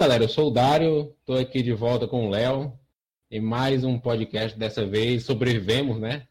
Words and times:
Galera, 0.00 0.24
eu 0.24 0.30
sou 0.30 0.48
o 0.48 0.50
Dário, 0.50 1.14
estou 1.20 1.36
aqui 1.36 1.62
de 1.62 1.74
volta 1.74 2.08
com 2.08 2.26
o 2.26 2.30
Léo 2.30 2.72
em 3.30 3.38
mais 3.38 3.84
um 3.84 3.98
podcast. 3.98 4.58
Dessa 4.58 4.86
vez 4.86 5.24
sobrevivemos, 5.24 6.00
né? 6.00 6.26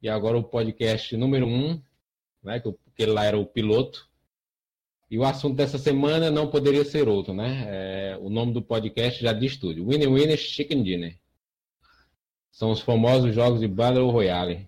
E 0.00 0.08
agora 0.08 0.38
o 0.38 0.42
podcast 0.42 1.14
número 1.14 1.46
um, 1.46 1.78
né? 2.42 2.60
Que 2.60 3.02
ele 3.02 3.12
lá 3.12 3.26
era 3.26 3.38
o 3.38 3.44
piloto. 3.44 4.08
E 5.10 5.18
o 5.18 5.22
assunto 5.22 5.54
dessa 5.54 5.76
semana 5.76 6.30
não 6.30 6.48
poderia 6.48 6.82
ser 6.82 7.06
outro, 7.06 7.34
né? 7.34 7.66
É, 7.68 8.18
o 8.22 8.30
nome 8.30 8.54
do 8.54 8.62
podcast 8.62 9.22
já 9.22 9.34
diz 9.34 9.58
tudo: 9.58 9.86
Winnie 9.86 10.06
Winnie 10.06 10.38
Chicken 10.38 10.82
Dinner. 10.82 11.18
São 12.50 12.70
os 12.70 12.80
famosos 12.80 13.34
jogos 13.34 13.60
de 13.60 13.68
Battle 13.68 14.10
Royale. 14.10 14.66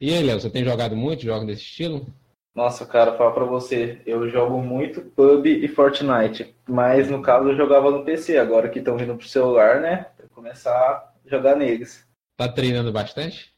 E 0.00 0.12
aí, 0.12 0.20
Léo, 0.20 0.40
você 0.40 0.50
tem 0.50 0.64
jogado 0.64 0.96
muito 0.96 1.22
jogos 1.22 1.46
desse 1.46 1.62
estilo? 1.62 2.12
Nossa, 2.54 2.84
cara, 2.84 3.16
falar 3.16 3.32
pra 3.32 3.44
você, 3.44 4.02
eu 4.04 4.28
jogo 4.28 4.60
muito 4.60 5.00
PUB 5.00 5.46
e 5.64 5.68
Fortnite, 5.68 6.54
mas 6.68 7.08
no 7.10 7.22
caso 7.22 7.48
eu 7.48 7.56
jogava 7.56 7.90
no 7.90 8.04
PC, 8.04 8.36
agora 8.36 8.68
que 8.68 8.78
estão 8.78 8.96
vindo 8.96 9.16
pro 9.16 9.26
celular, 9.26 9.80
né? 9.80 10.10
Vou 10.18 10.28
começar 10.28 10.70
a 10.70 11.12
jogar 11.24 11.56
neles. 11.56 12.06
Tá 12.36 12.46
treinando 12.46 12.92
bastante? 12.92 13.54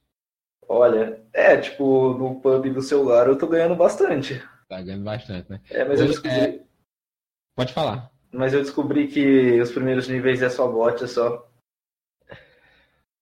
Olha, 0.69 1.21
é, 1.33 1.57
tipo, 1.57 2.15
no 2.15 2.41
PUB 2.41 2.71
do 2.71 2.83
celular 2.83 3.27
eu 3.27 3.37
tô 3.37 3.49
ganhando 3.49 3.75
bastante. 3.75 4.41
Tá 4.69 4.81
ganhando 4.81 5.05
bastante, 5.05 5.51
né? 5.51 5.61
É, 5.71 5.85
mas 5.85 6.01
eu 6.01 6.07
descobri. 6.07 6.41
É... 6.41 6.61
Pode 7.57 7.73
falar. 7.73 8.13
Mas 8.31 8.55
eu 8.55 8.63
descobri 8.63 9.09
que 9.09 9.61
os 9.61 9.73
primeiros 9.73 10.09
níveis 10.09 10.41
é 10.41 10.49
só 10.49 10.69
bot, 10.69 11.03
é 11.03 11.07
só. 11.07 11.49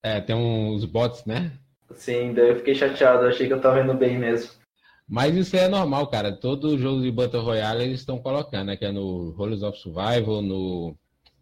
É, 0.02 0.20
tem 0.20 0.36
uns 0.36 0.84
bots, 0.84 1.24
né? 1.24 1.52
Sim, 1.94 2.34
daí 2.34 2.50
eu 2.50 2.56
fiquei 2.56 2.74
chateado, 2.74 3.26
achei 3.26 3.46
que 3.46 3.52
eu 3.52 3.60
tava 3.60 3.80
indo 3.80 3.94
bem 3.94 4.18
mesmo. 4.18 4.61
Mas 5.08 5.34
isso 5.34 5.56
é 5.56 5.68
normal, 5.68 6.06
cara. 6.06 6.32
Todo 6.32 6.78
jogo 6.78 7.02
de 7.02 7.10
Battle 7.10 7.42
Royale 7.42 7.84
eles 7.84 8.00
estão 8.00 8.18
colocando, 8.18 8.66
né? 8.66 8.76
Que 8.76 8.86
é 8.86 8.92
no 8.92 9.30
Rolls 9.30 9.64
of 9.64 9.78
Survival, 9.78 10.40
no 10.42 10.96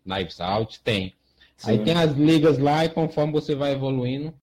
Knives 0.05 0.41
Out, 0.41 0.81
tem. 0.83 1.15
Sim. 1.57 1.71
Aí 1.71 1.79
tem 1.85 1.95
as 1.95 2.13
ligas 2.13 2.59
lá 2.59 2.85
e 2.85 2.89
conforme 2.89 3.33
você 3.33 3.55
vai 3.55 3.73
evoluindo, 3.73 4.35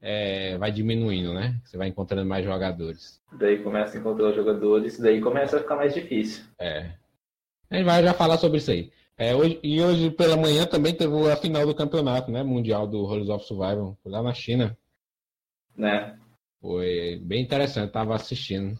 é, 0.00 0.58
vai 0.58 0.70
diminuindo, 0.70 1.32
né? 1.32 1.58
Você 1.64 1.78
vai 1.78 1.88
encontrando 1.88 2.28
mais 2.28 2.44
jogadores. 2.44 3.20
Daí 3.32 3.62
começa 3.62 3.96
a 3.96 4.00
encontrar 4.00 4.28
os 4.28 4.36
jogadores, 4.36 5.00
daí 5.00 5.20
começa 5.20 5.56
a 5.56 5.60
ficar 5.60 5.76
mais 5.76 5.94
difícil. 5.94 6.44
É. 6.58 6.90
A 7.70 7.76
gente 7.76 7.86
vai 7.86 8.02
já 8.02 8.12
falar 8.12 8.36
sobre 8.36 8.58
isso 8.58 8.70
aí. 8.70 8.92
É, 9.16 9.34
hoje, 9.34 9.58
e 9.62 9.80
hoje 9.80 10.10
pela 10.10 10.36
manhã 10.36 10.66
também 10.66 10.94
teve 10.94 11.30
a 11.30 11.36
final 11.36 11.64
do 11.66 11.74
campeonato, 11.74 12.30
né? 12.30 12.42
Mundial 12.42 12.86
do 12.86 13.04
Rolls 13.04 13.30
of 13.30 13.46
Survival, 13.46 13.96
lá 14.04 14.22
na 14.22 14.34
China. 14.34 14.76
Né? 15.76 16.16
Foi 16.64 17.20
bem 17.22 17.42
interessante, 17.42 17.92
tava 17.92 18.14
assistindo. 18.14 18.78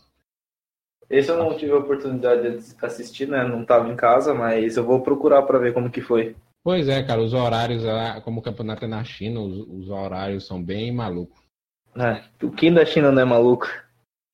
Esse 1.10 1.30
eu 1.30 1.36
não 1.36 1.54
tive 1.54 1.72
a 1.72 1.76
oportunidade 1.76 2.56
de 2.56 2.74
assistir, 2.80 3.28
né? 3.28 3.46
Não 3.46 3.62
tava 3.62 3.92
em 3.92 3.94
casa, 3.94 4.32
mas 4.32 4.78
eu 4.78 4.84
vou 4.84 5.02
procurar 5.02 5.42
para 5.42 5.58
ver 5.58 5.74
como 5.74 5.90
que 5.90 6.00
foi. 6.00 6.34
Pois 6.62 6.88
é, 6.88 7.02
cara, 7.02 7.20
os 7.20 7.34
horários, 7.34 7.84
como 8.24 8.40
o 8.40 8.42
campeonato 8.42 8.86
é 8.86 8.88
na 8.88 9.04
China, 9.04 9.40
os, 9.40 9.58
os 9.68 9.90
horários 9.90 10.46
são 10.46 10.64
bem 10.64 10.90
malucos. 10.90 11.38
É, 11.94 12.24
o 12.42 12.50
Kim 12.50 12.72
da 12.72 12.86
China 12.86 13.12
não 13.12 13.20
é 13.20 13.24
maluco? 13.26 13.68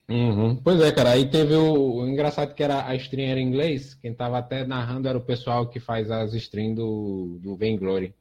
Uhum. 0.08 0.54
Pois 0.54 0.80
é, 0.80 0.92
cara, 0.92 1.10
aí 1.10 1.28
teve 1.28 1.54
o, 1.54 1.96
o, 1.96 2.06
engraçado 2.06 2.54
que 2.54 2.62
era 2.62 2.86
a 2.86 2.94
stream 2.94 3.30
era 3.30 3.40
em 3.40 3.48
inglês, 3.48 3.94
quem 3.94 4.14
tava 4.14 4.38
até 4.38 4.64
narrando 4.64 5.08
era 5.08 5.18
o 5.18 5.24
pessoal 5.24 5.68
que 5.68 5.80
faz 5.80 6.08
as 6.08 6.34
streams 6.34 6.76
do, 6.76 7.40
do 7.42 7.56
Vainglory. 7.56 8.14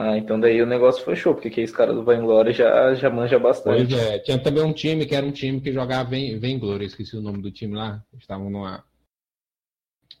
Ah, 0.00 0.16
então 0.16 0.38
daí 0.38 0.62
o 0.62 0.66
negócio 0.66 1.02
foi 1.02 1.16
show, 1.16 1.34
porque 1.34 1.60
esse 1.60 1.72
cara 1.72 1.92
do 1.92 2.04
Vainglory 2.04 2.52
já, 2.52 2.94
já 2.94 3.10
manja 3.10 3.36
bastante. 3.36 3.88
Pois 3.88 4.00
é, 4.00 4.20
tinha 4.20 4.38
também 4.38 4.62
um 4.62 4.72
time 4.72 5.04
que 5.04 5.12
era 5.12 5.26
um 5.26 5.32
time 5.32 5.60
que 5.60 5.72
jogava 5.72 6.10
Vainglory, 6.10 6.84
esqueci 6.84 7.16
o 7.16 7.20
nome 7.20 7.42
do 7.42 7.50
time 7.50 7.74
lá. 7.74 8.00
Estavam 8.16 8.48
numa. 8.48 8.84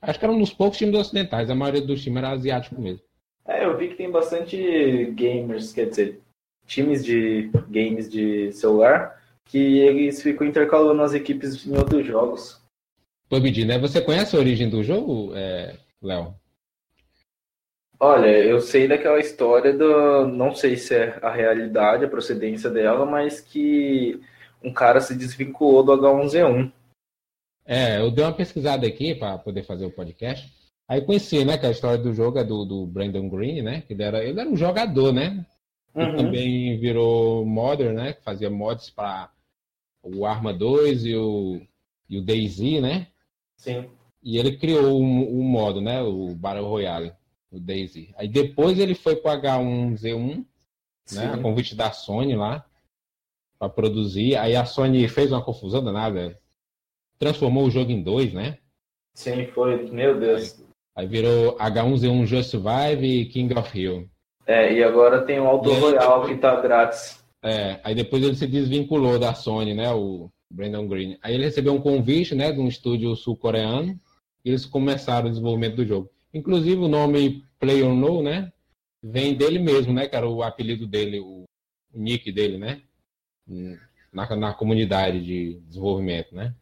Acho 0.02 0.18
que 0.18 0.24
era 0.24 0.34
um 0.34 0.40
dos 0.40 0.52
poucos 0.52 0.78
times 0.78 0.98
ocidentais, 0.98 1.48
a 1.48 1.54
maioria 1.54 1.80
dos 1.80 2.02
times 2.02 2.18
era 2.18 2.30
asiático 2.30 2.80
mesmo. 2.80 3.02
É, 3.46 3.64
eu 3.64 3.76
vi 3.78 3.88
que 3.88 3.94
tem 3.94 4.10
bastante 4.10 5.12
gamers, 5.12 5.72
quer 5.72 5.88
dizer, 5.88 6.20
times 6.66 7.04
de 7.04 7.48
games 7.68 8.10
de 8.10 8.52
celular, 8.52 9.22
que 9.44 9.78
eles 9.78 10.20
ficam 10.20 10.44
intercalando 10.44 11.02
as 11.02 11.14
equipes 11.14 11.64
em 11.64 11.76
outros 11.76 12.04
jogos. 12.04 12.60
PUBG, 13.28 13.64
né? 13.64 13.78
Você 13.78 14.00
conhece 14.00 14.34
a 14.34 14.40
origem 14.40 14.68
do 14.68 14.82
jogo, 14.82 15.32
é, 15.36 15.76
Léo? 16.02 16.34
Olha, 18.00 18.28
eu 18.28 18.60
sei 18.60 18.86
daquela 18.86 19.18
história 19.18 19.76
do. 19.76 20.26
Não 20.28 20.54
sei 20.54 20.76
se 20.76 20.94
é 20.94 21.18
a 21.20 21.30
realidade, 21.30 22.04
a 22.04 22.08
procedência 22.08 22.70
dela, 22.70 23.04
mas 23.04 23.40
que 23.40 24.20
um 24.62 24.72
cara 24.72 25.00
se 25.00 25.16
desvinculou 25.16 25.82
do 25.82 25.92
H1Z1. 25.92 26.72
É, 27.66 27.98
eu 28.00 28.10
dei 28.10 28.24
uma 28.24 28.32
pesquisada 28.32 28.86
aqui 28.86 29.14
para 29.14 29.36
poder 29.38 29.64
fazer 29.64 29.84
o 29.84 29.90
podcast. 29.90 30.48
Aí 30.88 31.02
conheci, 31.02 31.44
né, 31.44 31.58
que 31.58 31.66
a 31.66 31.70
história 31.70 31.98
do 31.98 32.14
jogo 32.14 32.38
é 32.38 32.44
do, 32.44 32.64
do 32.64 32.86
Brandon 32.86 33.28
Green, 33.28 33.62
né? 33.62 33.82
Que 33.82 33.92
ele 33.92 34.02
era, 34.02 34.24
ele 34.24 34.40
era 34.40 34.48
um 34.48 34.56
jogador, 34.56 35.12
né? 35.12 35.44
Uhum. 35.94 36.16
Também 36.16 36.78
virou 36.78 37.44
modder, 37.44 37.92
né? 37.92 38.12
Que 38.12 38.22
fazia 38.22 38.48
mods 38.48 38.90
para 38.90 39.30
o 40.02 40.24
Arma 40.24 40.54
2 40.54 41.04
e 41.04 41.16
o, 41.16 41.60
e 42.08 42.16
o 42.16 42.24
DayZ, 42.24 42.80
né? 42.80 43.08
Sim. 43.56 43.90
E 44.22 44.38
ele 44.38 44.56
criou 44.56 44.94
o 44.94 45.02
um, 45.02 45.40
um 45.40 45.42
modo, 45.42 45.80
né? 45.80 46.00
O 46.00 46.34
Battle 46.34 46.66
Royale 46.66 47.12
o 47.50 47.58
Daisy. 47.58 48.14
Aí 48.16 48.28
depois 48.28 48.78
ele 48.78 48.94
foi 48.94 49.16
para 49.16 49.40
H1Z1, 49.40 50.44
né, 51.12 51.26
a 51.32 51.38
convite 51.38 51.74
da 51.74 51.90
Sony 51.92 52.36
lá, 52.36 52.64
para 53.58 53.68
produzir. 53.68 54.36
Aí 54.36 54.54
a 54.54 54.64
Sony 54.64 55.08
fez 55.08 55.32
uma 55.32 55.42
confusão 55.42 55.82
danada, 55.82 56.38
transformou 57.18 57.64
o 57.64 57.70
jogo 57.70 57.90
em 57.90 58.02
dois, 58.02 58.32
né? 58.32 58.58
Sim, 59.14 59.46
foi. 59.46 59.90
Meu 59.90 60.18
Deus. 60.18 60.60
Aí, 60.94 61.04
aí 61.04 61.06
virou 61.06 61.56
H1Z1 61.56 62.26
Just 62.26 62.50
Survive 62.50 63.04
e 63.06 63.26
King 63.26 63.58
of 63.58 63.78
Hill. 63.78 64.08
É, 64.46 64.72
e 64.72 64.82
agora 64.82 65.22
tem 65.22 65.38
o 65.40 65.46
Auto 65.46 65.70
Royal 65.70 66.26
que 66.26 66.36
tá 66.36 66.60
grátis. 66.60 67.22
É, 67.42 67.80
aí 67.84 67.94
depois 67.94 68.22
ele 68.22 68.34
se 68.34 68.46
desvinculou 68.46 69.18
da 69.18 69.34
Sony, 69.34 69.74
né, 69.74 69.92
o 69.92 70.30
Brandon 70.50 70.86
Green. 70.88 71.18
Aí 71.22 71.34
ele 71.34 71.44
recebeu 71.44 71.74
um 71.74 71.80
convite, 71.80 72.34
né, 72.34 72.50
de 72.50 72.60
um 72.60 72.66
estúdio 72.66 73.14
sul-coreano, 73.14 73.98
e 74.44 74.48
eles 74.48 74.64
começaram 74.64 75.26
o 75.26 75.30
desenvolvimento 75.30 75.76
do 75.76 75.86
jogo. 75.86 76.10
Inclusive 76.32 76.76
o 76.76 76.88
nome 76.88 77.44
Player 77.58 77.88
No, 77.88 78.22
né? 78.22 78.52
Vem 79.02 79.34
dele 79.34 79.58
mesmo, 79.58 79.92
né, 79.92 80.08
cara? 80.08 80.28
O 80.28 80.42
apelido 80.42 80.86
dele, 80.86 81.20
o, 81.20 81.44
nick 81.94 82.30
dele, 82.32 82.58
né? 82.58 82.82
Na, 84.12 84.36
na 84.36 84.54
comunidade 84.54 85.24
de 85.24 85.60
desenvolvimento, 85.66 86.34
né? 86.34 86.54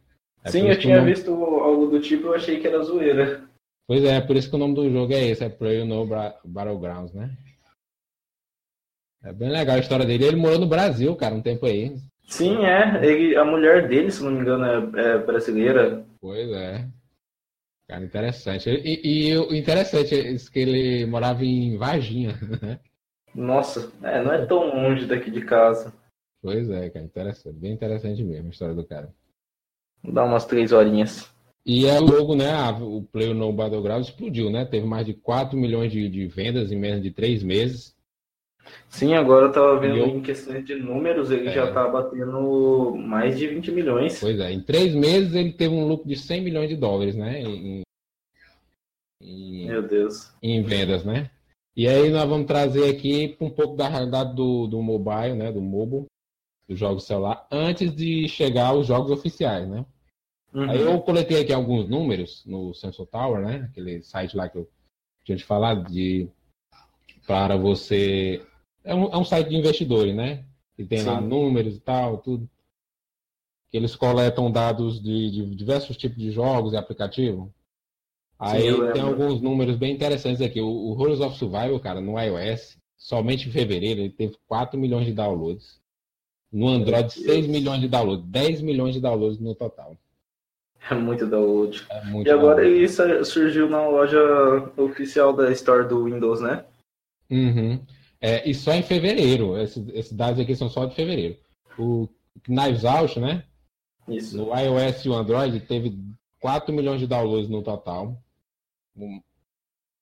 É 0.43 0.51
Sim, 0.51 0.69
eu 0.69 0.79
tinha 0.79 0.97
nome... 0.97 1.13
visto 1.13 1.31
algo 1.31 1.87
do 1.87 1.99
tipo, 1.99 2.27
eu 2.27 2.35
achei 2.35 2.59
que 2.59 2.67
era 2.67 2.81
zoeira. 2.83 3.43
Pois 3.87 4.03
é, 4.03 4.19
por 4.21 4.35
isso 4.35 4.49
que 4.49 4.55
o 4.55 4.59
nome 4.59 4.75
do 4.75 4.89
jogo 4.89 5.13
é 5.13 5.25
esse, 5.25 5.43
é 5.43 5.49
Player 5.49 5.85
No 5.85 6.05
Battlegrounds, 6.05 7.13
né? 7.13 7.35
É 9.23 9.33
bem 9.33 9.49
legal 9.49 9.75
a 9.75 9.79
história 9.79 10.05
dele. 10.05 10.25
Ele 10.25 10.35
morou 10.35 10.59
no 10.59 10.67
Brasil, 10.67 11.15
cara, 11.15 11.35
um 11.35 11.41
tempo 11.41 11.65
aí. 11.65 11.95
Sim, 12.27 12.65
é. 12.65 13.05
Ele, 13.05 13.35
a 13.35 13.43
mulher 13.43 13.87
dele, 13.87 14.11
se 14.11 14.23
não 14.23 14.31
me 14.31 14.39
engano, 14.39 14.97
é, 14.97 15.15
é 15.15 15.17
brasileira. 15.17 16.05
Pois 16.21 16.49
é. 16.51 16.87
Cara, 17.87 18.03
interessante. 18.03 18.69
E, 18.69 19.29
e 19.29 19.37
o 19.37 19.55
interessante 19.55 20.13
é 20.13 20.35
que 20.35 20.59
ele 20.59 21.05
morava 21.05 21.45
em 21.45 21.77
Varginha, 21.77 22.37
né? 22.61 22.79
Nossa, 23.33 23.91
é, 24.03 24.21
não 24.21 24.33
é 24.33 24.45
tão 24.45 24.75
longe 24.75 25.05
daqui 25.05 25.31
de 25.31 25.41
casa. 25.45 25.93
Pois 26.41 26.69
é, 26.69 26.89
cara, 26.89 27.05
interessante. 27.05 27.55
Bem 27.57 27.73
interessante 27.73 28.23
mesmo 28.23 28.47
a 28.47 28.51
história 28.51 28.75
do 28.75 28.85
cara. 28.85 29.13
Dar 30.03 30.25
umas 30.25 30.45
três 30.45 30.71
horinhas. 30.71 31.31
E 31.65 31.85
é 31.85 31.99
logo, 31.99 32.35
né? 32.35 32.53
O 32.81 33.01
Player 33.01 33.35
No 33.35 33.51
Battlegrounds 33.51 34.07
explodiu, 34.07 34.49
né? 34.49 34.65
Teve 34.65 34.85
mais 34.85 35.05
de 35.05 35.13
4 35.13 35.57
milhões 35.57 35.91
de, 35.91 36.07
de 36.09 36.25
vendas 36.25 36.71
em 36.71 36.77
menos 36.77 37.03
de 37.03 37.11
3 37.11 37.43
meses. 37.43 37.95
Sim, 38.89 39.13
agora 39.13 39.47
eu 39.47 39.51
tava 39.51 39.79
vendo 39.79 39.97
eu... 39.97 40.07
em 40.07 40.21
questões 40.21 40.65
de 40.65 40.75
números, 40.75 41.31
ele 41.31 41.49
é. 41.49 41.51
já 41.51 41.71
tá 41.71 41.87
batendo 41.87 42.95
mais 42.95 43.37
de 43.37 43.47
20 43.47 43.71
milhões. 43.71 44.19
Pois 44.19 44.39
é, 44.39 44.51
em 44.51 44.61
três 44.61 44.93
meses 44.95 45.33
ele 45.33 45.51
teve 45.51 45.73
um 45.73 45.87
lucro 45.87 46.07
de 46.07 46.15
100 46.15 46.41
milhões 46.41 46.69
de 46.69 46.75
dólares, 46.75 47.15
né? 47.15 47.41
Em, 47.41 47.81
Meu 49.21 49.87
Deus. 49.87 50.33
Em 50.41 50.61
vendas, 50.61 51.03
né? 51.03 51.29
E 51.75 51.87
aí 51.87 52.09
nós 52.09 52.27
vamos 52.27 52.47
trazer 52.47 52.89
aqui 52.89 53.37
um 53.39 53.49
pouco 53.49 53.75
da 53.75 53.87
realidade 53.87 54.35
do, 54.35 54.67
do 54.67 54.81
mobile, 54.81 55.35
né? 55.35 55.51
Do 55.51 55.61
mobile, 55.61 56.05
do 56.67 56.75
jogo 56.75 56.99
celular, 56.99 57.47
antes 57.51 57.93
de 57.95 58.27
chegar 58.27 58.67
aos 58.67 58.87
jogos 58.87 59.11
oficiais, 59.11 59.67
né? 59.67 59.85
Uhum. 60.53 60.69
Aí 60.69 60.81
eu 60.81 60.99
coletei 61.01 61.41
aqui 61.41 61.53
alguns 61.53 61.87
números 61.87 62.43
no 62.45 62.73
Sensor 62.73 63.05
Tower, 63.07 63.45
né? 63.45 63.67
Aquele 63.69 64.01
site 64.01 64.35
lá 64.35 64.49
que 64.49 64.57
eu 64.57 64.69
tinha 65.23 65.37
te 65.37 65.43
falado 65.43 65.89
de 65.91 66.29
para 67.27 67.57
você 67.57 68.41
é 68.83 68.95
um, 68.95 69.05
é 69.11 69.17
um 69.17 69.25
site 69.25 69.49
de 69.49 69.55
investidores, 69.55 70.15
né? 70.15 70.45
Que 70.75 70.85
tem 70.85 70.99
Sim. 70.99 71.07
lá 71.07 71.19
números 71.19 71.75
e 71.75 71.79
tal, 71.79 72.19
tudo. 72.19 72.49
Que 73.69 73.77
eles 73.77 73.95
coletam 73.95 74.49
dados 74.49 75.01
de, 75.01 75.29
de 75.29 75.55
diversos 75.55 75.97
tipos 75.97 76.17
de 76.17 76.31
jogos 76.31 76.73
e 76.73 76.77
aplicativos. 76.77 77.49
Aí 78.39 78.71
Sim, 78.71 78.91
tem 78.93 79.01
alguns 79.01 79.41
números 79.41 79.75
bem 79.77 79.93
interessantes 79.93 80.41
aqui. 80.41 80.61
O, 80.61 80.67
o 80.67 80.91
Horrors 80.91 81.19
of 81.19 81.37
Survival, 81.37 81.79
cara, 81.79 81.99
no 81.99 82.19
iOS, 82.19 82.77
somente 82.95 83.49
em 83.49 83.51
fevereiro, 83.51 84.01
ele 84.01 84.09
teve 84.09 84.35
4 84.47 84.79
milhões 84.79 85.05
de 85.05 85.13
downloads. 85.13 85.79
No 86.51 86.67
Android, 86.67 87.11
6 87.11 87.47
milhões 87.47 87.81
de 87.81 87.87
downloads. 87.87 88.25
10 88.25 88.61
milhões 88.61 88.93
de 88.93 89.01
downloads 89.01 89.39
no 89.39 89.55
total. 89.55 89.97
É 90.89 90.93
muito 90.93 91.25
download. 91.25 91.85
É 91.89 92.05
muito 92.05 92.27
e 92.27 92.31
agora 92.31 92.61
download. 92.61 92.77
ele 92.77 93.25
surgiu 93.25 93.69
na 93.69 93.87
loja 93.87 94.19
oficial 94.77 95.33
da 95.33 95.51
Store 95.51 95.87
do 95.87 96.05
Windows, 96.05 96.39
né? 96.39 96.63
Uhum. 97.29 97.79
É, 98.21 98.47
e 98.49 98.53
só 98.53 98.71
em 98.73 98.83
fevereiro. 98.83 99.57
Esses, 99.57 99.87
esses 99.89 100.13
dados 100.13 100.39
aqui 100.39 100.55
são 100.55 100.69
só 100.69 100.85
de 100.85 100.95
fevereiro. 100.95 101.35
O 101.77 102.07
Knives 102.45 102.85
Out, 102.85 103.19
né? 103.19 103.43
Isso. 104.07 104.37
No 104.37 104.57
iOS 104.57 105.03
e 105.03 105.09
o 105.09 105.13
Android 105.13 105.59
teve 105.61 105.97
4 106.39 106.73
milhões 106.73 106.99
de 106.99 107.07
downloads 107.07 107.49
no 107.49 107.61
total. 107.61 108.17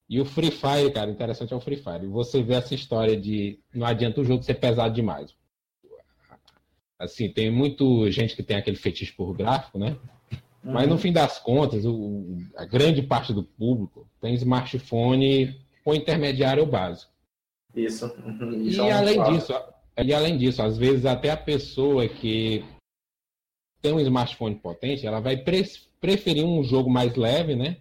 E 0.07 0.21
o 0.21 0.25
Free 0.25 0.51
Fire, 0.51 0.91
cara, 0.93 1.09
interessante 1.09 1.53
é 1.53 1.55
o 1.55 1.59
Free 1.59 1.77
Fire. 1.77 2.05
Você 2.07 2.43
vê 2.43 2.53
essa 2.55 2.75
história 2.75 3.19
de 3.19 3.59
não 3.73 3.85
adianta 3.85 4.21
o 4.21 4.25
jogo 4.25 4.43
ser 4.43 4.55
pesado 4.55 4.93
demais. 4.93 5.33
Assim, 6.97 7.29
tem 7.29 7.51
muito 7.51 8.09
gente 8.09 8.35
que 8.35 8.43
tem 8.43 8.55
aquele 8.55 8.77
fetiche 8.77 9.11
por 9.11 9.35
gráfico, 9.35 9.77
né? 9.77 9.97
Uhum. 10.63 10.73
Mas 10.73 10.87
no 10.87 10.93
uhum. 10.93 10.99
fim 10.99 11.11
das 11.11 11.39
contas, 11.39 11.85
o, 11.85 12.37
a 12.55 12.65
grande 12.65 13.01
parte 13.01 13.33
do 13.33 13.43
público 13.43 14.07
tem 14.21 14.33
smartphone 14.35 15.59
com 15.83 15.93
intermediário 15.93 16.65
básico. 16.65 17.11
Isso. 17.75 18.05
Isso 18.63 18.81
e 18.81 18.87
é 18.87 18.91
além 18.91 19.23
disso, 19.23 19.53
e 20.03 20.13
além 20.13 20.37
disso, 20.37 20.61
às 20.61 20.77
vezes 20.77 21.05
até 21.05 21.31
a 21.31 21.37
pessoa 21.37 22.07
que 22.07 22.63
tem 23.81 23.93
um 23.93 23.99
smartphone 23.99 24.55
potente, 24.55 25.05
ela 25.05 25.19
vai 25.19 25.37
pre 25.37 25.63
preferir 25.99 26.45
um 26.45 26.63
jogo 26.63 26.89
mais 26.89 27.15
leve, 27.15 27.55
né? 27.55 27.77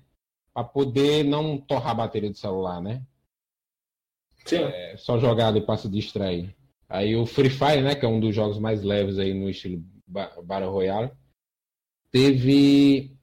Para 0.54 0.64
poder 0.64 1.24
não 1.24 1.58
torrar 1.58 1.90
a 1.90 1.94
bateria 1.94 2.30
do 2.30 2.36
celular, 2.36 2.80
né? 2.80 3.04
Sim. 4.44 4.62
É, 4.62 4.96
só 4.96 5.18
jogar 5.18 5.48
ali 5.48 5.60
para 5.60 5.76
se 5.76 5.88
distrair. 5.88 6.54
Aí 6.88 7.16
o 7.16 7.26
Free 7.26 7.50
Fire, 7.50 7.82
né, 7.82 7.94
que 7.94 8.04
é 8.04 8.08
um 8.08 8.20
dos 8.20 8.34
jogos 8.34 8.58
mais 8.58 8.82
leves 8.82 9.18
aí 9.18 9.34
no 9.34 9.50
estilo 9.50 9.82
Battle 10.06 10.70
Royale, 10.70 11.10
teve 12.12 13.16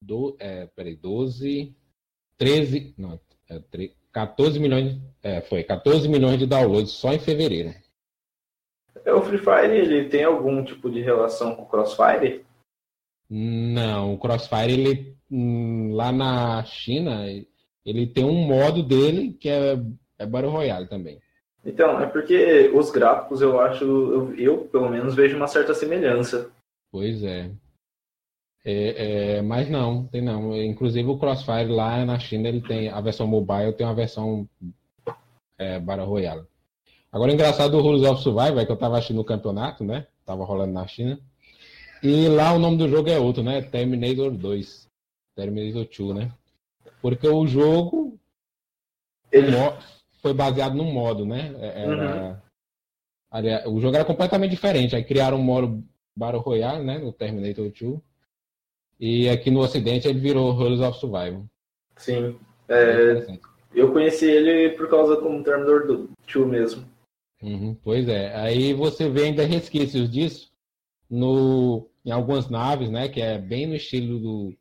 do, 0.00 0.36
é, 0.38 0.66
peraí, 0.66 0.94
12, 0.94 1.74
13, 2.36 2.94
não, 2.96 3.20
é, 3.48 3.58
3, 3.58 3.92
14 4.12 4.60
milhões, 4.60 5.00
é, 5.22 5.40
foi 5.40 5.64
14 5.64 6.08
milhões 6.08 6.38
de 6.38 6.46
downloads 6.46 6.92
só 6.92 7.12
em 7.12 7.18
fevereiro. 7.18 7.74
É, 9.04 9.12
o 9.12 9.22
Free 9.22 9.38
Fire, 9.38 9.76
ele 9.76 10.08
tem 10.08 10.24
algum 10.24 10.64
tipo 10.64 10.90
de 10.90 11.00
relação 11.00 11.54
com 11.54 11.62
o 11.62 11.66
Crossfire? 11.66 12.44
Não, 13.28 14.14
o 14.14 14.18
Crossfire, 14.18 14.72
ele, 14.72 15.17
lá 15.30 16.10
na 16.12 16.64
China, 16.64 17.26
ele 17.84 18.06
tem 18.06 18.24
um 18.24 18.46
modo 18.46 18.82
dele 18.82 19.32
que 19.32 19.48
é, 19.48 19.78
é 20.18 20.26
Battle 20.26 20.52
Royale 20.52 20.86
também. 20.86 21.18
Então, 21.64 22.00
é 22.00 22.06
porque 22.06 22.70
os 22.74 22.90
gráficos 22.90 23.42
eu 23.42 23.60
acho, 23.60 23.84
eu, 23.84 24.34
eu, 24.36 24.58
pelo 24.68 24.88
menos 24.88 25.14
vejo 25.14 25.36
uma 25.36 25.46
certa 25.46 25.74
semelhança. 25.74 26.50
Pois 26.90 27.22
é. 27.22 27.50
é, 28.64 29.36
é 29.36 29.42
mas 29.42 29.68
não, 29.68 30.06
tem 30.06 30.22
não. 30.22 30.56
Inclusive 30.56 31.08
o 31.08 31.18
Crossfire 31.18 31.68
lá 31.68 32.04
na 32.04 32.18
China 32.18 32.48
ele 32.48 32.62
tem 32.62 32.88
a 32.88 33.00
versão 33.00 33.26
mobile, 33.26 33.72
tem 33.72 33.86
uma 33.86 33.94
versão 33.94 34.48
é, 35.58 35.78
Battle 35.78 36.08
Royale. 36.08 36.46
Agora, 37.10 37.32
engraçado 37.32 37.76
o 37.76 37.80
Rules 37.80 38.02
of 38.02 38.22
Survival, 38.22 38.64
que 38.64 38.72
eu 38.72 38.76
tava 38.76 38.96
assistindo 38.96 39.20
o 39.20 39.24
campeonato, 39.24 39.82
né? 39.82 40.06
Tava 40.24 40.44
rolando 40.44 40.72
na 40.72 40.86
China. 40.86 41.18
E 42.02 42.28
lá 42.28 42.52
o 42.52 42.58
nome 42.58 42.76
do 42.76 42.88
jogo 42.88 43.08
é 43.08 43.18
outro, 43.18 43.42
né? 43.42 43.62
Terminator 43.62 44.30
2. 44.30 44.87
Terminator 45.38 45.86
2, 45.86 46.16
né? 46.16 46.32
Porque 47.00 47.28
o 47.28 47.46
jogo 47.46 48.18
Ele... 49.30 49.52
foi 50.20 50.34
baseado 50.34 50.74
num 50.74 50.92
modo, 50.92 51.24
né? 51.24 51.54
É, 51.60 51.82
era... 51.84 52.42
Uhum. 53.64 53.76
O 53.76 53.80
jogo 53.80 53.94
era 53.94 54.04
completamente 54.04 54.50
diferente. 54.50 54.96
Aí 54.96 55.04
criaram 55.04 55.38
um 55.38 55.42
modo 55.42 55.84
Battle 56.16 56.42
Royale, 56.42 56.84
né? 56.84 56.98
No 56.98 57.12
Terminator 57.12 57.70
2. 57.70 58.00
E 58.98 59.28
aqui 59.28 59.48
no 59.48 59.60
Ocidente 59.60 60.08
ele 60.08 60.18
virou 60.18 60.50
Rules 60.50 60.80
of 60.80 60.98
Survival. 60.98 61.44
Sim. 61.96 62.36
É... 62.68 63.38
Eu 63.72 63.92
conheci 63.92 64.24
ele 64.24 64.70
por 64.70 64.90
causa 64.90 65.14
do 65.14 65.44
Terminator 65.44 65.86
2 65.86 66.48
mesmo. 66.48 66.84
Uhum, 67.40 67.76
pois 67.84 68.08
é. 68.08 68.34
Aí 68.34 68.74
você 68.74 69.08
vê 69.08 69.26
ainda 69.26 69.44
resquícios 69.44 70.10
disso 70.10 70.50
no, 71.08 71.88
em 72.04 72.10
algumas 72.10 72.50
naves, 72.50 72.90
né? 72.90 73.08
Que 73.08 73.20
é 73.20 73.38
bem 73.38 73.68
no 73.68 73.76
estilo 73.76 74.18
do, 74.18 74.58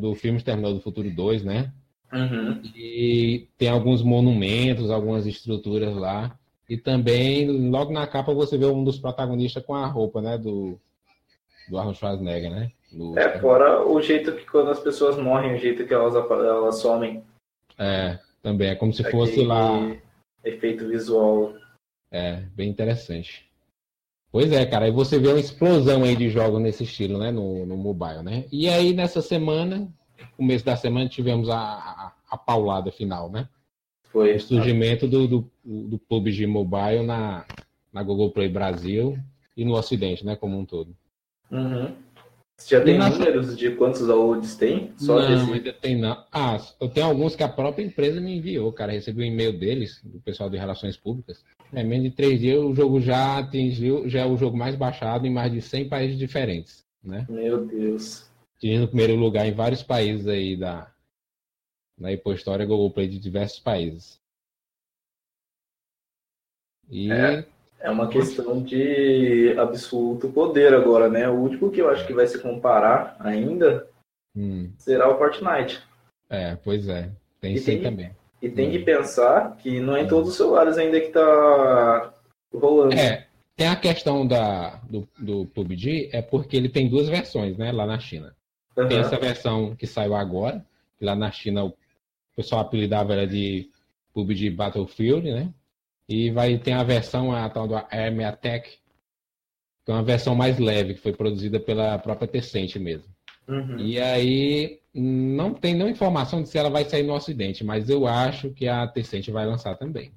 do 0.00 0.14
filme 0.14 0.42
Terminal 0.42 0.74
do 0.74 0.80
Futuro 0.80 1.10
2, 1.10 1.44
né? 1.44 1.72
Uhum. 2.12 2.62
E 2.74 3.48
tem 3.56 3.68
alguns 3.68 4.02
monumentos, 4.02 4.90
algumas 4.90 5.26
estruturas 5.26 5.94
lá. 5.94 6.36
E 6.68 6.76
também, 6.76 7.70
logo 7.70 7.92
na 7.92 8.06
capa, 8.06 8.32
você 8.32 8.56
vê 8.56 8.66
um 8.66 8.84
dos 8.84 8.98
protagonistas 8.98 9.64
com 9.64 9.74
a 9.74 9.86
roupa, 9.86 10.20
né? 10.20 10.38
Do, 10.38 10.78
do 11.68 11.78
Arnold 11.78 11.98
Schwarzenegger, 11.98 12.50
né? 12.50 12.70
Do... 12.92 13.18
É, 13.18 13.38
fora 13.38 13.86
o 13.86 14.00
jeito 14.02 14.32
que 14.32 14.44
quando 14.46 14.70
as 14.70 14.80
pessoas 14.80 15.16
morrem, 15.16 15.54
o 15.54 15.58
jeito 15.58 15.86
que 15.86 15.94
elas, 15.94 16.14
elas 16.14 16.78
somem. 16.78 17.22
É, 17.78 18.18
também. 18.42 18.68
É 18.68 18.74
como 18.74 18.92
se 18.92 19.08
fosse 19.10 19.44
lá. 19.44 19.96
Efeito 20.44 20.88
visual 20.88 21.54
é, 22.10 22.42
bem 22.54 22.68
interessante. 22.68 23.48
Pois 24.32 24.52
é, 24.52 24.64
cara, 24.64 24.84
aí 24.84 24.92
você 24.92 25.18
vê 25.18 25.28
uma 25.28 25.40
explosão 25.40 26.04
aí 26.04 26.14
de 26.14 26.30
jogos 26.30 26.60
nesse 26.60 26.84
estilo, 26.84 27.18
né, 27.18 27.32
no, 27.32 27.66
no 27.66 27.76
mobile, 27.76 28.22
né? 28.22 28.44
E 28.52 28.68
aí 28.68 28.92
nessa 28.92 29.20
semana, 29.20 29.92
começo 30.36 30.64
da 30.64 30.76
semana, 30.76 31.08
tivemos 31.08 31.48
a, 31.50 31.58
a, 31.58 32.12
a 32.30 32.36
paulada 32.38 32.92
final, 32.92 33.30
né? 33.30 33.48
Foi. 34.04 34.36
O 34.36 34.40
surgimento 34.40 35.08
do, 35.08 35.26
do, 35.26 35.50
do 35.64 35.98
PUBG 35.98 36.46
Mobile 36.46 37.04
na, 37.04 37.44
na 37.92 38.02
Google 38.02 38.30
Play 38.30 38.48
Brasil 38.48 39.18
e 39.56 39.64
no 39.64 39.74
Ocidente, 39.74 40.24
né, 40.24 40.36
como 40.36 40.58
um 40.58 40.64
todo. 40.64 40.96
Uhum. 41.50 41.92
Você 42.56 42.76
já 42.76 42.84
tem 42.84 42.98
na... 42.98 43.08
números 43.08 43.56
de 43.56 43.70
quantos 43.70 44.06
downloads 44.06 44.54
tem? 44.54 44.92
Só 44.96 45.18
não, 45.18 45.28
desse... 45.28 45.52
ainda 45.52 45.72
tem 45.72 45.96
não. 45.96 46.24
Ah, 46.30 46.60
eu 46.78 46.88
tenho 46.88 47.06
alguns 47.06 47.34
que 47.34 47.42
a 47.42 47.48
própria 47.48 47.82
empresa 47.82 48.20
me 48.20 48.36
enviou, 48.36 48.70
cara. 48.70 48.92
Recebi 48.92 49.22
um 49.22 49.26
e-mail 49.26 49.58
deles, 49.58 50.00
do 50.04 50.20
pessoal 50.20 50.50
de 50.50 50.58
Relações 50.58 50.96
Públicas. 50.96 51.42
É, 51.72 51.82
menos 51.82 52.10
de 52.10 52.10
três 52.10 52.40
dias 52.40 52.58
o 52.58 52.74
jogo 52.74 53.00
já 53.00 53.38
atingiu, 53.38 54.08
já 54.08 54.20
é 54.22 54.26
o 54.26 54.36
jogo 54.36 54.56
mais 54.56 54.74
baixado 54.74 55.26
em 55.26 55.32
mais 55.32 55.52
de 55.52 55.62
100 55.62 55.88
países 55.88 56.18
diferentes, 56.18 56.84
né? 57.02 57.26
Meu 57.28 57.64
Deus. 57.64 58.28
Tinha 58.58 58.80
no 58.80 58.88
primeiro 58.88 59.14
lugar 59.14 59.46
em 59.46 59.52
vários 59.52 59.82
países 59.82 60.26
aí 60.26 60.56
da 60.56 60.92
na 61.96 62.12
história 62.12 62.64
Google 62.64 62.90
Play 62.90 63.08
de 63.08 63.18
diversos 63.18 63.60
países. 63.60 64.18
E 66.88 67.12
é. 67.12 67.46
É 67.78 67.90
uma 67.90 68.08
questão 68.08 68.62
de 68.62 69.54
absoluto 69.58 70.28
poder 70.28 70.74
agora, 70.74 71.08
né? 71.08 71.28
O 71.30 71.34
último 71.34 71.70
que 71.70 71.80
eu 71.80 71.88
acho 71.88 72.06
que 72.06 72.12
vai 72.12 72.26
se 72.26 72.38
comparar 72.38 73.16
ainda 73.18 73.88
hum. 74.36 74.70
será 74.76 75.08
o 75.08 75.16
Fortnite. 75.16 75.82
É, 76.28 76.56
pois 76.56 76.88
é. 76.88 77.10
Tem 77.40 77.54
isso 77.54 77.70
aí 77.70 77.80
também. 77.82 78.14
E 78.42 78.48
tem 78.48 78.68
hum. 78.68 78.72
que 78.72 78.78
pensar 78.80 79.56
que 79.56 79.80
não 79.80 79.96
é 79.96 80.02
em 80.02 80.08
todos 80.08 80.30
os 80.30 80.36
celulares 80.36 80.78
ainda 80.78 81.00
que 81.00 81.08
tá 81.08 82.12
rolando. 82.52 82.94
É, 82.94 83.26
tem 83.56 83.68
a 83.68 83.76
questão 83.76 84.26
da, 84.26 84.80
do, 84.88 85.06
do 85.18 85.46
PUBG, 85.46 86.08
é 86.12 86.22
porque 86.22 86.56
ele 86.56 86.68
tem 86.68 86.88
duas 86.88 87.08
versões, 87.08 87.58
né, 87.58 87.70
lá 87.70 87.86
na 87.86 87.98
China. 87.98 88.34
Uhum. 88.76 88.88
Tem 88.88 88.98
essa 88.98 89.18
versão 89.18 89.76
que 89.76 89.86
saiu 89.86 90.14
agora, 90.14 90.64
que 90.98 91.04
lá 91.04 91.14
na 91.14 91.30
China 91.30 91.66
o 91.66 91.74
pessoal 92.34 92.62
apelidava 92.62 93.12
ela 93.12 93.26
de 93.26 93.68
PUBG 94.14 94.50
Battlefield, 94.50 95.30
né? 95.30 95.52
E 96.08 96.30
vai 96.30 96.58
ter 96.58 96.72
a 96.72 96.82
versão, 96.82 97.32
a 97.32 97.48
tal 97.48 97.68
do 97.68 97.76
Army 97.76 98.24
Attack, 98.24 98.70
que 99.84 99.90
é 99.90 99.94
uma 99.94 100.02
versão 100.02 100.34
mais 100.34 100.58
leve, 100.58 100.94
que 100.94 101.00
foi 101.00 101.12
produzida 101.12 101.60
pela 101.60 101.98
própria 101.98 102.26
Tencent 102.26 102.76
mesmo. 102.76 103.08
Uhum. 103.46 103.78
E 103.78 104.00
aí 104.00 104.79
não 104.92 105.54
tem 105.54 105.74
nenhuma 105.74 105.90
informação 105.90 106.42
de 106.42 106.48
se 106.48 106.58
ela 106.58 106.68
vai 106.68 106.84
sair 106.84 107.04
no 107.04 107.14
Ocidente, 107.14 107.64
mas 107.64 107.88
eu 107.88 108.06
acho 108.06 108.50
que 108.50 108.66
a 108.66 108.86
Tencent 108.86 109.28
vai 109.30 109.46
lançar 109.46 109.76
também. 109.76 110.12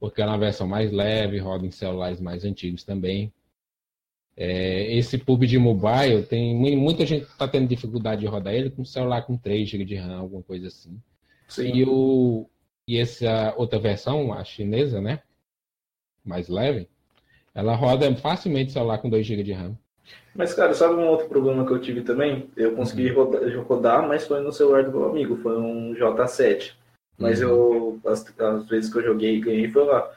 Porque 0.00 0.20
ela 0.20 0.32
é 0.32 0.34
uma 0.34 0.40
versão 0.40 0.66
mais 0.66 0.90
leve, 0.90 1.38
roda 1.38 1.66
em 1.66 1.70
celulares 1.70 2.20
mais 2.20 2.44
antigos 2.44 2.82
também. 2.82 3.32
É, 4.36 4.92
esse 4.96 5.16
PUBG 5.18 5.58
Mobile, 5.58 6.24
tem 6.24 6.56
muita 6.76 7.06
gente 7.06 7.24
está 7.24 7.46
tendo 7.46 7.68
dificuldade 7.68 8.22
de 8.22 8.26
rodar 8.26 8.52
ele 8.54 8.70
com 8.70 8.84
celular 8.84 9.22
com 9.22 9.36
3 9.36 9.68
GB 9.68 9.84
de 9.84 9.94
RAM, 9.94 10.18
alguma 10.18 10.42
coisa 10.42 10.66
assim. 10.66 11.00
Sim. 11.46 11.72
E 11.72 11.84
o, 11.84 12.48
e 12.88 12.98
essa 12.98 13.54
outra 13.56 13.78
versão, 13.78 14.32
a 14.32 14.42
chinesa, 14.44 15.00
né? 15.00 15.22
Mais 16.24 16.48
leve, 16.48 16.88
ela 17.54 17.76
roda 17.76 18.14
facilmente 18.16 18.72
celular 18.72 18.98
com 18.98 19.08
2 19.08 19.24
GB 19.24 19.42
de 19.42 19.52
RAM. 19.52 19.78
Mas, 20.34 20.52
cara, 20.52 20.74
sabe 20.74 20.94
um 20.94 21.08
outro 21.08 21.28
problema 21.28 21.64
que 21.64 21.72
eu 21.72 21.80
tive 21.80 22.02
também? 22.02 22.50
Eu 22.56 22.74
consegui 22.74 23.10
uhum. 23.12 23.24
rodar, 23.24 23.60
rodar, 23.60 24.08
mas 24.08 24.26
foi 24.26 24.40
no 24.40 24.52
celular 24.52 24.82
do 24.82 24.90
meu 24.90 25.08
amigo, 25.08 25.36
foi 25.36 25.56
um 25.56 25.94
J7. 25.94 26.72
Mas 27.16 27.40
uhum. 27.40 27.48
eu, 27.48 28.00
as, 28.06 28.26
as, 28.38 28.68
vezes 28.68 28.92
que 28.92 28.98
eu 28.98 29.04
joguei 29.04 29.36
e 29.36 29.40
ganhei, 29.40 29.70
foi 29.70 29.84
lá. 29.84 30.10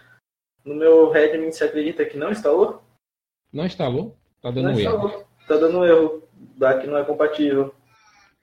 No 0.66 0.74
meu 0.74 1.12
Redmi, 1.12 1.52
você 1.52 1.66
acredita 1.66 2.04
que 2.04 2.18
não 2.18 2.32
instalou? 2.32 2.82
Não 3.54 3.66
instalou? 3.66 4.18
Tá 4.42 4.50
dando 4.50 4.72
não 4.72 4.80
erro. 4.80 4.96
Instalou. 4.96 5.28
Tá 5.48 5.56
dando 5.56 5.86
erro. 5.86 6.24
Daqui 6.58 6.88
não 6.88 6.98
é 6.98 7.04
compatível. 7.04 7.74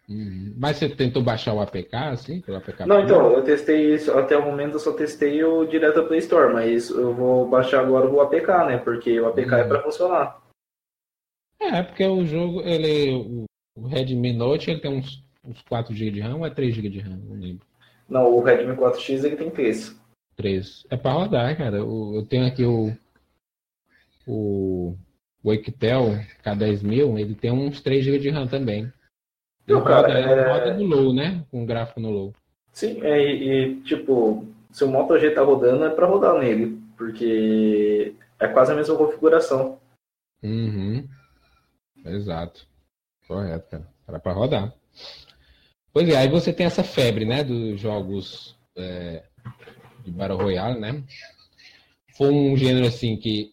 Uhum. 0.08 0.54
Mas 0.56 0.76
você 0.76 0.88
tentou 0.88 1.22
baixar 1.22 1.54
o 1.54 1.60
APK, 1.60 1.94
assim? 1.94 2.40
Pelo 2.40 2.58
APK 2.58 2.86
não, 2.86 3.02
então, 3.02 3.32
eu 3.32 3.42
testei 3.42 3.94
isso, 3.94 4.12
até 4.16 4.36
o 4.36 4.44
momento 4.44 4.74
eu 4.74 4.78
só 4.78 4.92
testei 4.92 5.42
o 5.42 5.64
direto 5.64 5.96
da 5.96 6.06
Play 6.06 6.18
Store, 6.20 6.52
mas 6.52 6.90
eu 6.90 7.12
vou 7.12 7.48
baixar 7.48 7.80
agora 7.80 8.06
o 8.06 8.20
APK, 8.20 8.48
né? 8.66 8.78
Porque 8.78 9.18
o 9.18 9.26
APK 9.26 9.40
é 9.40 9.54
uhum. 9.54 9.54
é 9.54 9.64
para 9.64 9.82
funcionar. 9.82 10.43
É, 11.60 11.82
porque 11.82 12.04
o 12.04 12.24
jogo, 12.24 12.60
ele. 12.62 13.46
O 13.76 13.86
Redmi 13.86 14.32
Note 14.32 14.70
ele 14.70 14.80
tem 14.80 14.90
uns, 14.90 15.24
uns 15.44 15.60
4 15.62 15.94
GB 15.94 16.12
de 16.12 16.20
RAM 16.20 16.36
ou 16.36 16.46
é 16.46 16.50
3 16.50 16.74
GB 16.74 16.88
de 16.90 17.00
RAM? 17.00 17.16
Não 17.16 17.40
lembro. 17.40 17.66
Não, 18.08 18.32
o 18.32 18.42
Redmi 18.42 18.76
4X 18.76 19.24
ele 19.24 19.36
tem 19.36 19.50
3. 19.50 19.98
3. 20.36 20.86
É 20.90 20.96
pra 20.96 21.12
rodar, 21.12 21.56
cara. 21.56 21.78
Eu, 21.78 22.24
tenho 22.28 22.46
aqui 22.46 22.64
o. 22.64 22.92
O. 24.26 24.96
O 25.42 25.52
Equitel 25.52 26.20
K10000, 26.42 27.18
ele 27.18 27.34
tem 27.34 27.50
uns 27.50 27.82
3 27.82 28.02
GB 28.02 28.18
de 28.18 28.30
RAM 28.30 28.46
também. 28.46 28.90
Não, 29.66 29.84
cara, 29.84 30.08
roda, 30.08 30.40
é... 30.40 30.52
roda 30.52 30.74
no 30.74 30.84
low, 30.84 31.12
né? 31.12 31.44
Com 31.50 31.66
gráfico 31.66 32.00
no 32.00 32.10
low. 32.10 32.34
Sim, 32.72 33.02
é, 33.02 33.20
e, 33.20 33.50
e, 33.50 33.80
tipo, 33.82 34.46
se 34.70 34.84
o 34.84 34.88
Moto 34.88 35.18
G 35.18 35.30
tá 35.30 35.42
rodando, 35.42 35.84
é 35.84 35.90
pra 35.90 36.06
rodar 36.06 36.38
nele. 36.38 36.78
Porque 36.96 38.14
é 38.38 38.48
quase 38.48 38.72
a 38.72 38.74
mesma 38.74 38.96
configuração. 38.96 39.78
Uhum. 40.42 41.06
Exato. 42.04 42.66
Correto, 43.26 43.70
cara. 43.70 43.88
Era 44.06 44.20
para 44.20 44.32
rodar. 44.32 44.74
Pois 45.92 46.08
é, 46.08 46.16
aí 46.16 46.28
você 46.28 46.52
tem 46.52 46.66
essa 46.66 46.82
febre, 46.82 47.24
né, 47.24 47.42
dos 47.44 47.80
jogos 47.80 48.56
é, 48.76 49.22
de 50.04 50.10
Battle 50.10 50.38
Royale, 50.38 50.78
né? 50.78 51.02
Foi 52.16 52.30
um 52.30 52.56
gênero 52.56 52.86
assim 52.86 53.16
que 53.16 53.52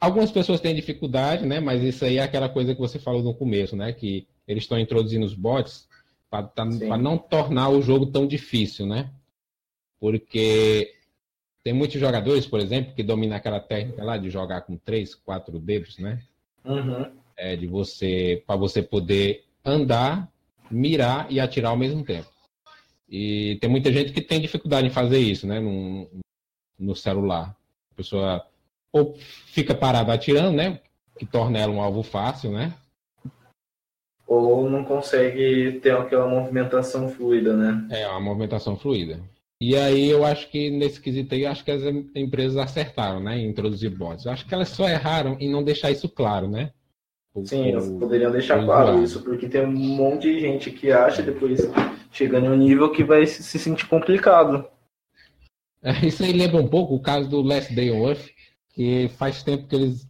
algumas 0.00 0.30
pessoas 0.30 0.60
têm 0.60 0.74
dificuldade, 0.74 1.46
né? 1.46 1.60
Mas 1.60 1.82
isso 1.82 2.04
aí 2.04 2.18
é 2.18 2.22
aquela 2.22 2.48
coisa 2.48 2.74
que 2.74 2.80
você 2.80 2.98
falou 2.98 3.22
no 3.22 3.34
começo, 3.34 3.76
né? 3.76 3.92
Que 3.92 4.26
eles 4.46 4.64
estão 4.64 4.78
introduzindo 4.78 5.24
os 5.24 5.34
bots 5.34 5.88
para 6.30 6.98
não 6.98 7.18
tornar 7.18 7.68
o 7.68 7.82
jogo 7.82 8.06
tão 8.06 8.26
difícil, 8.26 8.86
né? 8.86 9.10
Porque 10.00 10.94
tem 11.62 11.72
muitos 11.72 12.00
jogadores, 12.00 12.46
por 12.46 12.58
exemplo, 12.58 12.94
que 12.94 13.02
dominam 13.02 13.36
aquela 13.36 13.60
técnica 13.60 14.02
lá 14.02 14.16
de 14.16 14.30
jogar 14.30 14.62
com 14.62 14.76
três, 14.76 15.14
quatro 15.14 15.58
dedos, 15.58 15.98
né? 15.98 16.22
Uhum. 16.64 17.21
É, 17.36 17.56
de 17.56 17.66
você, 17.66 18.42
para 18.46 18.56
você 18.56 18.82
poder 18.82 19.44
andar, 19.64 20.30
mirar 20.70 21.26
e 21.30 21.40
atirar 21.40 21.70
ao 21.70 21.76
mesmo 21.76 22.04
tempo. 22.04 22.28
E 23.08 23.58
tem 23.60 23.68
muita 23.68 23.92
gente 23.92 24.12
que 24.12 24.22
tem 24.22 24.40
dificuldade 24.40 24.86
em 24.86 24.90
fazer 24.90 25.18
isso, 25.18 25.46
né? 25.46 25.60
No, 25.60 26.08
no 26.78 26.96
celular. 26.96 27.54
A 27.92 27.94
pessoa 27.94 28.46
ou 28.92 29.14
fica 29.46 29.74
parada 29.74 30.12
atirando, 30.12 30.56
né? 30.56 30.80
Que 31.18 31.26
torna 31.26 31.58
ela 31.58 31.72
um 31.72 31.80
alvo 31.80 32.02
fácil, 32.02 32.52
né? 32.52 32.74
Ou 34.26 34.68
não 34.68 34.84
consegue 34.84 35.78
ter 35.80 35.94
aquela 35.94 36.26
movimentação 36.26 37.08
fluida, 37.08 37.54
né? 37.54 37.86
É, 37.90 38.08
uma 38.08 38.20
movimentação 38.20 38.76
fluida. 38.76 39.20
E 39.60 39.76
aí 39.76 40.08
eu 40.08 40.24
acho 40.24 40.50
que 40.50 40.70
nesse 40.70 41.00
quesito 41.00 41.34
aí, 41.34 41.46
acho 41.46 41.64
que 41.64 41.70
as 41.70 41.82
empresas 42.16 42.56
acertaram, 42.56 43.20
né, 43.20 43.38
em 43.38 43.48
introduzir 43.48 43.90
bots. 43.90 44.24
Eu 44.24 44.32
acho 44.32 44.44
que 44.44 44.52
elas 44.52 44.70
só 44.70 44.88
erraram 44.88 45.36
em 45.38 45.48
não 45.50 45.62
deixar 45.62 45.90
isso 45.90 46.08
claro, 46.08 46.48
né? 46.48 46.72
Sim, 47.44 47.68
eles 47.68 47.88
poderiam 47.88 48.30
deixar 48.30 48.62
claro 48.62 49.02
isso, 49.02 49.22
porque 49.22 49.48
tem 49.48 49.64
um 49.64 49.72
monte 49.72 50.32
de 50.32 50.40
gente 50.40 50.70
que 50.70 50.92
acha 50.92 51.22
depois 51.22 51.60
chegando 52.10 52.46
em 52.46 52.50
um 52.50 52.56
nível 52.56 52.92
que 52.92 53.02
vai 53.02 53.24
se 53.26 53.58
sentir 53.58 53.86
complicado. 53.88 54.66
É, 55.82 56.06
isso 56.06 56.22
aí 56.22 56.32
lembra 56.32 56.60
um 56.60 56.68
pouco 56.68 56.94
o 56.94 57.00
caso 57.00 57.28
do 57.28 57.40
Last 57.40 57.74
Day 57.74 57.90
on 57.90 58.06
Earth, 58.06 58.28
que 58.74 59.08
faz 59.16 59.42
tempo 59.42 59.66
que 59.66 59.74
eles 59.74 60.06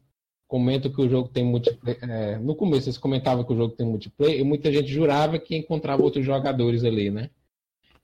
comentam 0.49 0.93
que 0.93 1.01
o 1.01 1.09
jogo 1.09 1.29
tem 1.29 1.45
multiplayer. 1.45 1.99
É, 2.03 2.39
no 2.39 2.55
começo 2.55 2.89
eles 2.89 2.99
comentavam 2.99 3.45
que 3.45 3.53
o 3.53 3.57
jogo 3.57 3.75
tem 3.75 3.87
multiplayer 3.87 4.41
e 4.41 4.45
muita 4.45 4.71
gente 4.73 4.89
jurava 4.89 5.39
que 5.39 5.57
encontrava 5.57 6.03
outros 6.03 6.27
jogadores 6.27 6.85
ali, 6.85 7.11
né? 7.11 7.31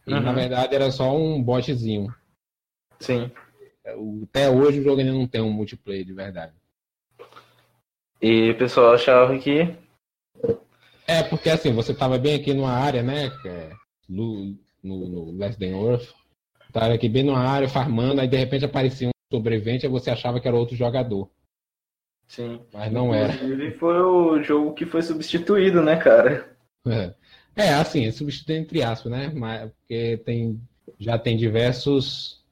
E 0.06 0.14
uhum. 0.14 0.20
na 0.20 0.32
verdade 0.32 0.75
era 0.75 0.90
só 0.90 1.14
um 1.14 1.42
botzinho. 1.42 2.14
Sim. 3.00 3.30
Até 4.22 4.48
hoje 4.48 4.80
o 4.80 4.82
jogo 4.82 5.00
ainda 5.00 5.12
não 5.12 5.26
tem 5.26 5.42
um 5.42 5.52
multiplayer 5.52 6.04
de 6.04 6.12
verdade. 6.14 6.54
E 8.20 8.50
o 8.50 8.58
pessoal 8.58 8.94
achava 8.94 9.38
que. 9.38 9.75
É, 11.06 11.22
porque 11.22 11.48
assim, 11.48 11.72
você 11.72 11.94
tava 11.94 12.18
bem 12.18 12.34
aqui 12.34 12.52
numa 12.52 12.72
área, 12.72 13.02
né? 13.02 13.30
É 13.46 13.70
no, 14.08 14.56
no, 14.82 15.08
no 15.08 15.32
Less 15.32 15.58
Than 15.58 15.76
Earth. 15.76 16.08
Tava 16.72 16.94
aqui 16.94 17.08
bem 17.08 17.22
numa 17.22 17.40
área, 17.40 17.68
farmando, 17.68 18.20
aí 18.20 18.28
de 18.28 18.37
repente 18.37 18.64
aparecia 18.64 19.08
um 19.08 19.12
sobrevivente 19.32 19.84
e 19.84 19.88
você 19.88 20.10
achava 20.10 20.40
que 20.40 20.48
era 20.48 20.56
outro 20.56 20.76
jogador. 20.76 21.30
Sim. 22.26 22.60
Mas 22.72 22.92
não 22.92 23.14
era. 23.14 23.34
Inclusive 23.34 23.72
foi 23.72 24.00
o 24.00 24.42
jogo 24.42 24.75
que 24.75 24.84
foi 24.84 25.02
substituído, 25.02 25.82
né, 25.82 25.96
cara? 25.96 26.56
É. 26.87 27.14
É, 27.56 27.75
assim, 27.75 28.10
substitui 28.10 28.56
entre 28.56 28.82
aspas, 28.82 29.10
né? 29.10 29.32
Mas, 29.34 29.70
porque 29.72 30.18
tem, 30.25 30.60
já 30.98 31.18
tem 31.18 31.37
diversos 31.37 32.44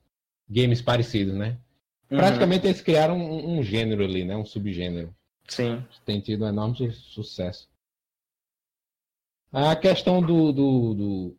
games 0.49 0.81
parecidos, 0.81 1.35
né? 1.35 1.59
Uhum. 2.11 2.19
Praticamente 2.19 2.67
eles 2.67 2.81
criaram 2.81 3.17
um, 3.17 3.59
um, 3.59 3.63
gênero 3.63 4.03
ali, 4.03 4.25
né? 4.25 4.37
Um 4.37 4.45
subgênero. 4.45 5.15
Sim. 5.49 5.85
Tem 6.05 6.21
tido 6.21 6.45
um 6.45 6.49
enorme 6.49 6.91
sucesso. 6.93 7.69
A 9.53 9.75
questão 9.77 10.21
do, 10.21 10.53
do, 10.53 10.95
do, 10.95 11.37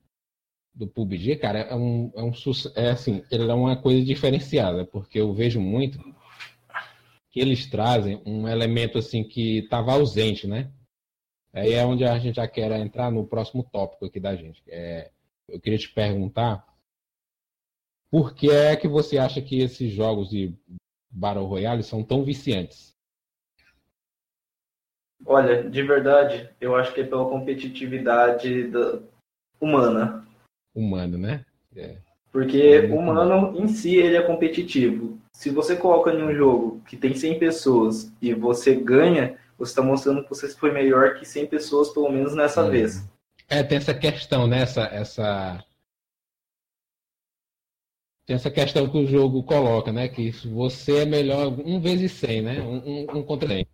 do 0.74 0.88
PUBG, 0.88 1.36
cara, 1.36 1.60
é 1.60 1.76
um, 1.76 2.12
é 2.16 2.24
um 2.24 2.32
é 2.76 2.90
assim, 2.90 3.24
ele 3.30 3.50
é 3.50 3.54
uma 3.54 3.76
coisa 3.76 4.04
diferenciada, 4.04 4.86
porque 4.86 5.20
eu 5.20 5.34
vejo 5.34 5.60
muito 5.60 6.00
que 7.30 7.40
eles 7.40 7.70
trazem 7.70 8.22
um 8.26 8.48
elemento 8.48 8.98
assim 8.98 9.24
que 9.24 9.60
estava 9.60 9.92
ausente, 9.92 10.48
né? 10.48 10.72
Aí 11.54 11.74
é 11.74 11.86
onde 11.86 12.06
a 12.06 12.18
gente 12.18 12.36
já 12.36 12.48
quer 12.48 12.72
entrar 12.80 13.12
no 13.12 13.28
próximo 13.28 13.64
tópico 13.64 14.06
aqui 14.06 14.20
da 14.20 14.36
gente. 14.36 14.64
É, 14.68 15.12
eu 15.48 15.60
queria 15.60 15.78
te 15.78 15.90
perguntar 15.90 16.66
por 18.10 18.34
que 18.34 18.50
é 18.50 18.76
que 18.76 18.88
você 18.88 19.18
acha 19.18 19.42
que 19.42 19.60
esses 19.60 19.92
jogos 19.92 20.30
de 20.30 20.56
Battle 21.12 21.46
Royale 21.46 21.84
são 21.84 22.04
tão 22.04 22.24
viciantes? 22.24 22.97
Olha, 25.26 25.64
de 25.70 25.84
verdade, 25.84 26.50
eu 26.62 26.76
acho 26.76 26.94
que 26.94 27.02
é 27.02 27.04
pela 27.04 27.30
competitividade 27.30 28.68
da... 28.68 29.00
humana. 29.60 30.26
Humano, 30.76 31.18
né? 31.18 31.44
É. 31.76 31.98
Porque 32.32 32.80
o 32.92 32.96
humano 32.98 33.60
em 33.60 33.68
si 33.68 33.98
ele 33.98 34.16
é 34.16 34.22
competitivo. 34.22 35.20
Se 35.34 35.50
você 35.50 35.76
coloca 35.76 36.12
em 36.12 36.24
um 36.24 36.34
jogo 36.34 36.82
que 36.88 36.96
tem 36.96 37.14
100 37.14 37.40
pessoas 37.40 38.12
e 38.22 38.34
você 38.34 38.76
ganha, 38.76 39.38
você 39.58 39.72
está 39.72 39.82
mostrando 39.82 40.24
que 40.24 40.30
você 40.30 40.48
foi 40.50 40.72
melhor 40.72 41.16
que 41.16 41.26
100 41.26 41.48
pessoas, 41.48 41.90
pelo 41.90 42.12
menos 42.12 42.36
nessa 42.36 42.64
hum. 42.64 42.70
vez. 42.70 43.08
É, 43.50 43.64
tem 43.64 43.78
essa 43.78 43.94
questão, 43.94 44.46
né? 44.46 44.62
Essa, 44.62 44.84
essa... 44.84 45.64
Tem 48.26 48.36
essa 48.36 48.52
questão 48.52 48.90
que 48.90 48.98
o 48.98 49.08
jogo 49.08 49.42
coloca, 49.44 49.92
né? 49.92 50.08
Que 50.08 50.32
você 50.48 51.04
é 51.04 51.06
melhor 51.06 51.48
um 51.48 51.80
vezes 51.80 52.12
100, 52.12 52.42
né? 52.42 52.62
Um, 52.62 52.78
um, 52.78 53.18
um 53.20 53.24
contra 53.24 53.48
100, 53.48 53.68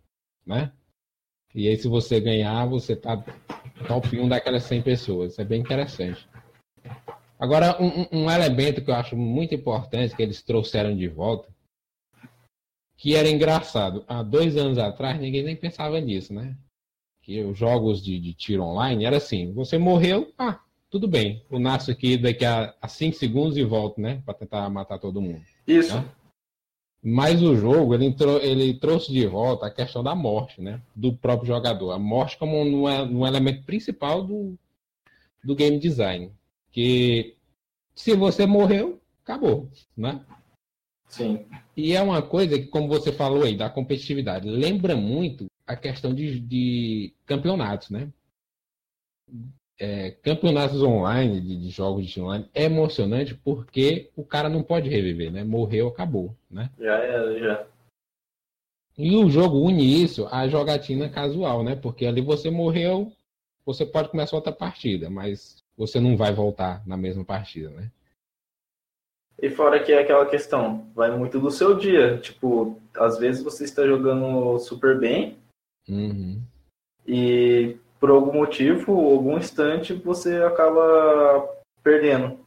né? 0.46 0.72
E 1.54 1.68
aí, 1.68 1.76
se 1.76 1.88
você 1.88 2.20
ganhar, 2.20 2.66
você 2.66 2.96
tá 2.96 3.22
top 3.86 4.18
1 4.18 4.28
daquelas 4.28 4.64
100 4.64 4.82
pessoas. 4.82 5.32
Isso 5.32 5.40
é 5.40 5.44
bem 5.44 5.60
interessante. 5.60 6.26
Agora, 7.38 7.80
um, 7.80 8.06
um 8.24 8.30
elemento 8.30 8.82
que 8.82 8.90
eu 8.90 8.94
acho 8.94 9.16
muito 9.16 9.54
importante 9.54 10.16
que 10.16 10.22
eles 10.22 10.42
trouxeram 10.42 10.96
de 10.96 11.08
volta 11.08 11.54
que 12.96 13.14
era 13.14 13.28
engraçado. 13.28 14.04
Há 14.08 14.22
dois 14.22 14.56
anos 14.56 14.78
atrás, 14.78 15.20
ninguém 15.20 15.42
nem 15.42 15.56
pensava 15.56 16.00
nisso, 16.00 16.32
né? 16.32 16.56
Que 17.22 17.42
os 17.42 17.56
jogos 17.58 18.02
de, 18.02 18.18
de 18.18 18.32
tiro 18.32 18.62
online 18.62 19.04
era 19.04 19.16
assim: 19.16 19.52
você 19.52 19.78
morreu, 19.78 20.32
ah, 20.38 20.60
tudo 20.90 21.08
bem, 21.08 21.44
eu 21.50 21.58
nasço 21.58 21.90
aqui 21.90 22.16
daqui 22.16 22.44
a 22.44 22.74
5 22.86 23.16
segundos 23.16 23.56
e 23.56 23.64
volto, 23.64 24.00
né? 24.00 24.22
Para 24.24 24.34
tentar 24.34 24.68
matar 24.70 24.98
todo 24.98 25.20
mundo. 25.20 25.42
Isso. 25.66 25.94
Né? 25.94 26.04
Mas 27.06 27.42
o 27.42 27.54
jogo, 27.54 27.94
ele, 27.94 28.16
ele 28.40 28.74
trouxe 28.78 29.12
de 29.12 29.26
volta 29.26 29.66
a 29.66 29.70
questão 29.70 30.02
da 30.02 30.14
morte, 30.14 30.62
né? 30.62 30.80
Do 30.96 31.14
próprio 31.14 31.48
jogador. 31.48 31.90
A 31.90 31.98
morte 31.98 32.38
como 32.38 32.56
um, 32.56 32.84
um 32.86 33.26
elemento 33.26 33.62
principal 33.64 34.24
do, 34.24 34.58
do 35.44 35.54
game 35.54 35.78
design. 35.78 36.32
Que 36.72 37.36
se 37.94 38.16
você 38.16 38.46
morreu, 38.46 38.98
acabou, 39.22 39.68
né? 39.94 40.24
Sim. 41.06 41.44
E 41.76 41.92
é 41.92 42.00
uma 42.00 42.22
coisa 42.22 42.58
que, 42.58 42.68
como 42.68 42.88
você 42.88 43.12
falou 43.12 43.42
aí, 43.42 43.54
da 43.54 43.68
competitividade, 43.68 44.48
lembra 44.48 44.96
muito 44.96 45.44
a 45.66 45.76
questão 45.76 46.14
de, 46.14 46.40
de 46.40 47.14
campeonatos, 47.26 47.90
né? 47.90 48.10
É, 49.78 50.12
campeonatos 50.22 50.82
online, 50.82 51.40
de, 51.40 51.56
de, 51.56 51.68
jogos 51.68 52.06
de 52.06 52.20
online, 52.20 52.48
é 52.54 52.64
emocionante 52.64 53.34
porque 53.34 54.08
o 54.14 54.24
cara 54.24 54.48
não 54.48 54.62
pode 54.62 54.88
reviver, 54.88 55.32
né? 55.32 55.42
Morreu, 55.42 55.88
acabou, 55.88 56.34
né? 56.48 56.70
Já 56.78 56.96
é, 56.96 57.38
já. 57.40 57.66
E 58.96 59.16
o 59.16 59.28
jogo 59.28 59.58
une 59.58 60.02
isso 60.04 60.28
à 60.30 60.46
jogatina 60.46 61.08
casual, 61.08 61.64
né? 61.64 61.74
Porque 61.74 62.06
ali 62.06 62.20
você 62.20 62.50
morreu, 62.50 63.12
você 63.66 63.84
pode 63.84 64.08
começar 64.08 64.36
outra 64.36 64.52
partida, 64.52 65.10
mas 65.10 65.64
você 65.76 65.98
não 65.98 66.16
vai 66.16 66.32
voltar 66.32 66.86
na 66.86 66.96
mesma 66.96 67.24
partida, 67.24 67.70
né? 67.70 67.90
E 69.42 69.50
fora 69.50 69.82
que 69.82 69.92
é 69.92 70.00
aquela 70.00 70.26
questão, 70.26 70.88
vai 70.94 71.10
muito 71.10 71.40
do 71.40 71.50
seu 71.50 71.76
dia. 71.76 72.18
Tipo, 72.18 72.80
às 72.96 73.18
vezes 73.18 73.42
você 73.42 73.64
está 73.64 73.84
jogando 73.84 74.58
super 74.60 74.98
bem 74.98 75.36
uhum. 75.88 76.40
e 77.06 77.76
por 78.04 78.10
algum 78.10 78.34
motivo, 78.34 78.92
algum 78.92 79.38
instante, 79.38 79.94
você 79.94 80.36
acaba 80.42 81.48
perdendo. 81.82 82.38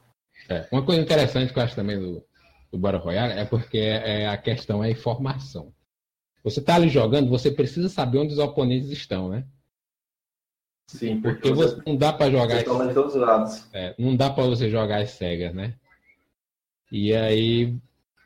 É, 0.47 0.67
uma 0.71 0.85
coisa 0.85 1.01
interessante 1.01 1.51
que 1.51 1.57
eu 1.57 1.63
acho 1.63 1.75
também 1.75 1.99
do, 1.99 2.23
do 2.71 2.77
Battle 2.77 3.01
Royale 3.01 3.33
é 3.33 3.43
porque 3.43 3.79
é, 3.79 4.27
a 4.27 4.37
questão 4.37 4.83
é 4.83 4.87
a 4.87 4.91
informação. 4.91 5.73
Você 6.43 6.61
tá 6.61 6.75
ali 6.75 6.89
jogando, 6.89 7.31
você 7.31 7.49
precisa 7.49 7.89
saber 7.89 8.19
onde 8.19 8.33
os 8.33 8.39
oponentes 8.39 8.91
estão, 8.91 9.29
né? 9.29 9.45
Sim, 10.91 11.21
porque, 11.21 11.49
porque 11.49 11.53
você, 11.53 11.81
não 11.87 11.95
dá 11.95 12.13
para 12.13 12.29
jogar. 12.29 12.59
De 12.59 12.63
todos 12.93 13.15
os 13.15 13.19
lados. 13.19 13.67
É, 13.73 13.95
não 13.97 14.15
dá 14.15 14.29
para 14.29 14.43
você 14.43 14.69
jogar 14.69 15.01
as 15.01 15.09
cegas, 15.09 15.55
né? 15.55 15.73
E 16.91 17.15
aí 17.15 17.75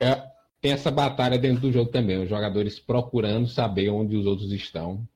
é, 0.01 0.21
tem 0.59 0.73
essa 0.73 0.91
batalha 0.91 1.37
dentro 1.37 1.61
do 1.61 1.71
jogo 1.71 1.91
também, 1.91 2.21
os 2.21 2.27
jogadores 2.27 2.77
procurando 2.77 3.47
saber 3.47 3.87
onde 3.87 4.17
os 4.17 4.25
outros 4.25 4.51
estão 4.51 5.07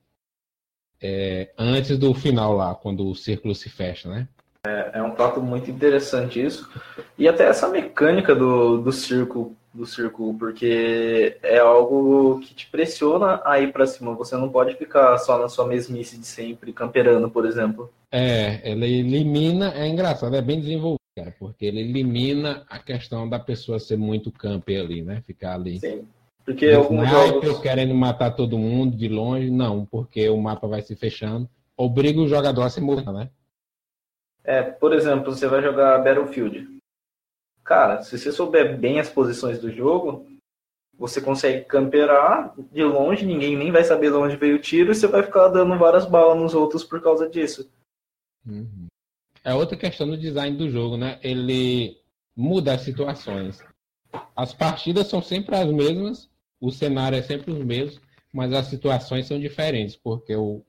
é, 1.02 1.50
antes 1.58 1.98
do 1.98 2.14
final 2.14 2.54
lá, 2.54 2.74
quando 2.74 3.08
o 3.08 3.14
círculo 3.14 3.54
se 3.54 3.68
fecha, 3.68 4.08
né? 4.08 4.28
É, 4.66 4.90
é, 4.94 5.02
um 5.02 5.14
fato 5.14 5.40
muito 5.40 5.70
interessante 5.70 6.44
isso. 6.44 6.68
E 7.16 7.28
até 7.28 7.44
essa 7.44 7.68
mecânica 7.68 8.34
do, 8.34 8.78
do 8.78 8.92
círculo, 8.92 9.54
do 9.72 9.86
círculo, 9.86 10.34
porque 10.34 11.36
é 11.42 11.58
algo 11.58 12.40
que 12.40 12.54
te 12.54 12.66
pressiona 12.68 13.40
a 13.44 13.60
ir 13.60 13.72
para 13.72 13.86
cima. 13.86 14.14
Você 14.14 14.36
não 14.36 14.48
pode 14.48 14.74
ficar 14.74 15.16
só 15.18 15.38
na 15.38 15.48
sua 15.48 15.66
mesmice 15.66 16.18
de 16.18 16.26
sempre, 16.26 16.72
camperando, 16.72 17.30
por 17.30 17.46
exemplo. 17.46 17.90
É, 18.10 18.68
ele 18.68 19.00
elimina, 19.00 19.72
é 19.74 19.86
engraçado, 19.86 20.34
é 20.34 20.42
bem 20.42 20.60
desenvolvido, 20.60 21.00
cara, 21.16 21.34
porque 21.38 21.66
ele 21.66 21.80
elimina 21.80 22.64
a 22.68 22.78
questão 22.78 23.28
da 23.28 23.38
pessoa 23.38 23.78
ser 23.78 23.96
muito 23.96 24.32
camper 24.32 24.80
ali, 24.80 25.02
né? 25.02 25.22
Ficar 25.26 25.54
ali. 25.54 25.78
Sim. 25.78 26.06
Porque 26.46 26.70
alguns 26.70 27.10
jogos... 27.10 27.58
querendo 27.58 27.92
matar 27.92 28.30
todo 28.30 28.56
mundo 28.56 28.96
de 28.96 29.08
longe, 29.08 29.50
não, 29.50 29.84
porque 29.84 30.28
o 30.28 30.40
mapa 30.40 30.68
vai 30.68 30.80
se 30.80 30.94
fechando. 30.94 31.50
Obriga 31.76 32.20
o 32.20 32.28
jogador 32.28 32.62
a 32.62 32.70
se 32.70 32.80
mover, 32.80 33.12
né? 33.12 33.28
É, 34.44 34.62
por 34.62 34.94
exemplo, 34.94 35.34
você 35.34 35.48
vai 35.48 35.60
jogar 35.60 35.98
Battlefield. 36.04 36.78
Cara, 37.64 38.00
se 38.02 38.16
você 38.16 38.30
souber 38.30 38.78
bem 38.78 39.00
as 39.00 39.10
posições 39.10 39.58
do 39.58 39.72
jogo, 39.72 40.24
você 40.96 41.20
consegue 41.20 41.64
camperar 41.64 42.54
de 42.72 42.84
longe, 42.84 43.26
ninguém 43.26 43.56
nem 43.56 43.72
vai 43.72 43.82
saber 43.82 44.10
de 44.10 44.16
onde 44.16 44.36
veio 44.36 44.54
o 44.54 44.60
tiro 44.60 44.92
e 44.92 44.94
você 44.94 45.08
vai 45.08 45.24
ficar 45.24 45.48
dando 45.48 45.76
várias 45.76 46.06
balas 46.06 46.40
nos 46.40 46.54
outros 46.54 46.84
por 46.84 47.02
causa 47.02 47.28
disso. 47.28 47.68
Uhum. 48.46 48.86
É 49.42 49.52
outra 49.52 49.76
questão 49.76 50.06
do 50.06 50.16
design 50.16 50.56
do 50.56 50.70
jogo, 50.70 50.96
né? 50.96 51.18
Ele 51.24 52.00
muda 52.36 52.72
as 52.74 52.82
situações. 52.82 53.60
As 54.34 54.54
partidas 54.54 55.08
são 55.08 55.20
sempre 55.20 55.56
as 55.56 55.70
mesmas, 55.70 56.30
o 56.60 56.70
cenário 56.70 57.18
é 57.18 57.22
sempre 57.22 57.52
os 57.52 57.64
mesmos, 57.64 58.00
mas 58.32 58.52
as 58.52 58.66
situações 58.66 59.26
são 59.26 59.38
diferentes, 59.38 59.96
porque 59.96 60.34
o, 60.34 60.62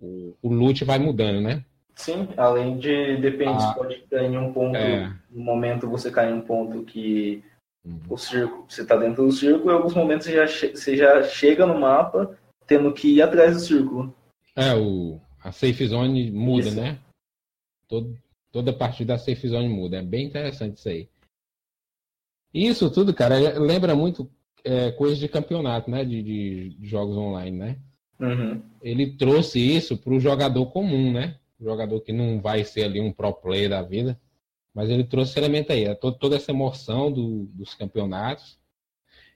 o, 0.00 0.36
o 0.42 0.52
loot 0.52 0.84
vai 0.84 0.98
mudando, 0.98 1.40
né? 1.40 1.64
Sim, 1.94 2.28
além 2.36 2.78
de 2.78 3.16
depende, 3.18 3.62
ah, 3.62 3.74
pode 3.74 4.00
cair 4.10 4.32
em 4.32 4.38
um 4.38 4.52
ponto, 4.52 4.76
é. 4.76 5.12
no 5.30 5.42
momento 5.42 5.88
você 5.88 6.10
cai 6.10 6.30
em 6.30 6.34
um 6.34 6.40
ponto 6.40 6.82
que 6.84 7.44
uhum. 7.84 8.00
o 8.08 8.16
círculo, 8.16 8.64
você 8.68 8.82
está 8.82 8.96
dentro 8.96 9.26
do 9.26 9.32
círculo, 9.32 9.70
e 9.70 9.74
em 9.74 9.76
alguns 9.76 9.94
momentos 9.94 10.26
você 10.26 10.34
já, 10.34 10.46
você 10.46 10.96
já 10.96 11.22
chega 11.24 11.66
no 11.66 11.78
mapa 11.78 12.36
tendo 12.66 12.92
que 12.92 13.16
ir 13.16 13.22
atrás 13.22 13.54
do 13.54 13.60
círculo. 13.60 14.14
É, 14.56 14.74
o, 14.74 15.20
a 15.42 15.52
safe 15.52 15.86
zone 15.86 16.30
muda, 16.30 16.68
isso. 16.68 16.80
né? 16.80 16.98
Todo, 17.88 18.16
toda 18.52 18.72
parte 18.72 19.04
da 19.04 19.18
safe 19.18 19.48
zone 19.48 19.68
muda. 19.68 19.98
É 19.98 20.02
bem 20.02 20.26
interessante 20.26 20.78
isso 20.78 20.88
aí. 20.88 21.08
Isso 22.54 22.90
tudo, 22.90 23.12
cara, 23.12 23.36
lembra 23.58 23.94
muito 23.94 24.30
é, 24.64 24.90
coisas 24.92 25.18
de 25.18 25.28
campeonato, 25.28 25.90
né? 25.90 26.04
De, 26.04 26.22
de 26.22 26.76
jogos 26.86 27.16
online, 27.16 27.56
né? 27.56 27.78
Uhum. 28.18 28.62
Ele 28.82 29.16
trouxe 29.16 29.58
isso 29.58 29.96
para 29.96 30.12
o 30.12 30.20
jogador 30.20 30.66
comum, 30.66 31.12
né? 31.12 31.38
O 31.58 31.64
jogador 31.64 32.00
que 32.00 32.12
não 32.12 32.40
vai 32.40 32.64
ser 32.64 32.84
ali 32.84 33.00
um 33.00 33.12
pro 33.12 33.32
player 33.32 33.70
da 33.70 33.82
vida. 33.82 34.20
Mas 34.74 34.88
ele 34.88 35.04
trouxe 35.04 35.32
esse 35.32 35.40
elemento 35.40 35.72
aí, 35.72 35.84
é 35.84 35.94
toda, 35.94 36.16
toda 36.16 36.36
essa 36.36 36.52
emoção 36.52 37.10
do, 37.10 37.46
dos 37.46 37.74
campeonatos 37.74 38.58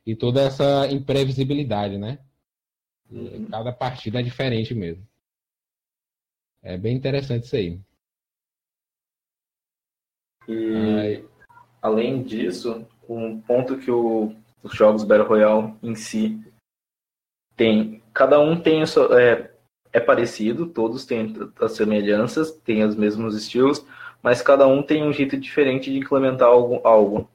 e 0.07 0.15
toda 0.15 0.43
essa 0.43 0.87
imprevisibilidade, 0.93 1.99
né? 1.99 2.19
Uhum. 3.11 3.47
Cada 3.47 3.73
partida 3.73 4.21
é 4.21 4.23
diferente 4.23 4.75
mesmo. 4.75 5.07
É 6.63 6.79
bem 6.79 6.97
interessante 6.97 7.45
isso 7.45 7.57
aí. 7.57 7.81
E 10.49 10.77
aí... 11.01 11.25
além 11.83 12.23
disso, 12.23 12.87
um 13.09 13.41
ponto 13.41 13.79
que 13.79 13.91
o 13.91 14.35
os 14.65 14.75
jogos 14.75 15.05
Battle 15.05 15.29
Royale 15.29 15.75
em 15.83 15.95
si 15.95 16.41
tem. 17.55 18.03
Cada 18.13 18.41
um 18.41 18.59
tem 18.59 18.83
o 18.83 18.87
seu, 18.87 19.17
é, 19.17 19.51
é 19.93 20.01
parecido, 20.01 20.67
todos 20.67 21.05
têm 21.05 21.35
as 21.61 21.73
semelhanças, 21.73 22.51
têm 22.51 22.83
os 22.83 22.97
mesmos 22.97 23.37
estilos, 23.37 23.85
mas 24.23 24.43
cada 24.43 24.67
um 24.67 24.83
tem 24.83 25.05
um 25.05 25.13
jeito 25.13 25.37
diferente 25.37 25.93
de 25.93 25.99
implementar 25.99 26.49
algo. 26.49 26.81
algo. 26.83 27.29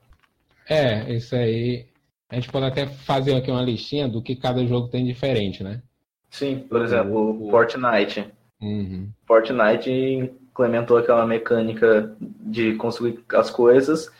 É, 0.68 1.14
isso 1.14 1.36
aí. 1.36 1.86
A 2.30 2.36
gente 2.36 2.52
pode 2.52 2.66
até 2.66 2.86
fazer 2.88 3.36
aqui 3.36 3.50
uma 3.50 3.62
listinha 3.62 4.08
do 4.08 4.22
que 4.22 4.36
cada 4.36 4.66
jogo 4.66 4.88
tem 4.88 5.06
diferente, 5.06 5.64
né? 5.64 5.82
Sim, 6.30 6.60
por 6.60 6.82
exemplo, 6.82 7.48
o 7.48 7.50
Fortnite. 7.50 8.28
Uhum. 8.62 9.10
Fortnite 9.26 9.90
implementou 9.90 10.98
aquela 10.98 11.26
mecânica 11.26 12.16
de 12.20 12.76
construir 12.76 13.24
as 13.34 13.50
coisas 13.50 14.12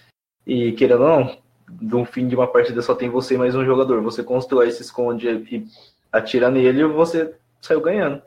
e, 0.46 0.72
querendo 0.72 1.04
ou 1.04 1.08
não, 1.08 1.38
no 1.82 2.06
fim 2.06 2.28
de 2.28 2.36
uma 2.36 2.48
partida 2.48 2.82
só 2.82 2.96
tem 2.96 3.10
você 3.10 3.36
e 3.36 3.38
mais 3.38 3.56
um 3.56 3.66
jogador. 3.66 4.02
Você 4.02 4.24
constrói, 4.24 4.72
se 4.72 4.82
esconde 4.82 5.28
e 5.28 5.66
atira 6.12 6.50
nele 6.50 6.82
e 6.82 6.88
você 6.88 7.34
saiu 7.62 7.82
ganhando. 7.82 8.22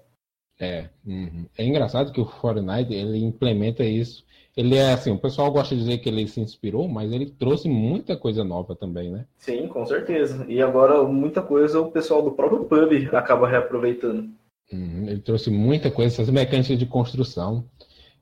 É, 0.60 0.88
uhum. 1.04 1.46
é 1.58 1.64
engraçado 1.64 2.12
que 2.12 2.20
o 2.20 2.26
Fortnite 2.26 2.94
ele 2.94 3.18
implementa 3.18 3.82
isso. 3.82 4.24
Ele 4.56 4.76
é 4.76 4.92
assim, 4.92 5.10
o 5.10 5.18
pessoal 5.18 5.50
gosta 5.50 5.74
de 5.74 5.80
dizer 5.80 5.98
que 5.98 6.08
ele 6.08 6.28
se 6.28 6.40
inspirou, 6.40 6.86
mas 6.86 7.10
ele 7.10 7.30
trouxe 7.30 7.68
muita 7.68 8.16
coisa 8.16 8.44
nova 8.44 8.76
também, 8.76 9.10
né? 9.10 9.24
Sim, 9.38 9.66
com 9.66 9.84
certeza. 9.86 10.44
E 10.46 10.60
agora 10.60 11.02
muita 11.04 11.40
coisa 11.40 11.80
o 11.80 11.90
pessoal 11.90 12.22
do 12.22 12.32
próprio 12.32 12.64
pub 12.64 13.14
acaba 13.14 13.48
reaproveitando. 13.48 14.28
Uhum. 14.70 15.08
Ele 15.08 15.20
trouxe 15.20 15.50
muita 15.50 15.90
coisa, 15.90 16.14
essas 16.14 16.30
mecânicas 16.30 16.78
de 16.78 16.86
construção. 16.86 17.64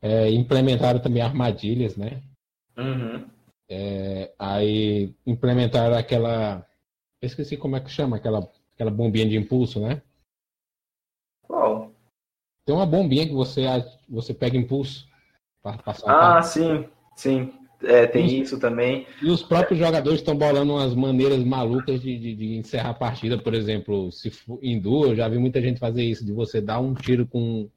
É, 0.01 0.31
implementaram 0.31 0.99
também 0.99 1.21
armadilhas, 1.21 1.97
né? 1.97 2.23
Uhum. 2.79 3.25
É, 3.73 4.33
aí 4.37 5.15
implementaram 5.25 5.97
aquela. 5.97 6.67
Eu 7.23 7.27
esqueci 7.29 7.57
como 7.57 7.77
é 7.77 7.81
que 7.81 7.89
chama, 7.89 8.17
aquela, 8.17 8.51
aquela 8.75 8.91
bombinha 8.91 9.29
de 9.29 9.37
impulso, 9.37 9.79
né? 9.81 10.03
Qual? 11.47 11.93
Tem 12.67 12.75
uma 12.75 12.87
bombinha 12.87 13.27
que 13.29 13.33
você, 13.33 13.63
você 14.09 14.35
pega 14.35 14.57
impulso 14.57 15.09
para 15.63 15.79
passar. 15.79 16.11
Ah, 16.11 16.43
sim, 16.43 16.89
sim. 17.15 17.53
É, 17.83 18.07
tem 18.07 18.41
isso 18.41 18.59
também. 18.59 19.07
E 19.23 19.31
os 19.31 19.43
próprios 19.43 19.79
jogadores 19.79 20.21
estão 20.21 20.37
bolando 20.37 20.75
umas 20.75 20.95
maneiras 20.95 21.43
malucas 21.43 22.01
de, 22.01 22.19
de, 22.19 22.35
de, 22.35 22.57
encerrar 22.57 22.91
a 22.91 22.95
partida. 22.95 23.39
Por 23.39 23.55
exemplo, 23.55 24.11
se 24.13 24.31
for 24.31 24.59
em 24.63 24.79
duo, 24.79 25.07
eu 25.07 25.17
já 25.17 25.29
vi 25.29 25.39
muita 25.39 25.63
gente 25.63 25.79
fazer 25.79 26.03
isso, 26.03 26.25
de 26.25 26.33
você 26.33 26.61
dar 26.61 26.79
um 26.81 26.93
tiro 26.93 27.27
com 27.27 27.71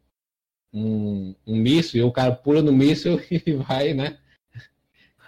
um, 0.74 1.36
um 1.48 1.56
míssil 1.56 2.02
e 2.02 2.08
o 2.08 2.12
cara 2.12 2.34
pula 2.34 2.62
no 2.62 2.74
míssil 2.74 3.22
e 3.32 3.54
vai, 3.54 3.94
né? 3.94 4.18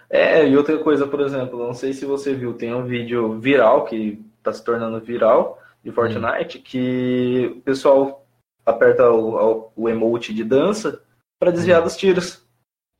É, 0.08 0.46
e 0.46 0.56
outra 0.56 0.78
coisa, 0.78 1.06
por 1.06 1.20
exemplo, 1.20 1.58
não 1.58 1.74
sei 1.74 1.92
se 1.92 2.04
você 2.04 2.34
viu, 2.34 2.54
tem 2.54 2.74
um 2.74 2.84
vídeo 2.84 3.38
viral 3.38 3.84
que 3.84 4.22
está 4.38 4.52
se 4.52 4.64
tornando 4.64 5.00
viral 5.00 5.60
de 5.82 5.90
Fortnite, 5.90 6.58
hum. 6.58 6.62
que 6.64 7.54
o 7.56 7.60
pessoal 7.60 8.26
aperta 8.64 9.10
o, 9.10 9.70
o 9.74 9.88
emote 9.88 10.32
de 10.32 10.44
dança 10.44 11.00
para 11.38 11.50
desviar 11.50 11.80
hum. 11.80 11.84
dos 11.84 11.96
tiros. 11.96 12.44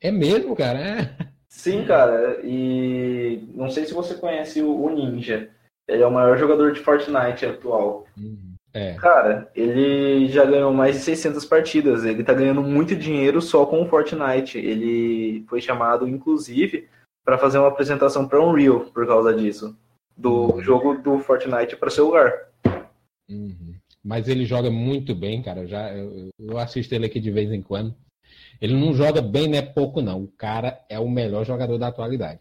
É 0.01 0.11
mesmo, 0.11 0.55
cara? 0.55 0.79
É. 0.79 1.27
Sim, 1.49 1.85
cara. 1.85 2.39
E 2.43 3.49
não 3.53 3.69
sei 3.69 3.85
se 3.85 3.93
você 3.93 4.13
conhece 4.15 4.61
o, 4.61 4.89
Ninja. 4.89 5.49
Ele 5.87 6.03
é 6.03 6.07
o 6.07 6.11
maior 6.11 6.37
jogador 6.37 6.71
de 6.73 6.81
Fortnite 6.81 7.45
atual. 7.45 8.05
Hum, 8.17 8.46
é. 8.77 8.93
Cara, 8.93 9.49
ele 9.55 10.27
já 10.27 10.45
ganhou 10.45 10.71
mais 10.71 10.95
de 10.95 11.01
600 11.01 11.43
partidas. 11.45 12.05
Ele 12.05 12.23
tá 12.23 12.33
ganhando 12.33 12.61
muito 12.61 12.95
dinheiro 12.95 13.41
só 13.41 13.65
com 13.65 13.81
o 13.81 13.87
Fortnite. 13.87 14.59
Ele 14.59 15.43
foi 15.47 15.59
chamado, 15.59 16.07
inclusive, 16.07 16.87
para 17.25 17.39
fazer 17.39 17.57
uma 17.57 17.69
apresentação 17.69 18.27
para 18.27 18.39
Unreal 18.39 18.81
por 18.81 19.07
causa 19.07 19.33
disso. 19.33 19.75
Do 20.15 20.53
uhum. 20.53 20.61
jogo 20.61 20.93
do 20.99 21.17
Fortnite 21.19 21.75
para 21.75 21.89
celular. 21.89 22.31
Uhum. 23.27 23.75
Mas 24.03 24.27
ele 24.27 24.45
joga 24.45 24.69
muito 24.69 25.15
bem, 25.15 25.41
cara. 25.41 25.65
Já, 25.65 25.91
eu, 25.93 26.29
eu, 26.39 26.57
assisto 26.59 26.93
ele 26.93 27.07
aqui 27.07 27.19
de 27.19 27.31
vez 27.31 27.51
em 27.51 27.61
quando. 27.61 27.95
Ele 28.61 28.73
não 28.73 28.93
joga 28.93 29.21
bem, 29.21 29.47
não 29.47 29.57
é 29.57 29.61
pouco, 29.61 30.01
não. 30.01 30.23
O 30.23 30.27
cara 30.27 30.79
é 30.87 30.99
o 30.99 31.09
melhor 31.09 31.45
jogador 31.45 31.77
da 31.77 31.87
atualidade. 31.87 32.39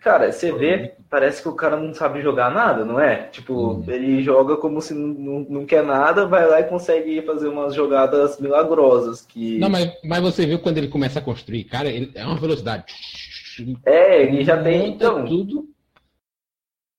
Cara, 0.00 0.32
você 0.32 0.50
vê, 0.52 0.94
parece 1.10 1.42
que 1.42 1.48
o 1.48 1.54
cara 1.54 1.76
não 1.76 1.92
sabe 1.92 2.22
jogar 2.22 2.50
nada, 2.50 2.84
não 2.84 2.98
é? 2.98 3.24
Tipo, 3.24 3.52
uhum. 3.52 3.84
ele 3.86 4.22
joga 4.22 4.56
como 4.56 4.80
se 4.80 4.94
não, 4.94 5.40
não 5.48 5.66
quer 5.66 5.84
nada, 5.84 6.26
vai 6.26 6.46
lá 6.48 6.60
e 6.60 6.64
consegue 6.64 7.20
fazer 7.22 7.48
umas 7.48 7.74
jogadas 7.74 8.40
milagrosas. 8.40 9.22
Que... 9.22 9.58
Não, 9.58 9.68
mas, 9.68 9.92
mas 10.02 10.22
você 10.22 10.46
viu 10.46 10.58
quando 10.58 10.78
ele 10.78 10.88
começa 10.88 11.18
a 11.18 11.22
construir, 11.22 11.64
cara, 11.64 11.88
ele 11.90 12.10
é 12.14 12.24
uma 12.24 12.36
velocidade 12.36 12.86
é, 13.84 14.22
ele 14.22 14.44
já 14.44 14.62
tem. 14.62 14.90
Então, 14.90 15.24
tudo. 15.24 15.68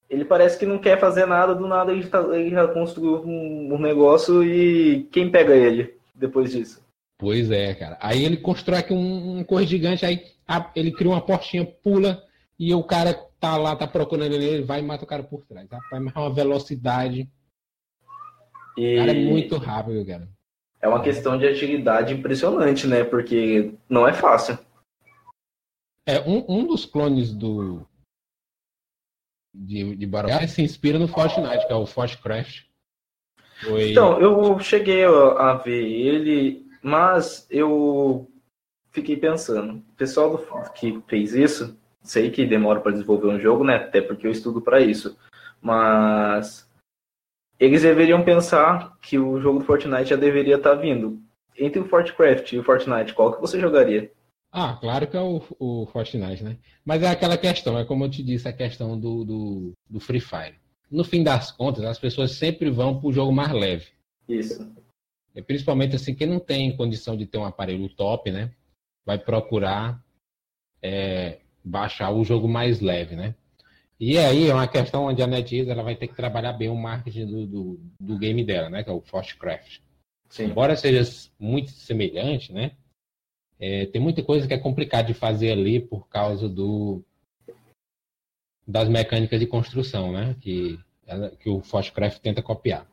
Ele 0.10 0.26
parece 0.26 0.60
que 0.60 0.66
não 0.66 0.78
quer 0.78 1.00
fazer 1.00 1.26
nada, 1.26 1.56
do 1.56 1.68
nada 1.68 1.92
ele, 1.94 2.06
tá, 2.06 2.20
ele 2.34 2.50
já 2.50 2.68
construiu 2.68 3.24
um, 3.26 3.74
um 3.74 3.78
negócio 3.80 4.44
e 4.44 5.04
quem 5.12 5.32
pega 5.32 5.56
ele 5.56 5.96
depois 6.14 6.52
disso? 6.52 6.84
Pois 7.18 7.50
é, 7.50 7.74
cara. 7.74 7.98
Aí 8.02 8.26
ele 8.26 8.36
constrói 8.36 8.80
aqui 8.80 8.94
um, 8.94 9.40
um 9.40 9.44
cor 9.44 9.64
gigante, 9.64 10.06
aí 10.06 10.22
a, 10.46 10.70
ele 10.76 10.92
cria 10.92 11.12
uma 11.12 11.22
portinha, 11.22 11.66
pula, 11.66 12.22
e 12.62 12.76
o 12.76 12.84
cara 12.84 13.16
tá 13.40 13.58
lá, 13.58 13.76
tá 13.76 13.88
procurando 13.88 14.36
ele, 14.36 14.46
ele 14.46 14.64
vai 14.64 14.82
e 14.82 14.84
mata 14.84 15.04
o 15.04 15.08
cara 15.08 15.24
por 15.24 15.44
trás. 15.48 15.68
Rapaz, 15.68 16.04
mas 16.04 16.16
é 16.16 16.20
uma 16.20 16.32
velocidade. 16.32 17.28
E... 18.78 18.98
Cara, 18.98 19.12
é 19.12 19.26
muito 19.26 19.58
rápido, 19.58 20.06
cara. 20.06 20.30
É 20.80 20.88
uma 20.88 21.02
questão 21.02 21.40
de 21.40 21.48
agilidade 21.48 22.14
impressionante, 22.14 22.86
né? 22.86 23.04
Porque 23.04 23.74
não 23.90 24.08
é 24.08 24.14
fácil. 24.14 24.60
É, 26.06 26.20
um, 26.22 26.46
um 26.48 26.68
dos 26.68 26.86
clones 26.86 27.34
do. 27.34 27.82
De, 29.52 29.96
de 29.96 30.06
Battlefield 30.06 30.52
se 30.52 30.62
inspira 30.62 31.00
no 31.00 31.08
Fortnite, 31.08 31.66
que 31.66 31.74
é 31.74 31.76
o 31.76 31.88
Fortcraft. 31.88 32.66
Foi... 33.64 33.90
Então, 33.90 34.22
eu 34.22 34.60
cheguei 34.60 35.04
a 35.04 35.54
ver 35.56 35.84
ele, 35.84 36.70
mas 36.84 37.48
eu 37.50 38.32
fiquei 38.92 39.18
pensando. 39.18 39.80
O 39.80 39.96
pessoal 39.96 40.38
do, 40.38 40.72
que 40.74 41.02
fez 41.08 41.34
isso, 41.34 41.76
sei 42.02 42.32
que 42.32 42.46
demora 42.46 42.80
para 42.80 42.92
desenvolver 42.92 43.28
um 43.28 43.40
jogo, 43.40 43.64
né? 43.64 43.76
Até 43.76 44.02
porque 44.02 44.28
eu 44.28 44.32
estudo 44.32 44.62
para 44.62 44.80
isso. 44.80 45.18
Mas 45.62 46.70
eles 47.60 47.84
deveriam 47.84 48.24
pensar 48.24 48.98
que 49.02 49.20
o 49.20 49.40
jogo 49.40 49.60
do 49.60 49.66
Fortnite 49.66 50.10
já 50.10 50.16
deveria 50.16 50.56
estar 50.56 50.76
tá 50.76 50.82
vindo. 50.82 51.22
Entre 51.58 51.80
o 51.80 51.88
Fortcraft 51.88 52.54
e 52.54 52.60
o 52.60 52.64
Fortnite, 52.64 53.14
qual 53.14 53.34
que 53.34 53.42
você 53.42 53.60
jogaria? 53.60 54.12
Ah, 54.52 54.78
claro 54.82 55.08
que 55.08 55.16
é 55.16 55.22
o, 55.22 55.42
o 55.60 55.86
Fortnite, 55.88 56.44
né? 56.44 56.58
Mas 56.84 57.04
é 57.04 57.08
aquela 57.08 57.38
questão, 57.38 57.78
é 57.78 57.86
como 57.86 58.04
eu 58.04 58.10
te 58.10 58.24
disse, 58.24 58.48
a 58.48 58.54
questão 58.54 59.00
do, 59.00 59.24
do, 59.24 59.74
do 59.90 60.00
Free 60.00 60.20
Fire. 60.20 60.60
No 60.90 61.04
fim 61.04 61.24
das 61.24 61.52
contas, 61.52 61.86
as 61.86 62.00
pessoas 62.00 62.32
sempre 62.32 62.70
vão 62.70 63.00
para 63.00 63.08
o 63.08 63.14
jogo 63.14 63.32
mais 63.32 63.52
leve. 63.52 63.92
Isso. 64.28 64.70
E 65.36 65.42
principalmente 65.42 65.96
assim, 65.96 66.14
quem 66.16 66.28
não 66.28 66.40
tem 66.40 66.76
condição 66.76 67.16
de 67.16 67.26
ter 67.26 67.38
um 67.38 67.46
aparelho 67.46 67.88
top, 67.90 68.32
né? 68.32 68.52
Vai 69.06 69.18
procurar 69.18 70.04
é, 70.82 71.41
baixar 71.64 72.12
o 72.12 72.24
jogo 72.24 72.48
mais 72.48 72.80
leve, 72.80 73.16
né? 73.16 73.36
E 74.00 74.18
aí 74.18 74.50
é 74.50 74.54
uma 74.54 74.68
questão 74.68 75.06
onde 75.06 75.22
a 75.22 75.28
NetEase 75.28 75.70
ela 75.70 75.84
vai 75.84 75.96
ter 75.96 76.08
que 76.08 76.16
trabalhar 76.16 76.54
bem 76.54 76.70
o 76.70 76.76
marketing 76.76 77.28
do, 77.28 77.46
do, 77.46 77.80
do 78.00 78.18
game 78.18 78.44
dela, 78.44 78.70
né? 78.70 78.84
Que 78.84 78.90
é 78.90 78.94
o 78.94 79.02
Fortcraft. 79.02 79.80
Sim. 80.28 80.46
Embora 80.46 80.76
seja 80.76 81.30
muito 81.38 81.70
semelhante, 81.70 82.52
né? 82.52 82.72
É, 83.60 83.86
tem 83.86 84.02
muita 84.02 84.24
coisa 84.24 84.48
que 84.48 84.54
é 84.56 84.58
complicado 84.58 85.08
de 85.08 85.14
fazer 85.14 85.52
ali 85.52 85.80
por 85.80 86.08
causa 86.08 86.50
do 86.50 87.04
das 88.68 88.90
mecânicas 88.90 89.40
de 89.40 89.46
construção, 89.46 90.12
né? 90.12 90.36
Que, 90.42 90.80
que 91.40 91.50
o 91.50 91.62
Fortcraft 91.62 92.20
tenta 92.22 92.42
copiar. 92.42 92.88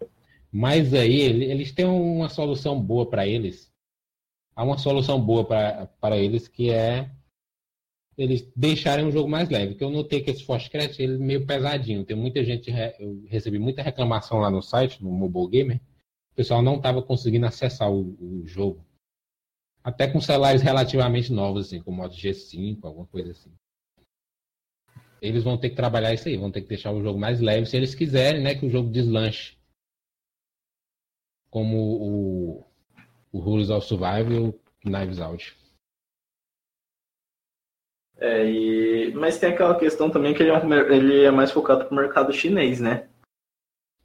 Mas 0.52 0.92
aí 0.92 1.20
eles 1.20 1.72
têm 1.72 1.86
uma 1.86 2.28
solução 2.28 2.78
boa 2.78 3.06
para 3.06 3.26
eles. 3.26 3.72
Há 4.54 4.62
uma 4.62 4.76
solução 4.76 5.18
boa 5.20 5.44
para 5.44 6.18
eles 6.18 6.48
que 6.48 6.70
é 6.70 7.08
eles 8.18 8.50
deixarem 8.54 9.06
um 9.06 9.12
jogo 9.12 9.28
mais 9.28 9.48
leve. 9.48 9.76
Que 9.76 9.84
eu 9.84 9.90
notei 9.90 10.20
que 10.20 10.30
esse 10.30 10.44
Fortcraft 10.44 10.98
ele 10.98 11.14
é 11.14 11.18
meio 11.18 11.46
pesadinho. 11.46 12.04
Tem 12.04 12.16
muita 12.16 12.44
gente, 12.44 12.68
eu 12.98 13.22
recebi 13.28 13.60
muita 13.60 13.80
reclamação 13.80 14.38
lá 14.38 14.50
no 14.50 14.60
site, 14.60 15.02
no 15.02 15.10
Mobile 15.10 15.48
Gamer. 15.48 15.80
O 16.32 16.34
pessoal 16.34 16.60
não 16.60 16.76
estava 16.76 17.00
conseguindo 17.00 17.46
acessar 17.46 17.90
o, 17.90 18.16
o, 18.20 18.46
jogo. 18.46 18.84
Até 19.84 20.08
com 20.08 20.20
celulares 20.20 20.60
relativamente 20.60 21.32
novos, 21.32 21.66
assim, 21.66 21.80
como 21.80 21.98
Moto 21.98 22.16
G5, 22.16 22.78
alguma 22.82 23.06
coisa 23.06 23.30
assim. 23.30 23.52
Eles 25.22 25.44
vão 25.44 25.56
ter 25.56 25.70
que 25.70 25.76
trabalhar 25.76 26.12
isso 26.12 26.28
aí, 26.28 26.36
vão 26.36 26.50
ter 26.50 26.62
que 26.62 26.68
deixar 26.68 26.92
o 26.92 27.02
jogo 27.02 27.18
mais 27.18 27.40
leve, 27.40 27.66
se 27.66 27.76
eles 27.76 27.94
quiserem, 27.94 28.42
né, 28.42 28.54
que 28.54 28.66
o 28.66 28.70
jogo 28.70 28.90
deslanche. 28.90 29.56
Como 31.50 31.76
o, 31.76 32.64
o 33.32 33.38
Rules 33.38 33.70
of 33.70 33.86
Survival 33.86 34.32
e 34.32 34.38
o 34.38 34.60
Knives 34.84 35.20
Out. 35.20 35.56
É, 38.20 38.44
e... 38.44 39.12
Mas 39.14 39.38
tem 39.38 39.50
aquela 39.50 39.78
questão 39.78 40.10
também 40.10 40.34
que 40.34 40.42
ele 40.42 40.50
é, 40.50 40.58
um... 40.58 40.74
ele 40.74 41.24
é 41.24 41.30
mais 41.30 41.50
focado 41.50 41.84
para 41.84 41.92
o 41.92 41.96
mercado 41.96 42.32
chinês, 42.32 42.80
né? 42.80 43.08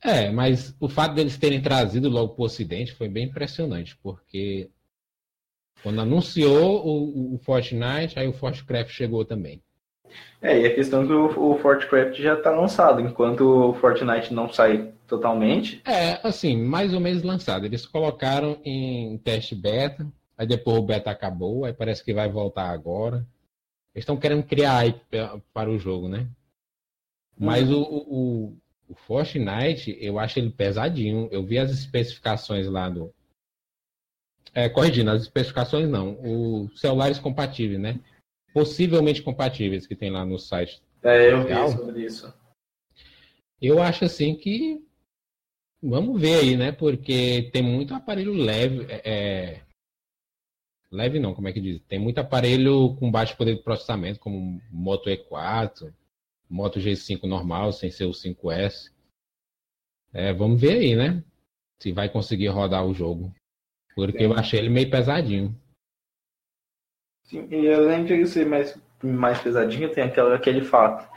É, 0.03 0.29
mas 0.29 0.75
o 0.79 0.89
fato 0.89 1.15
deles 1.15 1.37
terem 1.37 1.61
trazido 1.61 2.09
logo 2.09 2.33
para 2.33 2.41
o 2.41 2.45
Ocidente 2.45 2.93
foi 2.93 3.07
bem 3.07 3.25
impressionante, 3.25 3.97
porque 4.03 4.69
quando 5.81 6.01
anunciou 6.01 6.85
o, 6.85 7.35
o 7.35 7.37
Fortnite, 7.39 8.19
aí 8.19 8.27
o 8.27 8.33
Fortcraft 8.33 8.91
chegou 8.91 9.23
também. 9.23 9.61
É, 10.41 10.59
e 10.59 10.65
a 10.65 10.75
questão 10.75 11.03
é 11.03 11.07
que 11.07 11.13
o, 11.13 11.51
o 11.51 11.57
Fortcraft 11.57 12.19
já 12.21 12.33
está 12.33 12.51
lançado, 12.51 13.01
enquanto 13.01 13.41
o 13.41 13.73
Fortnite 13.75 14.33
não 14.33 14.51
sai 14.51 14.93
totalmente. 15.07 15.81
É, 15.85 16.19
assim, 16.21 16.57
mais 16.57 16.93
ou 16.93 16.99
menos 16.99 17.23
lançado. 17.23 17.65
Eles 17.65 17.85
colocaram 17.85 18.57
em 18.63 19.17
teste 19.19 19.55
beta, 19.55 20.05
aí 20.37 20.45
depois 20.45 20.77
o 20.77 20.83
beta 20.83 21.11
acabou, 21.11 21.65
aí 21.65 21.73
parece 21.73 22.03
que 22.03 22.13
vai 22.13 22.29
voltar 22.29 22.69
agora. 22.69 23.25
Eles 23.93 24.03
estão 24.03 24.17
querendo 24.17 24.43
criar 24.43 24.73
hype 24.73 25.01
para 25.53 25.69
o 25.69 25.77
jogo, 25.77 26.09
né? 26.09 26.27
Mas 27.37 27.69
uhum. 27.69 27.81
o, 27.81 28.49
o, 28.49 28.57
o 28.89 28.95
Fortnite, 28.95 29.95
eu 29.99 30.17
acho 30.17 30.39
ele 30.39 30.49
pesadinho. 30.49 31.27
Eu 31.31 31.43
vi 31.43 31.59
as 31.59 31.71
especificações 31.71 32.67
lá 32.67 32.89
do. 32.89 33.13
É, 34.53 34.69
corrigindo, 34.69 35.11
as 35.11 35.21
especificações 35.23 35.87
não. 35.89 36.17
Os 36.21 36.79
celulares 36.79 37.19
compatíveis, 37.19 37.79
né? 37.79 37.99
Possivelmente 38.51 39.21
compatíveis 39.21 39.87
que 39.87 39.95
tem 39.95 40.11
lá 40.11 40.25
no 40.25 40.39
site. 40.39 40.81
É, 41.01 41.31
eu 41.31 41.43
vi 41.43 41.71
sobre 41.71 42.05
isso. 42.05 42.33
Eu 43.61 43.81
acho 43.81 44.05
assim 44.05 44.35
que. 44.35 44.83
Vamos 45.81 46.19
ver 46.19 46.35
aí, 46.35 46.57
né? 46.57 46.71
Porque 46.71 47.49
tem 47.51 47.61
muito 47.61 47.93
aparelho 47.93 48.33
leve. 48.33 48.85
É, 48.89 49.01
é 49.05 49.61
Leve 50.93 51.19
não, 51.19 51.33
como 51.33 51.47
é 51.47 51.51
que 51.51 51.59
diz? 51.59 51.81
Tem 51.87 51.97
muito 51.97 52.19
aparelho 52.19 52.95
com 52.97 53.09
baixo 53.09 53.35
poder 53.35 53.55
de 53.55 53.63
processamento, 53.63 54.19
como 54.19 54.61
Moto 54.71 55.09
E4, 55.09 55.91
Moto 56.47 56.79
G5 56.79 57.23
normal, 57.23 57.73
sem 57.73 57.89
ser 57.89 58.05
o 58.05 58.11
5S. 58.11 58.91
É, 60.13 60.31
vamos 60.31 60.61
ver 60.61 60.77
aí, 60.77 60.95
né? 60.95 61.23
Se 61.81 61.91
vai 61.91 62.07
conseguir 62.09 62.49
rodar 62.49 62.85
o 62.85 62.93
jogo. 62.93 63.33
Porque 63.95 64.23
eu 64.23 64.33
achei 64.33 64.59
ele 64.59 64.69
meio 64.69 64.89
pesadinho. 64.89 65.59
Sim, 67.23 67.47
e 67.49 67.73
além 67.73 68.05
de 68.05 68.13
ele 68.13 68.27
ser 68.27 68.45
mais, 68.45 68.79
mais 69.01 69.41
pesadinho, 69.41 69.91
tem 69.91 70.03
aquela, 70.03 70.35
aquele 70.35 70.63
fato. 70.63 71.09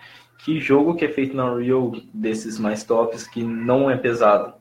Que 0.42 0.58
jogo 0.58 0.96
que 0.96 1.04
é 1.04 1.12
feito 1.12 1.36
na 1.36 1.52
Unreal 1.52 1.92
desses 2.14 2.58
mais 2.58 2.82
tops 2.82 3.28
que 3.28 3.42
não 3.42 3.90
é 3.90 3.96
pesado? 3.98 4.54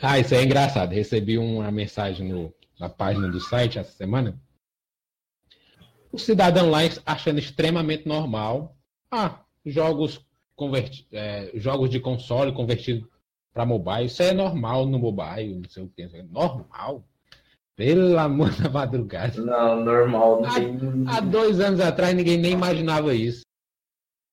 Ah, 0.00 0.18
isso 0.18 0.32
é 0.32 0.44
engraçado. 0.44 0.92
Recebi 0.92 1.38
uma 1.38 1.72
mensagem 1.72 2.28
no, 2.28 2.54
na 2.78 2.88
página 2.88 3.28
do 3.28 3.40
site 3.40 3.78
essa 3.78 3.92
semana, 3.92 4.38
o 6.12 6.18
cidadão 6.18 6.70
lá 6.70 6.80
achando 7.04 7.38
extremamente 7.38 8.06
normal. 8.06 8.76
Ah, 9.10 9.40
jogos, 9.64 10.24
converti 10.54 11.06
é, 11.12 11.50
jogos 11.54 11.90
de 11.90 12.00
console 12.00 12.52
convertido 12.52 13.08
para 13.52 13.66
mobile, 13.66 14.06
isso 14.06 14.22
é 14.22 14.32
normal 14.32 14.86
no 14.86 14.98
mobile, 14.98 15.60
não 15.60 15.68
sei 15.68 15.82
o 15.84 15.88
que. 15.88 16.02
É 16.02 16.22
normal? 16.22 17.04
Pelo 17.74 18.18
amor 18.18 18.50
da 18.54 18.70
madrugada. 18.70 19.40
Não, 19.40 19.84
normal. 19.84 20.40
Não 20.40 20.48
há, 20.48 20.54
tem... 20.54 20.78
há 21.06 21.20
dois 21.20 21.60
anos 21.60 21.80
atrás 21.80 22.14
ninguém 22.14 22.38
nem 22.38 22.52
imaginava 22.52 23.14
isso. 23.14 23.42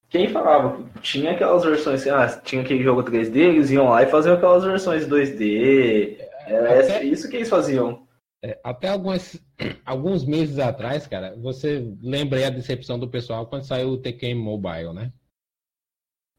Quem 0.10 0.30
falava? 0.30 0.80
Tinha 1.02 1.32
aquelas 1.32 1.64
versões 1.64 2.02
assim, 2.02 2.10
ah, 2.10 2.42
tinha 2.44 2.62
aquele 2.62 2.84
jogo 2.84 3.04
3D, 3.04 3.36
eles 3.36 3.72
iam 3.72 3.90
lá 3.90 4.04
e 4.04 4.08
faziam 4.08 4.36
aquelas 4.36 4.64
versões 4.64 5.08
2D. 5.08 6.18
Era 6.46 6.80
Até... 6.80 7.04
isso 7.04 7.28
que 7.30 7.38
eles 7.38 7.50
faziam. 7.50 8.06
É, 8.44 8.60
até 8.62 8.90
algumas, 8.90 9.42
alguns 9.86 10.26
meses 10.26 10.60
atrás, 10.60 11.08
cara, 11.08 11.34
você 11.38 11.96
lembra 12.02 12.46
a 12.46 12.50
decepção 12.50 13.00
do 13.00 13.08
pessoal 13.08 13.48
quando 13.48 13.64
saiu 13.64 13.90
o 13.90 13.98
Tekken 13.98 14.36
Mobile, 14.36 14.94
né? 14.94 15.14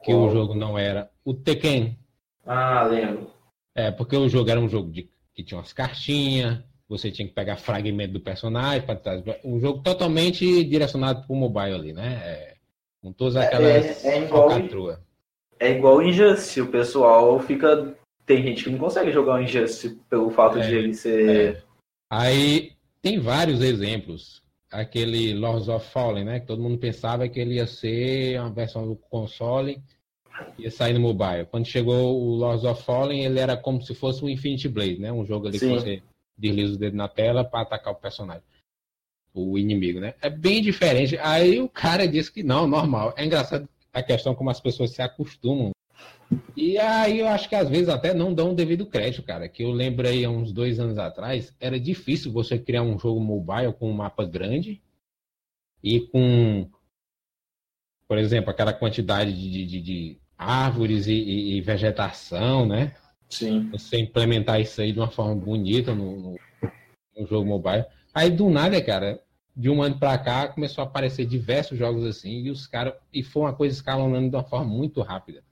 Que 0.03 0.13
oh. 0.13 0.27
o 0.27 0.31
jogo 0.31 0.55
não 0.55 0.79
era. 0.79 1.11
O 1.25 1.33
Tekken. 1.33 1.99
Ah, 2.45 2.85
lembro. 2.85 3.31
É, 3.75 3.91
porque 3.91 4.15
o 4.15 4.29
jogo 4.29 4.51
era 4.51 4.61
um 4.61 4.69
jogo 4.69 4.91
de, 4.91 5.09
que 5.35 5.43
tinha 5.43 5.59
umas 5.59 5.73
cartinhas, 5.73 6.63
você 6.87 7.11
tinha 7.11 7.27
que 7.27 7.35
pegar 7.35 7.57
fragmento 7.57 8.13
do 8.13 8.21
personagem, 8.21 8.83
para 8.83 9.01
um 9.43 9.59
jogo 9.59 9.83
totalmente 9.83 10.63
direcionado 10.65 11.27
para 11.27 11.33
o 11.33 11.37
mobile 11.37 11.75
ali, 11.75 11.93
né? 11.95 12.21
É, 12.23 12.55
com 13.03 13.13
todas 13.13 13.37
é, 13.37 13.47
aquelas 13.47 14.05
é, 14.05 14.19
é, 14.19 14.25
igual, 14.25 14.51
é 15.59 15.71
igual 15.73 16.03
Injustice, 16.03 16.61
o 16.61 16.71
pessoal 16.71 17.41
fica. 17.41 17.97
Tem 18.27 18.43
gente 18.43 18.65
que 18.65 18.71
não 18.71 18.79
consegue 18.79 19.11
jogar 19.11 19.37
o 19.37 19.43
Injustice 19.43 19.99
pelo 20.09 20.31
fato 20.31 20.61
de 20.61 20.75
é, 20.75 20.79
ele 20.79 20.95
ser 20.95 21.57
é. 21.57 21.64
Aí 22.17 22.73
tem 23.03 23.19
vários 23.19 23.61
exemplos. 23.61 24.43
Aquele 24.71 25.35
Lords 25.35 25.69
of 25.69 25.89
Fallen, 25.91 26.25
né? 26.25 26.41
Que 26.41 26.47
todo 26.47 26.63
mundo 26.63 26.79
pensava 26.79 27.29
que 27.29 27.41
ele 27.41 27.55
ia 27.55 27.67
ser 27.67 28.41
uma 28.41 28.51
versão 28.51 28.87
do 28.87 28.97
console 28.97 29.83
ia 30.59 30.71
sair 30.71 30.95
no 30.95 31.01
mobile. 31.01 31.47
Quando 31.51 31.67
chegou 31.67 32.21
o 32.21 32.35
Lords 32.35 32.65
of 32.65 32.83
Fallen, 32.83 33.25
ele 33.25 33.39
era 33.39 33.57
como 33.57 33.83
se 33.83 33.95
fosse 33.95 34.25
um 34.25 34.29
Infinity 34.29 34.69
Blade, 34.69 34.99
né? 34.99 35.13
Um 35.13 35.25
jogo 35.25 35.47
ali 35.47 35.59
Sim. 35.59 35.69
que 35.69 35.75
você 35.75 36.03
desliza 36.37 36.75
o 36.75 36.79
dedo 36.79 36.97
na 36.97 37.09
tela 37.09 37.45
para 37.45 37.61
atacar 37.61 37.93
o 37.93 37.97
personagem. 37.97 38.43
O 39.33 39.59
inimigo, 39.59 40.01
né? 40.01 40.15
É 40.23 40.31
bem 40.31 40.63
diferente. 40.63 41.19
Aí 41.19 41.61
o 41.61 41.69
cara 41.69 42.07
disse 42.07 42.33
que 42.33 42.43
não, 42.43 42.67
normal. 42.67 43.15
É 43.17 43.25
engraçado 43.25 43.69
a 43.93 44.03
questão 44.03 44.35
como 44.35 44.51
as 44.51 44.61
pessoas 44.61 44.91
se 44.93 45.03
acostumam 45.03 45.71
e 46.57 46.79
aí 46.79 47.21
eu 47.21 47.29
acho 47.29 47.49
que 47.49 47.55
às 47.55 47.69
vezes 47.69 47.89
até 47.89 48.15
não 48.15 48.33
dão 48.33 48.53
o 48.53 48.55
devido 48.55 48.87
crédito, 48.87 49.23
cara. 49.23 49.49
Que 49.49 49.65
eu 49.65 49.71
lembrei 49.71 50.25
há 50.25 50.31
uns 50.31 50.53
dois 50.53 50.79
anos 50.79 50.99
atrás, 50.99 51.55
era 51.61 51.79
difícil 51.79 52.33
você 52.33 52.59
criar 52.59 52.83
um 52.83 52.99
jogo 52.99 53.21
mobile 53.21 53.73
com 53.73 53.91
um 53.91 53.95
mapa 53.95 54.25
grande 54.25 54.83
e 55.83 56.01
com, 56.01 56.69
por 58.09 58.19
exemplo, 58.19 58.51
aquela 58.51 58.73
quantidade 58.73 59.33
de, 59.33 59.67
de, 59.67 59.81
de 59.81 60.19
árvores 60.37 61.07
e, 61.07 61.13
e, 61.13 61.61
vegetação, 61.61 62.67
né? 62.67 62.95
Sim. 63.29 63.69
Você 63.71 63.99
implementar 63.99 64.61
isso 64.61 64.81
aí 64.81 64.93
de 64.93 64.99
uma 64.99 65.11
forma 65.11 65.35
bonita 65.35 65.95
no, 65.95 66.21
no, 66.21 66.41
no 67.17 67.27
jogo 67.27 67.47
mobile. 67.47 67.85
Aí 68.15 68.31
do 68.31 68.49
nada, 68.49 68.81
cara, 68.83 69.21
de 69.57 69.71
um 69.71 69.83
ano 69.83 69.99
para 69.99 70.19
cá 70.19 70.49
começou 70.49 70.83
a 70.83 70.87
aparecer 70.87 71.27
diversos 71.27 71.79
jogos 71.79 72.05
assim 72.05 72.45
e 72.45 72.51
os 72.51 72.67
caras 72.67 72.95
e 73.13 73.23
foi 73.23 73.43
uma 73.43 73.55
coisa 73.55 73.75
escalonando 73.75 74.31
de 74.31 74.37
uma 74.37 74.45
forma 74.45 74.67
muito 74.67 75.01
rápida. 75.01 75.43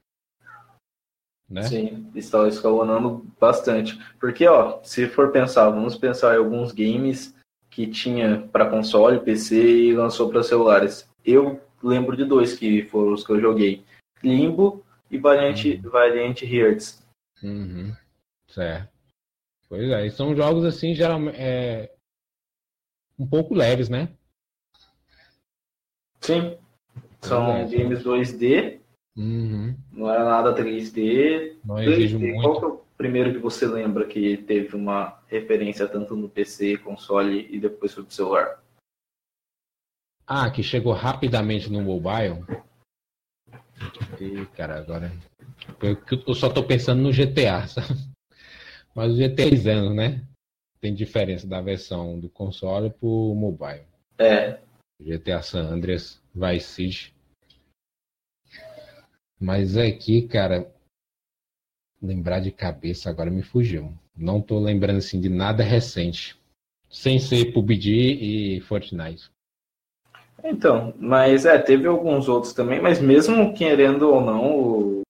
Né? 1.53 1.61
Sim, 1.63 2.09
está 2.15 2.47
escalonando 2.47 3.23
bastante. 3.39 3.95
Porque, 4.19 4.47
ó, 4.47 4.81
se 4.81 5.07
for 5.07 5.31
pensar, 5.31 5.69
vamos 5.69 5.95
pensar 5.95 6.33
em 6.33 6.39
alguns 6.39 6.71
games 6.71 7.35
que 7.69 7.85
tinha 7.85 8.39
para 8.51 8.69
console, 8.69 9.19
PC 9.19 9.55
e 9.55 9.93
lançou 9.93 10.31
para 10.31 10.41
celulares. 10.41 11.07
Eu 11.23 11.61
lembro 11.83 12.17
de 12.17 12.25
dois 12.25 12.57
que 12.57 12.81
foram 12.85 13.13
os 13.13 13.23
que 13.23 13.31
eu 13.31 13.39
joguei: 13.39 13.85
Limbo 14.23 14.83
e 15.11 15.19
Valiant, 15.19 15.63
uhum. 15.63 15.89
Valiant 15.91 16.41
Hearts. 16.41 17.05
Uhum. 17.43 17.95
Certo. 18.47 18.91
Pois 19.69 19.87
é, 19.91 20.09
são 20.09 20.35
jogos 20.35 20.65
assim, 20.65 20.95
geralmente, 20.95 21.37
é, 21.37 21.93
um 23.17 23.27
pouco 23.27 23.53
leves, 23.53 23.89
né? 23.89 24.09
Sim. 26.19 26.57
São 27.21 27.57
é, 27.57 27.65
games 27.65 28.03
2D. 28.03 28.82
Uhum. 29.15 29.75
Não 29.91 30.09
era 30.09 30.23
nada 30.23 30.55
3D. 30.55 31.57
Não 31.63 31.75
3D. 31.75 32.17
Muito. 32.17 32.41
Qual 32.41 32.59
que 32.59 32.65
é 32.65 32.67
o 32.67 32.81
primeiro 32.97 33.33
que 33.33 33.39
você 33.39 33.65
lembra 33.67 34.05
que 34.05 34.37
teve 34.37 34.75
uma 34.75 35.21
referência 35.27 35.87
tanto 35.87 36.15
no 36.15 36.29
PC, 36.29 36.77
console 36.77 37.47
e 37.49 37.59
depois 37.59 37.93
pro 37.93 38.09
celular? 38.09 38.61
Ah, 40.25 40.49
que 40.49 40.63
chegou 40.63 40.93
rapidamente 40.93 41.69
no 41.69 41.81
mobile. 41.81 42.43
E, 44.19 44.45
cara, 44.55 44.77
agora. 44.77 45.11
Eu 45.81 46.33
só 46.33 46.49
tô 46.49 46.63
pensando 46.63 47.01
no 47.01 47.11
GTA, 47.11 47.67
sabe? 47.67 47.99
Mas 48.95 49.11
o 49.11 49.17
GTA 49.17 49.43
é 49.43 49.71
anos, 49.71 49.95
né? 49.95 50.27
tem 50.83 50.93
diferença 50.93 51.47
da 51.47 51.61
versão 51.61 52.19
do 52.19 52.27
console 52.27 52.89
pro 52.89 53.33
mobile. 53.33 53.85
É. 54.17 54.59
GTA 54.99 55.41
San 55.41 55.61
Andreas, 55.61 56.21
Vice 56.35 56.67
City. 56.67 57.12
Mas 59.43 59.75
aqui, 59.75 60.21
cara, 60.21 60.71
lembrar 62.01 62.39
de 62.39 62.49
cabeça 62.49 63.09
agora 63.09 63.29
me 63.29 63.43
fugiu. 63.43 63.93
Não 64.15 64.41
tô 64.41 64.57
lembrando 64.57 64.99
assim 64.99 65.19
de 65.19 65.27
nada 65.27 65.61
recente. 65.61 66.39
Sem 66.89 67.19
ser 67.19 67.51
PUBG 67.51 67.91
e 67.91 68.61
Fortnite. 68.61 69.29
Então, 70.45 70.93
mas 70.97 71.45
é, 71.45 71.59
teve 71.59 71.87
alguns 71.87 72.29
outros 72.29 72.53
também, 72.53 72.81
mas 72.81 73.01
mesmo 73.01 73.53
querendo 73.53 74.03
ou 74.03 74.21
não, 74.21 74.59
o, 74.59 75.01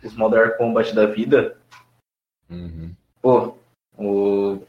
os 0.00 0.14
Modern 0.14 0.56
Combat 0.56 0.94
da 0.94 1.06
vida, 1.06 1.58
uhum. 2.48 2.94
pô, 3.20 3.56
o 3.98 4.60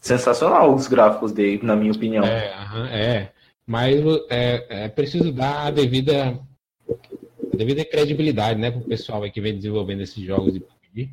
sensacional 0.00 0.74
os 0.74 0.86
gráficos 0.86 1.32
dele, 1.32 1.60
na 1.62 1.76
minha 1.76 1.92
opinião. 1.92 2.24
É, 2.24 2.46
é. 2.92 3.32
mas 3.66 3.94
é, 4.30 4.84
é 4.84 4.88
preciso 4.88 5.32
dar 5.32 5.66
a 5.66 5.70
devida, 5.70 6.38
a 7.58 7.64
devida 7.64 7.84
credibilidade 7.84 8.60
né, 8.60 8.70
para 8.70 8.80
o 8.80 8.84
pessoal 8.84 9.28
que 9.30 9.40
vem 9.40 9.56
desenvolvendo 9.56 10.02
esses 10.02 10.22
jogos 10.22 10.52
de 10.52 10.60
PUBG, 10.60 11.10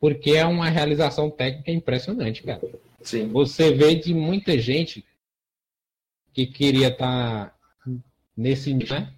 porque 0.00 0.32
é 0.32 0.44
uma 0.44 0.68
realização 0.68 1.30
técnica 1.30 1.70
impressionante, 1.70 2.42
cara. 2.42 2.60
Sim. 3.00 3.28
Você 3.28 3.72
vê 3.72 3.94
de 3.94 4.12
muita 4.12 4.58
gente 4.58 5.04
que 6.32 6.46
queria 6.46 6.88
estar 6.88 7.50
tá 7.50 7.54
nesse 8.36 8.74
né, 8.74 9.12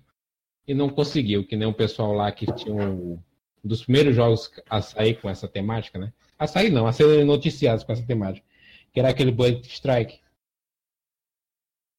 e 0.69 0.75
não 0.75 0.91
conseguiu, 0.91 1.47
que 1.47 1.57
nem 1.57 1.67
o 1.67 1.73
pessoal 1.73 2.13
lá 2.13 2.31
que 2.31 2.45
tinha 2.53 2.91
um 2.91 3.19
dos 3.63 3.83
primeiros 3.83 4.15
jogos 4.15 4.51
a 4.69 4.83
sair 4.83 5.19
com 5.21 5.31
essa 5.31 5.49
temática, 5.49 5.99
né? 5.99 6.13
A 6.39 6.47
sair 6.47 6.69
não, 6.69 6.87
a 6.87 6.93
ser 6.93 7.25
noticiados 7.25 7.85
com 7.85 7.93
essa 7.93 8.05
temática 8.05 8.45
que 8.95 9.01
era 9.01 9.09
aquele 9.09 9.33
Bullet 9.33 9.67
Strike. 9.67 10.21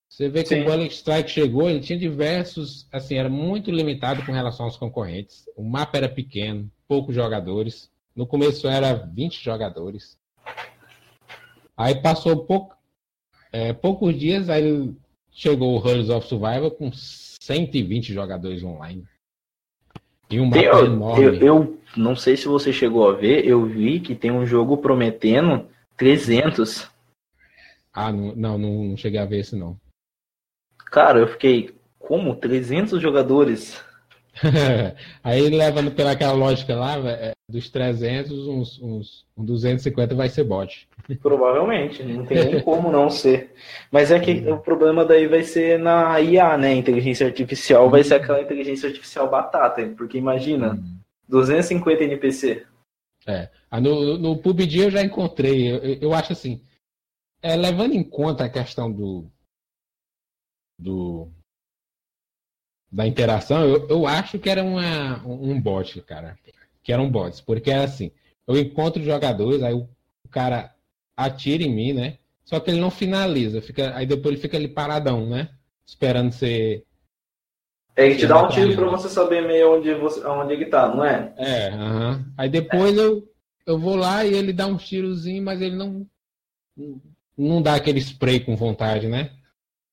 Você 0.10 0.30
vê 0.30 0.44
que 0.44 0.50
Sim. 0.50 0.62
o 0.62 0.66
Bullet 0.66 0.94
Strike 0.94 1.30
chegou, 1.30 1.70
ele 1.70 1.82
tinha 1.82 2.00
diversos, 2.00 2.88
assim, 2.92 3.16
era 3.16 3.30
muito 3.30 3.72
limitado 3.72 4.26
com 4.26 4.32
relação 4.32 4.66
aos 4.66 4.78
concorrentes. 4.78 5.46
O 5.58 5.64
mapa 5.64 5.98
era 5.98 6.08
pequeno, 6.08 6.72
poucos 6.88 7.14
jogadores. 7.14 7.90
No 8.16 8.26
começo 8.26 8.68
era 8.68 8.94
20 8.94 9.44
jogadores. 9.44 10.18
Aí 11.76 12.02
passou 12.02 12.46
pouco, 12.46 12.78
é, 13.52 13.74
poucos 13.74 14.18
dias, 14.18 14.50
aí 14.50 14.94
chegou 15.32 15.78
o 15.78 15.88
Heroes 15.88 16.10
of 16.10 16.28
Survival 16.28 16.72
com 16.72 16.90
120 16.94 18.14
jogadores 18.14 18.64
online. 18.64 19.04
E 20.30 20.40
um 20.40 20.46
mapa 20.46 20.64
eu, 20.64 20.86
enorme. 20.86 21.26
Eu, 21.26 21.36
eu 21.36 21.80
não 21.98 22.16
sei 22.16 22.38
se 22.38 22.48
você 22.48 22.72
chegou 22.72 23.10
a 23.10 23.14
ver, 23.14 23.46
eu 23.46 23.66
vi 23.66 24.00
que 24.00 24.16
tem 24.16 24.32
um 24.32 24.46
jogo 24.46 24.78
prometendo 24.78 25.68
300. 25.98 26.90
Ah, 27.94 28.12
não, 28.12 28.34
não, 28.36 28.58
não 28.58 28.98
cheguei 28.98 29.20
a 29.20 29.26
ver 29.26 29.40
esse 29.40 29.56
não. 29.56 29.78
Cara, 30.96 31.20
eu 31.20 31.28
fiquei, 31.28 31.76
como? 32.00 32.38
300 32.38 33.02
jogadores? 33.02 33.84
Aí 35.22 35.50
levando 35.50 35.92
pelaquela 35.92 36.32
lógica 36.32 36.74
lá, 36.74 36.96
é, 37.10 37.34
dos 37.50 37.70
300, 37.70 38.32
uns, 38.48 38.82
uns, 38.82 39.26
uns 39.36 39.46
250 39.46 40.16
vai 40.16 40.30
ser 40.30 40.46
bot. 40.46 40.88
Provavelmente, 41.22 42.02
não 42.02 42.26
tem 42.26 42.46
nem 42.46 42.62
como 42.64 42.90
não 42.90 43.10
ser. 43.10 43.54
Mas 43.92 44.10
é 44.10 44.18
que 44.22 44.36
uhum. 44.36 44.54
o 44.54 44.60
problema 44.60 45.04
daí 45.04 45.28
vai 45.28 45.44
ser 45.44 45.78
na 45.78 46.18
IA, 46.22 46.58
né? 46.58 46.74
Inteligência 46.74 47.28
artificial, 47.28 47.90
vai 47.90 48.02
ser 48.02 48.16
uhum. 48.16 48.22
aquela 48.22 48.42
inteligência 48.42 48.88
artificial 48.88 49.30
batata, 49.30 49.86
porque 49.98 50.18
imagina, 50.18 50.76
uhum. 50.76 50.98
250 51.28 52.06
NPC. 52.06 52.66
É. 53.28 53.50
Ah, 53.70 53.82
no, 53.82 54.18
no 54.18 54.38
PUBG 54.38 54.84
eu 54.84 54.92
já 54.92 55.04
encontrei. 55.04 55.74
Eu, 55.74 55.80
eu 56.04 56.14
acho 56.14 56.32
assim, 56.32 56.62
é, 57.42 57.54
levando 57.54 57.96
em 57.96 58.04
conta 58.04 58.46
a 58.46 58.50
questão 58.50 58.90
do, 58.90 59.30
do 60.78 61.30
da 62.92 63.06
interação, 63.06 63.64
eu, 63.64 63.88
eu 63.90 64.08
acho 64.08 64.40
que 64.40 64.50
era 64.50 64.64
uma, 64.64 65.22
um 65.26 65.60
bot, 65.60 66.02
cara. 66.02 66.38
Que 66.82 66.94
eram 66.94 67.10
bots. 67.10 67.42
Porque 67.42 67.70
é 67.70 67.80
assim, 67.80 68.12
eu 68.48 68.58
encontro 68.58 69.04
jogadores, 69.04 69.62
aí 69.64 69.74
o, 69.74 69.90
o 70.24 70.30
cara 70.30 70.74
atira 71.18 71.64
em 71.64 71.74
mim, 71.74 71.94
né? 71.94 72.20
Só 72.46 72.60
que 72.60 72.72
ele 72.72 72.80
não 72.80 72.92
finaliza. 72.92 73.62
Fica, 73.62 73.96
aí 73.96 74.06
depois 74.06 74.34
ele 74.34 74.42
fica 74.42 74.56
ali 74.56 74.68
paradão, 74.68 75.28
né? 75.28 75.50
Esperando 75.86 76.32
ser 76.32 76.86
é 77.96 78.10
que 78.10 78.18
te 78.18 78.28
dá 78.28 78.44
um 78.44 78.50
tiro 78.50 78.76
pra 78.76 78.88
você 78.88 79.08
saber 79.08 79.48
meio 79.48 79.78
onde, 79.78 79.94
você, 79.94 80.26
onde 80.28 80.54
ele 80.54 80.66
tá, 80.66 80.94
não 80.94 81.06
é? 81.06 81.34
É, 81.38 81.70
aham. 81.70 82.12
Uh 82.12 82.18
-huh. 82.18 82.26
Aí 82.38 82.50
depois 82.50 82.98
é. 82.98 83.02
eu, 83.02 83.24
eu 83.66 83.80
vou 83.80 83.96
lá 83.96 84.26
e 84.26 84.34
ele 84.34 84.52
dá 84.52 84.68
um 84.68 84.76
tirozinho, 84.76 85.42
mas 85.42 85.62
ele 85.62 85.78
não. 85.78 86.06
Não 87.38 87.62
dá 87.62 87.76
aquele 87.76 88.00
spray 88.00 88.42
com 88.42 88.56
vontade, 88.56 89.08
né? 89.08 89.32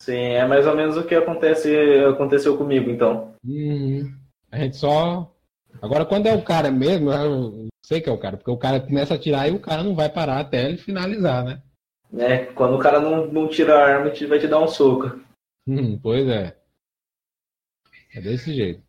Sim, 0.03 0.33
é 0.33 0.45
mais 0.45 0.67
ou 0.67 0.75
menos 0.75 0.97
o 0.97 1.05
que 1.05 1.15
acontece, 1.15 1.73
aconteceu 2.13 2.59
comigo, 2.59 2.91
então. 2.91 3.37
Uhum. 3.47 4.13
A 4.51 4.59
gente 4.59 4.77
só. 4.77 5.33
Agora, 5.81 6.05
quando 6.05 6.27
é 6.27 6.35
o 6.35 6.43
cara 6.43 6.73
mesmo, 6.73 7.13
eu 7.13 7.69
sei 7.87 8.01
que 8.01 8.11
é 8.11 8.13
o 8.13 8.19
cara, 8.19 8.37
porque 8.37 8.51
o 8.51 8.57
cara 8.57 8.81
começa 8.81 9.15
a 9.15 9.19
tirar 9.19 9.47
e 9.47 9.53
o 9.53 9.61
cara 9.61 9.85
não 9.85 9.95
vai 9.95 10.09
parar 10.09 10.41
até 10.41 10.69
ele 10.69 10.77
finalizar, 10.77 11.45
né? 11.45 11.63
É, 12.19 12.47
quando 12.47 12.75
o 12.75 12.81
cara 12.81 12.99
não, 12.99 13.29
não 13.29 13.47
tira 13.47 13.77
a 13.77 13.87
arma, 13.87 14.11
vai 14.27 14.41
te 14.41 14.49
dar 14.49 14.59
um 14.59 14.67
soco. 14.67 15.21
Hum, 15.69 15.97
pois 16.03 16.27
é. 16.27 16.57
É 18.13 18.21
desse 18.21 18.53
jeito. 18.53 18.83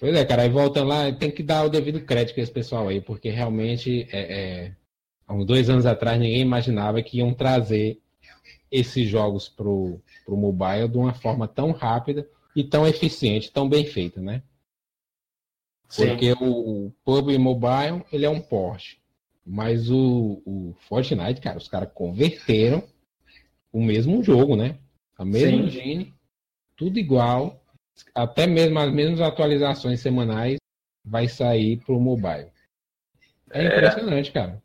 Pois 0.00 0.16
é, 0.16 0.24
cara, 0.24 0.42
aí 0.42 0.48
voltando 0.48 0.88
lá, 0.88 1.12
tem 1.12 1.30
que 1.30 1.44
dar 1.44 1.62
o 1.62 1.70
devido 1.70 2.04
crédito 2.04 2.40
a 2.40 2.42
esse 2.42 2.52
pessoal 2.52 2.88
aí, 2.88 3.00
porque 3.00 3.30
realmente, 3.30 4.08
é, 4.10 4.18
é, 4.64 4.76
há 5.28 5.32
uns 5.32 5.46
dois 5.46 5.70
anos 5.70 5.86
atrás, 5.86 6.18
ninguém 6.18 6.40
imaginava 6.40 7.00
que 7.04 7.18
iam 7.18 7.32
trazer 7.32 8.02
esses 8.70 9.08
jogos 9.08 9.48
pro, 9.48 10.00
pro 10.24 10.36
mobile 10.36 10.88
de 10.88 10.98
uma 10.98 11.14
forma 11.14 11.46
tão 11.46 11.72
rápida 11.72 12.28
e 12.54 12.64
tão 12.64 12.86
eficiente, 12.86 13.52
tão 13.52 13.68
bem 13.68 13.84
feita, 13.84 14.20
né? 14.20 14.42
Sim. 15.88 16.08
Porque 16.08 16.32
o, 16.32 16.86
o 16.86 16.90
PUBG 17.04 17.38
Mobile, 17.38 18.04
ele 18.12 18.24
é 18.24 18.30
um 18.30 18.40
porte. 18.40 19.00
Mas 19.46 19.90
o, 19.90 20.42
o 20.44 20.74
Fortnite, 20.88 21.40
cara, 21.40 21.58
os 21.58 21.68
caras 21.68 21.90
converteram 21.92 22.82
o 23.72 23.82
mesmo 23.82 24.22
jogo, 24.22 24.56
né? 24.56 24.78
A 25.18 25.24
mesma 25.24 25.58
Sim. 25.58 25.66
engine 25.66 26.14
tudo 26.76 26.98
igual, 26.98 27.62
até 28.14 28.46
mesmo 28.46 28.78
as 28.78 28.92
mesmas 28.92 29.20
atualizações 29.20 30.00
semanais 30.00 30.56
vai 31.04 31.28
sair 31.28 31.76
para 31.78 31.94
o 31.94 32.00
mobile. 32.00 32.50
É, 33.50 33.62
é 33.62 33.66
impressionante, 33.66 34.32
cara. 34.32 34.62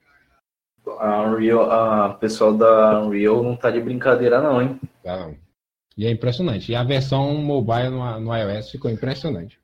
A 0.99 1.23
Unreal, 1.23 1.71
a 1.71 2.13
pessoal 2.13 2.53
da 2.53 3.01
Unreal 3.01 3.43
não 3.43 3.55
tá 3.55 3.69
de 3.69 3.79
brincadeira 3.79 4.41
não, 4.41 4.61
hein? 4.61 4.79
Tá. 5.03 5.29
E 5.97 6.05
é 6.05 6.11
impressionante. 6.11 6.71
E 6.71 6.75
a 6.75 6.83
versão 6.83 7.33
mobile 7.35 7.89
no, 7.89 8.19
no 8.19 8.35
iOS 8.35 8.71
ficou 8.71 8.89
impressionante. 8.89 9.59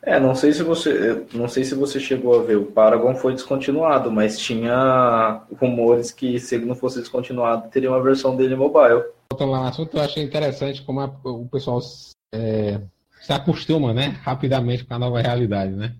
É, 0.00 0.18
não 0.20 0.34
sei 0.34 0.52
se 0.52 0.62
você, 0.62 1.26
não 1.34 1.48
sei 1.48 1.64
se 1.64 1.74
você 1.74 1.98
chegou 1.98 2.40
a 2.40 2.42
ver, 2.42 2.56
o 2.56 2.66
Paragon 2.66 3.14
foi 3.14 3.34
descontinuado, 3.34 4.10
mas 4.10 4.38
tinha 4.38 5.42
rumores 5.60 6.10
que 6.10 6.38
se 6.38 6.54
ele 6.54 6.64
não 6.64 6.74
fosse 6.74 7.00
descontinuado, 7.00 7.68
teria 7.68 7.90
uma 7.90 8.02
versão 8.02 8.36
dele 8.36 8.54
mobile 8.54 9.02
voltando 9.34 9.50
lá 9.50 9.62
no 9.62 9.68
assunto, 9.68 9.96
eu 9.96 10.02
achei 10.02 10.22
interessante 10.22 10.82
como 10.82 11.00
a, 11.00 11.06
o 11.24 11.48
pessoal 11.48 11.80
é, 12.32 12.80
se 13.20 13.32
acostuma, 13.32 13.92
né, 13.92 14.08
rapidamente 14.22 14.84
com 14.84 14.94
a 14.94 14.98
nova 14.98 15.20
realidade, 15.20 15.72
né? 15.72 15.96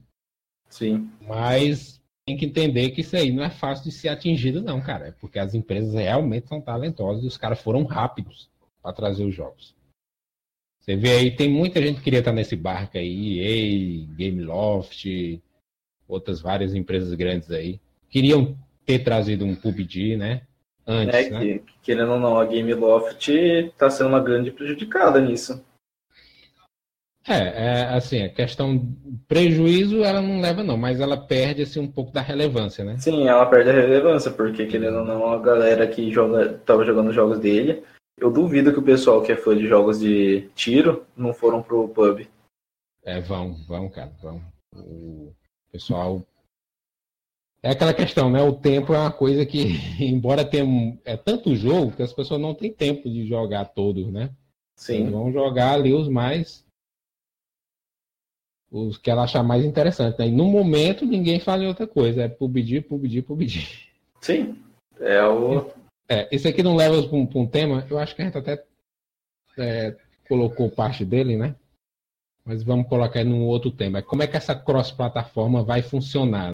Sim. 0.68 1.11
Mas 1.20 2.00
tem 2.26 2.37
que 2.37 2.46
entender 2.46 2.90
que 2.90 3.02
isso 3.02 3.16
aí 3.16 3.30
não 3.30 3.44
é 3.44 3.50
fácil 3.50 3.84
de 3.84 3.92
ser 3.92 4.08
atingido, 4.08 4.62
não, 4.62 4.80
cara. 4.80 5.08
É 5.08 5.12
porque 5.12 5.38
as 5.38 5.54
empresas 5.54 5.94
realmente 5.94 6.48
são 6.48 6.60
talentosas 6.60 7.22
e 7.22 7.26
os 7.26 7.37
caras 7.37 7.60
foram 7.60 7.84
rápidos 7.84 8.48
para 8.82 8.92
trazer 8.92 9.24
os 9.24 9.34
jogos. 9.34 9.74
Você 10.80 10.96
vê 10.96 11.12
aí, 11.12 11.30
tem 11.30 11.50
muita 11.50 11.80
gente 11.80 11.96
que 11.96 12.04
queria 12.04 12.18
estar 12.18 12.32
nesse 12.32 12.56
barco 12.56 12.98
aí, 12.98 13.40
EA, 13.40 14.06
Gameloft, 14.16 15.40
outras 16.06 16.40
várias 16.40 16.74
empresas 16.74 17.12
grandes 17.14 17.50
aí. 17.50 17.80
Queriam 18.10 18.56
ter 18.84 18.98
trazido 19.00 19.44
um 19.44 19.54
PUBG, 19.54 20.16
né? 20.16 20.42
Antes, 20.87 21.14
é, 21.14 21.30
né? 21.30 21.40
Que, 21.40 21.62
querendo 21.82 22.12
ou 22.12 22.20
não, 22.20 22.38
a 22.38 22.44
Gameloft 22.44 23.28
está 23.30 23.88
sendo 23.88 24.10
uma 24.10 24.20
grande 24.20 24.50
prejudicada 24.50 25.20
nisso. 25.20 25.64
É, 27.26 27.38
é, 27.38 27.84
assim, 27.84 28.22
a 28.22 28.28
questão 28.28 28.94
prejuízo 29.26 30.04
ela 30.04 30.20
não 30.20 30.42
leva 30.42 30.62
não, 30.62 30.76
mas 30.76 31.00
ela 31.00 31.16
perde 31.16 31.62
assim 31.62 31.80
um 31.80 31.90
pouco 31.90 32.12
da 32.12 32.20
relevância, 32.20 32.84
né? 32.84 32.98
Sim, 32.98 33.26
ela 33.26 33.46
perde 33.46 33.70
a 33.70 33.72
relevância, 33.72 34.30
porque 34.30 34.66
querendo 34.66 34.98
ou 34.98 35.04
não, 35.06 35.32
a 35.32 35.38
galera 35.38 35.87
que 35.87 36.12
joga, 36.12 36.52
tava 36.66 36.84
jogando 36.84 37.14
jogos 37.14 37.38
dele, 37.38 37.82
eu 38.18 38.30
duvido 38.30 38.72
que 38.72 38.78
o 38.78 38.82
pessoal 38.82 39.22
que 39.22 39.32
é 39.32 39.37
fã 39.37 39.56
de 39.56 39.66
jogos 39.66 40.00
de 40.00 40.50
tiro 40.54 41.06
não 41.16 41.32
foram 41.32 41.62
pro 41.62 41.88
pub. 41.88 42.28
É, 43.02 43.20
vão, 43.20 43.54
vão, 43.66 43.88
cara, 43.88 44.12
vão. 44.22 44.42
O 44.76 45.32
pessoal 45.72 46.22
é 47.62 47.70
aquela 47.70 47.94
questão, 47.94 48.30
né? 48.30 48.42
O 48.42 48.52
tempo 48.52 48.92
é 48.92 48.98
uma 48.98 49.10
coisa 49.10 49.46
que, 49.46 49.78
embora 49.98 50.44
tenha 50.44 50.98
é 51.06 51.16
tanto 51.16 51.56
jogo 51.56 51.92
que 51.92 52.02
as 52.02 52.12
pessoas 52.12 52.40
não 52.40 52.54
têm 52.54 52.70
tempo 52.70 53.08
de 53.08 53.26
jogar 53.26 53.64
todos, 53.64 54.12
né? 54.12 54.30
Sim. 54.76 55.00
Eles 55.00 55.12
vão 55.12 55.32
jogar 55.32 55.72
ali 55.72 55.94
os 55.94 56.08
mais 56.08 56.63
os 58.74 58.98
que 58.98 59.08
ela 59.08 59.22
achar 59.22 59.44
mais 59.44 59.64
interessante. 59.64 60.18
Né? 60.18 60.26
E 60.26 60.32
no 60.32 60.46
momento 60.46 61.06
ninguém 61.06 61.38
fala 61.38 61.62
em 61.62 61.68
outra 61.68 61.87
coisa, 61.87 62.24
é 62.24 62.28
PUBG, 62.28 62.80
PUBG, 62.80 63.22
PUBG. 63.22 63.68
Sim, 64.20 64.58
é 65.00 65.22
o. 65.24 65.70
É, 66.08 66.28
isso 66.34 66.48
aqui 66.48 66.62
não 66.62 66.74
leva 66.74 67.00
para 67.02 67.16
um, 67.16 67.28
um, 67.37 67.46
tema, 67.46 67.87
eu 67.88 67.98
acho 67.98 68.16
que 68.16 68.22
a 68.22 68.24
gente 68.24 68.37
até 68.37 68.62
é, 69.56 69.96
colocou 70.28 70.68
parte 70.68 71.04
dele, 71.04 71.37
né? 71.37 71.54
Mas 72.44 72.62
vamos 72.64 72.88
colocar 72.88 73.20
aí 73.20 73.24
num 73.24 73.46
outro 73.46 73.70
tema. 73.70 74.02
Como 74.02 74.22
é 74.22 74.26
que 74.26 74.37
essa 74.37 74.54
cross-plataforma 74.54 75.62
vai 75.62 75.80
funcionar? 75.80 76.52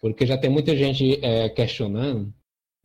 Porque 0.00 0.26
já 0.26 0.36
tem 0.36 0.50
muita 0.50 0.76
gente 0.76 1.24
é, 1.24 1.48
questionando 1.48 2.34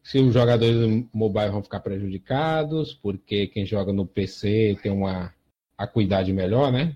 se 0.03 0.19
os 0.19 0.33
jogadores 0.33 1.03
mobile 1.11 1.49
vão 1.49 1.63
ficar 1.63 1.79
prejudicados, 1.79 2.93
porque 2.93 3.47
quem 3.47 3.65
joga 3.65 3.91
no 3.91 4.05
PC 4.05 4.77
tem 4.83 4.91
uma 4.91 5.33
acuidade 5.77 6.31
melhor, 6.31 6.71
né? 6.71 6.95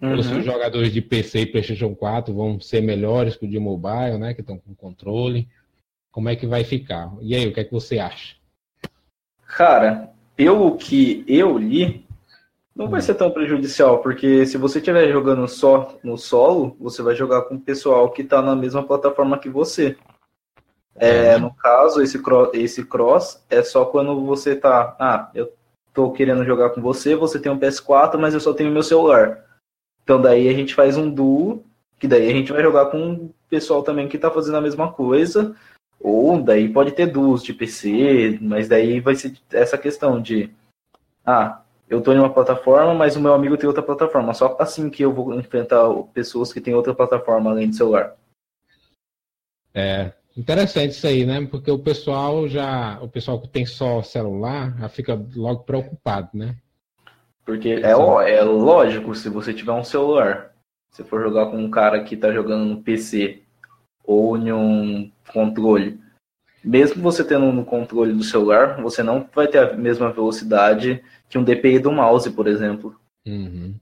Uhum. 0.00 0.14
Os 0.14 0.26
jogadores 0.44 0.92
de 0.92 1.02
PC 1.02 1.40
e 1.40 1.46
PlayStation 1.46 1.94
4 1.94 2.32
vão 2.32 2.60
ser 2.60 2.80
melhores 2.80 3.36
que 3.36 3.46
o 3.46 3.50
de 3.50 3.58
mobile, 3.58 4.18
né? 4.18 4.32
Que 4.32 4.40
estão 4.40 4.56
com 4.56 4.74
controle. 4.74 5.48
Como 6.12 6.28
é 6.28 6.36
que 6.36 6.46
vai 6.46 6.62
ficar? 6.62 7.12
E 7.20 7.34
aí, 7.34 7.46
o 7.48 7.52
que 7.52 7.60
é 7.60 7.64
que 7.64 7.72
você 7.72 7.98
acha? 7.98 8.36
Cara, 9.46 10.10
pelo 10.36 10.76
que 10.76 11.24
eu 11.26 11.58
li, 11.58 12.06
não 12.76 12.88
vai 12.88 13.00
ser 13.00 13.14
tão 13.14 13.30
prejudicial, 13.30 13.98
porque 13.98 14.46
se 14.46 14.56
você 14.56 14.78
estiver 14.78 15.10
jogando 15.10 15.48
só 15.48 15.98
no 16.02 16.16
solo, 16.16 16.76
você 16.78 17.02
vai 17.02 17.16
jogar 17.16 17.42
com 17.42 17.56
o 17.56 17.60
pessoal 17.60 18.10
que 18.10 18.22
está 18.22 18.40
na 18.40 18.54
mesma 18.54 18.84
plataforma 18.84 19.38
que 19.38 19.48
você. 19.48 19.96
É, 20.94 21.34
uhum. 21.34 21.42
no 21.42 21.54
caso, 21.54 22.00
esse 22.00 22.20
cross, 22.20 22.50
esse 22.54 22.84
cross 22.84 23.44
é 23.50 23.64
só 23.64 23.84
quando 23.84 24.24
você 24.24 24.54
tá. 24.54 24.96
Ah, 24.98 25.30
eu 25.34 25.52
tô 25.92 26.12
querendo 26.12 26.44
jogar 26.44 26.70
com 26.70 26.80
você, 26.80 27.16
você 27.16 27.40
tem 27.40 27.50
um 27.50 27.58
PS4, 27.58 28.16
mas 28.16 28.34
eu 28.34 28.40
só 28.40 28.52
tenho 28.52 28.70
meu 28.70 28.82
celular. 28.84 29.47
Então 30.08 30.18
daí 30.18 30.48
a 30.48 30.54
gente 30.54 30.74
faz 30.74 30.96
um 30.96 31.10
duo, 31.10 31.62
que 31.98 32.08
daí 32.08 32.30
a 32.30 32.32
gente 32.32 32.50
vai 32.50 32.62
jogar 32.62 32.86
com 32.86 33.12
o 33.12 33.34
pessoal 33.50 33.82
também 33.82 34.08
que 34.08 34.16
está 34.16 34.30
fazendo 34.30 34.56
a 34.56 34.60
mesma 34.62 34.90
coisa. 34.90 35.54
Ou 36.00 36.42
daí 36.42 36.66
pode 36.72 36.92
ter 36.92 37.04
duos 37.04 37.42
de 37.42 37.52
PC, 37.52 38.38
mas 38.40 38.70
daí 38.70 39.00
vai 39.00 39.14
ser 39.14 39.36
essa 39.52 39.76
questão 39.76 40.18
de 40.18 40.48
ah, 41.26 41.60
eu 41.90 41.98
estou 41.98 42.14
em 42.14 42.18
uma 42.18 42.32
plataforma, 42.32 42.94
mas 42.94 43.16
o 43.16 43.20
meu 43.20 43.34
amigo 43.34 43.58
tem 43.58 43.66
outra 43.66 43.82
plataforma. 43.82 44.32
Só 44.32 44.56
assim 44.58 44.88
que 44.88 45.04
eu 45.04 45.12
vou 45.12 45.34
enfrentar 45.34 45.86
pessoas 46.14 46.54
que 46.54 46.60
têm 46.62 46.74
outra 46.74 46.94
plataforma 46.94 47.50
além 47.50 47.68
do 47.68 47.76
celular. 47.76 48.16
É, 49.74 50.14
interessante 50.34 50.92
isso 50.92 51.06
aí, 51.06 51.26
né? 51.26 51.46
Porque 51.50 51.70
o 51.70 51.78
pessoal 51.78 52.48
já, 52.48 52.98
o 53.02 53.10
pessoal 53.10 53.38
que 53.42 53.48
tem 53.48 53.66
só 53.66 54.02
celular, 54.02 54.74
já 54.78 54.88
fica 54.88 55.22
logo 55.36 55.64
preocupado, 55.64 56.30
né? 56.32 56.56
Porque 57.48 57.70
é, 57.70 57.92
é 57.92 58.42
lógico, 58.42 59.14
se 59.14 59.30
você 59.30 59.54
tiver 59.54 59.72
um 59.72 59.82
celular, 59.82 60.54
se 60.90 61.02
for 61.02 61.22
jogar 61.22 61.46
com 61.46 61.56
um 61.56 61.70
cara 61.70 62.04
que 62.04 62.14
está 62.14 62.30
jogando 62.30 62.66
no 62.66 62.82
PC 62.82 63.40
ou 64.04 64.36
em 64.36 64.52
um 64.52 65.10
controle, 65.32 65.98
mesmo 66.62 67.02
você 67.02 67.24
tendo 67.24 67.50
no 67.50 67.64
controle 67.64 68.12
do 68.12 68.22
celular, 68.22 68.78
você 68.82 69.02
não 69.02 69.26
vai 69.34 69.48
ter 69.48 69.60
a 69.60 69.72
mesma 69.72 70.12
velocidade 70.12 71.02
que 71.26 71.38
um 71.38 71.42
DPI 71.42 71.78
do 71.78 71.90
mouse, 71.90 72.30
por 72.30 72.46
exemplo. 72.46 72.94
Uhum. 73.26 73.74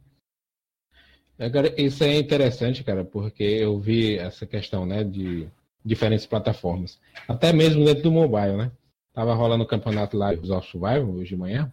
Agora, 1.36 1.74
isso 1.76 2.04
é 2.04 2.16
interessante, 2.16 2.84
cara, 2.84 3.04
porque 3.04 3.42
eu 3.42 3.80
vi 3.80 4.16
essa 4.16 4.46
questão, 4.46 4.86
né, 4.86 5.02
de 5.02 5.48
diferentes 5.84 6.24
plataformas. 6.24 7.00
Até 7.26 7.52
mesmo 7.52 7.84
dentro 7.84 8.04
do 8.04 8.12
mobile, 8.12 8.56
né? 8.56 8.70
Tava 9.12 9.34
rolando 9.34 9.64
o 9.64 9.66
campeonato 9.66 10.16
lá 10.16 10.32
dos 10.32 10.50
Survival 10.66 11.10
hoje 11.10 11.30
de 11.30 11.36
manhã. 11.36 11.68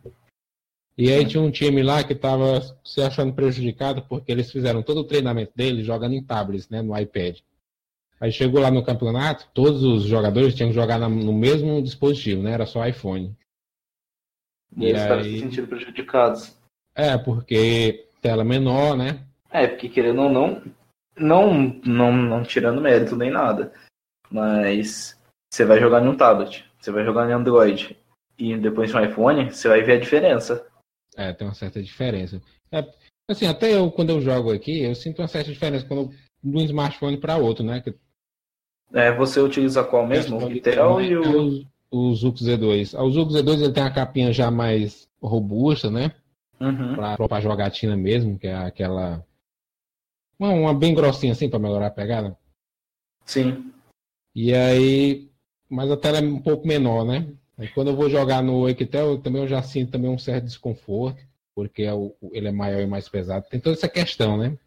E 0.97 1.11
aí 1.11 1.25
tinha 1.25 1.41
um 1.41 1.49
time 1.49 1.81
lá 1.81 2.03
que 2.03 2.13
estava 2.13 2.61
se 2.83 3.01
achando 3.01 3.33
prejudicado 3.33 4.03
porque 4.03 4.31
eles 4.31 4.51
fizeram 4.51 4.83
todo 4.83 4.99
o 4.99 5.03
treinamento 5.03 5.51
deles 5.55 5.85
jogando 5.85 6.13
em 6.13 6.23
tablets, 6.23 6.69
né, 6.69 6.81
no 6.81 6.97
iPad. 6.97 7.39
Aí 8.19 8.31
chegou 8.31 8.61
lá 8.61 8.71
no 8.71 8.85
campeonato, 8.85 9.49
todos 9.53 9.83
os 9.83 10.03
jogadores 10.03 10.53
tinham 10.55 10.69
que 10.69 10.75
jogar 10.75 10.97
no 10.97 11.33
mesmo 11.33 11.81
dispositivo, 11.81 12.41
né? 12.41 12.53
Era 12.53 12.65
só 12.65 12.87
iPhone. 12.87 13.35
E, 14.77 14.85
e 14.85 14.89
eles 14.89 15.03
caras 15.03 15.25
se 15.25 15.39
sentiram 15.39 15.67
prejudicados. 15.67 16.57
É, 16.95 17.17
porque 17.17 18.07
tela 18.21 18.45
menor, 18.45 18.95
né? 18.95 19.25
É, 19.51 19.67
porque 19.67 19.89
querendo 19.89 20.21
ou 20.21 20.29
não, 20.29 20.61
não, 21.17 21.81
não, 21.85 22.13
não 22.13 22.43
tirando 22.43 22.79
mérito 22.79 23.15
nem 23.15 23.29
nada. 23.29 23.73
Mas 24.31 25.19
você 25.51 25.65
vai 25.65 25.79
jogar 25.79 26.01
em 26.01 26.07
um 26.07 26.15
tablet, 26.15 26.65
você 26.79 26.91
vai 26.91 27.03
jogar 27.03 27.29
em 27.29 27.33
Android 27.33 27.97
e 28.37 28.55
depois 28.57 28.93
no 28.93 29.03
iPhone, 29.03 29.51
você 29.51 29.67
vai 29.67 29.81
ver 29.81 29.97
a 29.97 29.99
diferença. 29.99 30.65
É, 31.15 31.33
tem 31.33 31.47
uma 31.47 31.53
certa 31.53 31.81
diferença. 31.81 32.41
É, 32.71 32.85
assim, 33.29 33.45
até 33.45 33.73
eu, 33.73 33.91
quando 33.91 34.09
eu 34.09 34.21
jogo 34.21 34.51
aqui, 34.51 34.81
eu 34.81 34.95
sinto 34.95 35.21
uma 35.21 35.27
certa 35.27 35.51
diferença 35.51 35.85
quando 35.85 36.11
de 36.43 36.57
um 36.57 36.61
smartphone 36.61 37.17
para 37.17 37.37
outro, 37.37 37.63
né? 37.63 37.81
Que... 37.81 37.95
É, 38.93 39.11
você 39.15 39.39
utiliza 39.39 39.83
qual 39.83 40.05
mesmo? 40.05 40.37
O 40.37 40.51
Intel 40.51 41.01
e 41.01 41.15
o... 41.15 41.73
O 41.89 42.13
Zux 42.15 42.41
Z2. 42.41 42.99
O 42.99 43.11
Zux 43.11 43.33
Z2 43.33 43.61
ele 43.61 43.73
tem 43.73 43.83
a 43.83 43.93
capinha 43.93 44.33
já 44.33 44.49
mais 44.49 45.07
robusta, 45.21 45.91
né? 45.91 46.11
Uhum. 46.59 46.95
Para 46.95 47.39
jogatina 47.39 47.95
mesmo, 47.95 48.37
que 48.39 48.47
é 48.47 48.55
aquela... 48.55 49.23
Uma, 50.39 50.49
uma 50.49 50.73
bem 50.73 50.95
grossinha 50.95 51.33
assim 51.33 51.47
para 51.47 51.59
melhorar 51.59 51.87
a 51.87 51.91
pegada. 51.91 52.35
Sim. 53.25 53.71
E 54.35 54.53
aí... 54.53 55.29
Mas 55.69 55.91
a 55.91 55.97
tela 55.97 56.17
é 56.17 56.21
um 56.21 56.41
pouco 56.41 56.67
menor, 56.67 57.05
né? 57.05 57.31
Aí 57.57 57.67
quando 57.67 57.89
eu 57.89 57.95
vou 57.95 58.09
jogar 58.09 58.41
no 58.41 58.67
Equitel, 58.67 59.19
também 59.19 59.43
eu 59.43 59.47
já 59.47 59.61
sinto 59.61 59.91
também 59.91 60.09
um 60.09 60.17
certo 60.17 60.45
desconforto, 60.45 61.21
porque 61.55 61.83
é 61.83 61.93
o, 61.93 62.15
ele 62.31 62.47
é 62.47 62.51
maior 62.51 62.81
e 62.81 62.87
mais 62.87 63.07
pesado. 63.07 63.45
Tem 63.49 63.59
toda 63.59 63.75
essa 63.75 63.87
questão, 63.87 64.37
né? 64.37 64.57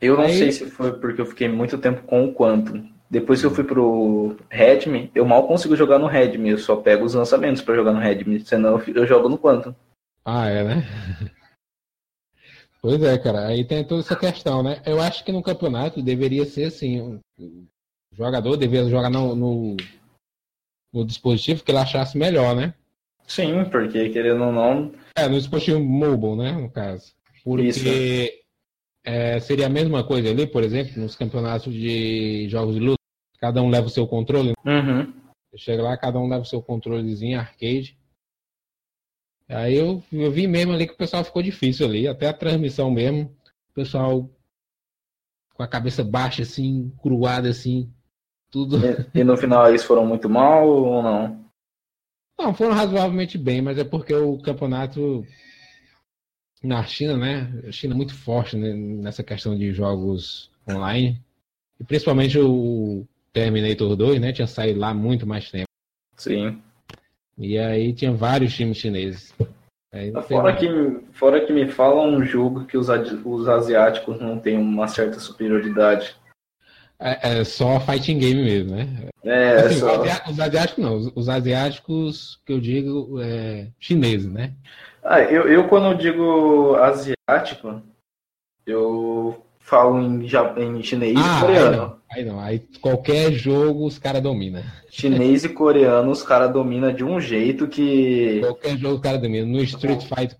Eu 0.00 0.16
não 0.16 0.24
Aí... 0.24 0.36
sei 0.36 0.52
se 0.52 0.66
foi 0.66 0.92
porque 0.98 1.20
eu 1.20 1.26
fiquei 1.26 1.48
muito 1.48 1.78
tempo 1.78 2.02
com 2.02 2.26
o 2.26 2.34
Quantum. 2.34 2.88
Depois 3.10 3.40
que 3.40 3.46
eu 3.46 3.50
fui 3.50 3.64
pro 3.64 4.36
Redmi, 4.50 5.10
eu 5.14 5.24
mal 5.24 5.46
consigo 5.46 5.74
jogar 5.74 5.98
no 5.98 6.06
Redmi, 6.06 6.50
eu 6.50 6.58
só 6.58 6.76
pego 6.76 7.06
os 7.06 7.14
lançamentos 7.14 7.62
para 7.62 7.74
jogar 7.74 7.92
no 7.92 8.00
Redmi, 8.00 8.40
senão 8.40 8.78
eu 8.86 9.06
jogo 9.06 9.30
no 9.30 9.38
Quantum. 9.38 9.74
Ah, 10.24 10.46
é, 10.46 10.62
né? 10.62 10.86
Pois 12.80 13.02
é, 13.02 13.18
cara. 13.18 13.46
Aí 13.46 13.64
tem 13.64 13.84
toda 13.84 14.02
essa 14.02 14.14
questão, 14.14 14.62
né? 14.62 14.80
Eu 14.86 15.00
acho 15.00 15.24
que 15.24 15.32
no 15.32 15.42
campeonato 15.42 16.02
deveria 16.02 16.44
ser 16.44 16.64
assim, 16.66 17.18
o 17.38 17.66
jogador 18.12 18.56
deveria 18.56 18.88
jogar 18.88 19.10
no, 19.10 19.34
no 19.34 19.76
no 20.92 21.04
dispositivo 21.04 21.62
que 21.62 21.70
ele 21.70 21.78
achasse 21.78 22.16
melhor, 22.16 22.54
né? 22.54 22.74
Sim, 23.26 23.64
porque 23.70 24.08
querendo 24.08 24.44
ou 24.44 24.52
não. 24.52 24.92
É, 25.14 25.28
no 25.28 25.38
dispositivo 25.38 25.80
mobile, 25.80 26.36
né? 26.36 26.52
No 26.52 26.70
caso. 26.70 27.12
Porque 27.44 28.42
é, 29.04 29.38
seria 29.40 29.66
a 29.66 29.70
mesma 29.70 30.02
coisa 30.02 30.30
ali, 30.30 30.46
por 30.46 30.62
exemplo, 30.62 31.00
nos 31.00 31.14
campeonatos 31.14 31.72
de 31.72 32.48
jogos 32.48 32.74
de 32.74 32.80
luta. 32.80 32.98
Cada 33.38 33.62
um 33.62 33.68
leva 33.68 33.86
o 33.86 33.90
seu 33.90 34.06
controle. 34.06 34.54
Uhum. 34.64 35.12
Chega 35.56 35.82
lá, 35.82 35.96
cada 35.96 36.18
um 36.18 36.28
leva 36.28 36.42
o 36.42 36.46
seu 36.46 36.62
controlezinho 36.62 37.38
arcade. 37.38 37.96
Aí 39.48 39.74
eu, 39.76 40.02
eu 40.12 40.30
vi 40.30 40.46
mesmo 40.46 40.72
ali 40.72 40.86
que 40.86 40.92
o 40.92 40.98
pessoal 40.98 41.24
ficou 41.24 41.42
difícil 41.42 41.86
ali, 41.86 42.06
até 42.06 42.28
a 42.28 42.34
transmissão 42.34 42.90
mesmo. 42.90 43.34
O 43.70 43.74
pessoal 43.74 44.28
com 45.54 45.62
a 45.62 45.68
cabeça 45.68 46.04
baixa, 46.04 46.42
assim, 46.42 46.92
cruada, 47.02 47.48
assim, 47.48 47.92
tudo. 48.50 48.78
E, 48.78 49.20
e, 49.20 49.24
no 49.24 49.36
final 49.36 49.68
eles 49.68 49.84
foram 49.84 50.06
muito 50.06 50.28
mal 50.28 50.68
ou 50.68 51.02
não? 51.02 51.44
Não, 52.38 52.54
foram 52.54 52.74
razoavelmente 52.74 53.36
bem, 53.36 53.60
mas 53.60 53.78
é 53.78 53.84
porque 53.84 54.14
o 54.14 54.38
campeonato 54.38 55.26
na 56.62 56.82
China, 56.84 57.16
né? 57.16 57.62
A 57.66 57.72
China 57.72 57.94
é 57.94 57.96
muito 57.96 58.14
forte 58.14 58.56
né, 58.56 58.72
nessa 58.72 59.22
questão 59.22 59.56
de 59.56 59.72
jogos 59.72 60.50
online. 60.68 61.20
E 61.80 61.84
principalmente 61.84 62.38
o 62.38 63.04
Terminator 63.32 63.96
2, 63.96 64.20
né? 64.20 64.32
Tinha 64.32 64.46
saído 64.46 64.80
lá 64.80 64.92
muito 64.94 65.26
mais 65.26 65.50
tempo. 65.50 65.68
Sim. 66.16 66.60
E 67.36 67.56
aí 67.58 67.92
tinha 67.92 68.12
vários 68.12 68.54
times 68.54 68.78
chineses. 68.78 69.32
Fora 70.26 70.54
que, 70.54 70.68
fora 71.12 71.46
que 71.46 71.52
me 71.52 71.66
fala 71.68 72.02
um 72.02 72.22
jogo 72.22 72.66
que 72.66 72.76
os, 72.76 72.88
os 73.24 73.48
asiáticos 73.48 74.20
não 74.20 74.38
têm 74.38 74.58
uma 74.58 74.86
certa 74.86 75.18
superioridade. 75.18 76.16
É, 77.00 77.40
é, 77.40 77.44
só 77.44 77.78
fighting 77.78 78.18
game 78.18 78.42
mesmo, 78.42 78.74
né? 78.74 79.08
É, 79.24 79.52
assim, 79.60 79.78
só... 79.78 80.02
Os 80.28 80.40
asiáticos 80.40 80.84
não, 80.84 80.96
os, 81.14 81.28
asiáticos 81.28 82.40
que 82.44 82.52
eu 82.52 82.60
digo 82.60 83.20
é, 83.22 83.68
chineses, 83.78 84.30
né? 84.32 84.52
Ah, 85.02 85.20
eu, 85.20 85.48
eu 85.48 85.68
quando 85.68 85.86
eu 85.86 85.94
digo 85.94 86.74
asiático, 86.74 87.80
eu 88.66 89.40
falo 89.60 90.00
em, 90.00 90.26
em 90.26 90.82
chinês 90.82 91.16
ah, 91.16 91.38
e 91.38 91.40
coreano. 91.40 91.68
Aí 91.70 91.76
não, 91.76 91.98
aí 92.10 92.24
não, 92.24 92.40
aí 92.40 92.58
qualquer 92.80 93.32
jogo 93.32 93.86
os 93.86 93.96
caras 93.98 94.20
dominam. 94.20 94.62
Chinês 94.90 95.44
e 95.44 95.48
coreano 95.50 96.10
os 96.10 96.22
caras 96.24 96.52
dominam 96.52 96.92
de 96.92 97.04
um 97.04 97.20
jeito 97.20 97.68
que. 97.68 98.40
Qualquer 98.40 98.76
jogo 98.76 98.96
os 98.96 99.00
caras 99.00 99.22
dominam. 99.22 99.46
No 99.46 99.62
Street 99.62 100.02
Fighter 100.02 100.36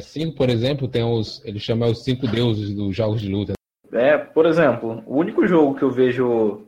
5, 0.00 0.32
é, 0.32 0.36
por 0.36 0.48
exemplo, 0.48 0.86
tem 0.86 1.02
os. 1.02 1.42
Ele 1.44 1.58
chama 1.58 1.86
os 1.86 2.04
cinco 2.04 2.28
deuses 2.28 2.72
dos 2.74 2.94
jogos 2.94 3.20
de 3.20 3.28
luta. 3.28 3.54
É, 3.94 4.18
por 4.18 4.44
exemplo, 4.44 5.02
o 5.06 5.16
único 5.16 5.46
jogo 5.46 5.76
que 5.76 5.82
eu 5.82 5.90
vejo 5.90 6.66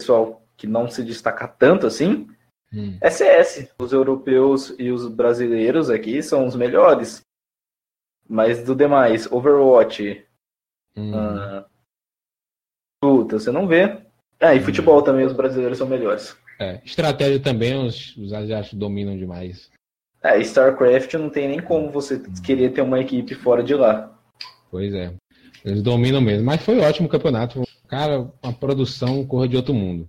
pessoal 0.00 0.42
que 0.56 0.66
não 0.66 0.88
se 0.88 1.04
destaca 1.04 1.46
tanto 1.46 1.86
assim 1.86 2.26
hum. 2.72 2.96
é 3.00 3.10
CS. 3.10 3.68
Os 3.78 3.92
europeus 3.92 4.74
e 4.78 4.90
os 4.90 5.06
brasileiros 5.06 5.90
aqui 5.90 6.22
são 6.22 6.46
os 6.46 6.56
melhores. 6.56 7.20
Mas 8.26 8.64
do 8.64 8.74
demais, 8.74 9.30
Overwatch, 9.30 10.24
hum. 10.96 11.12
uh, 11.12 11.64
luta, 13.04 13.38
você 13.38 13.50
não 13.50 13.66
vê. 13.66 14.02
Ah, 14.40 14.54
e 14.54 14.58
hum. 14.58 14.62
futebol 14.62 15.02
também, 15.02 15.26
os 15.26 15.34
brasileiros 15.34 15.76
são 15.76 15.86
melhores. 15.86 16.34
É, 16.58 16.80
estratégia 16.84 17.40
também, 17.40 17.76
os, 17.76 18.16
os 18.16 18.32
asiáticos 18.32 18.78
dominam 18.78 19.16
demais. 19.16 19.70
É, 20.22 20.38
StarCraft 20.38 21.12
não 21.14 21.28
tem 21.28 21.48
nem 21.48 21.60
como 21.60 21.90
você 21.90 22.22
querer 22.42 22.72
ter 22.72 22.80
uma 22.80 23.00
equipe 23.00 23.34
fora 23.34 23.62
de 23.62 23.74
lá. 23.74 24.18
Pois 24.70 24.94
é. 24.94 25.14
Eles 25.64 25.82
dominam 25.82 26.20
mesmo. 26.20 26.44
Mas 26.44 26.62
foi 26.62 26.78
ótimo 26.80 27.08
o 27.08 27.10
campeonato. 27.10 27.62
Cara, 27.88 28.30
uma 28.42 28.52
produção 28.52 29.24
corra 29.26 29.48
de 29.48 29.56
outro 29.56 29.72
mundo. 29.72 30.08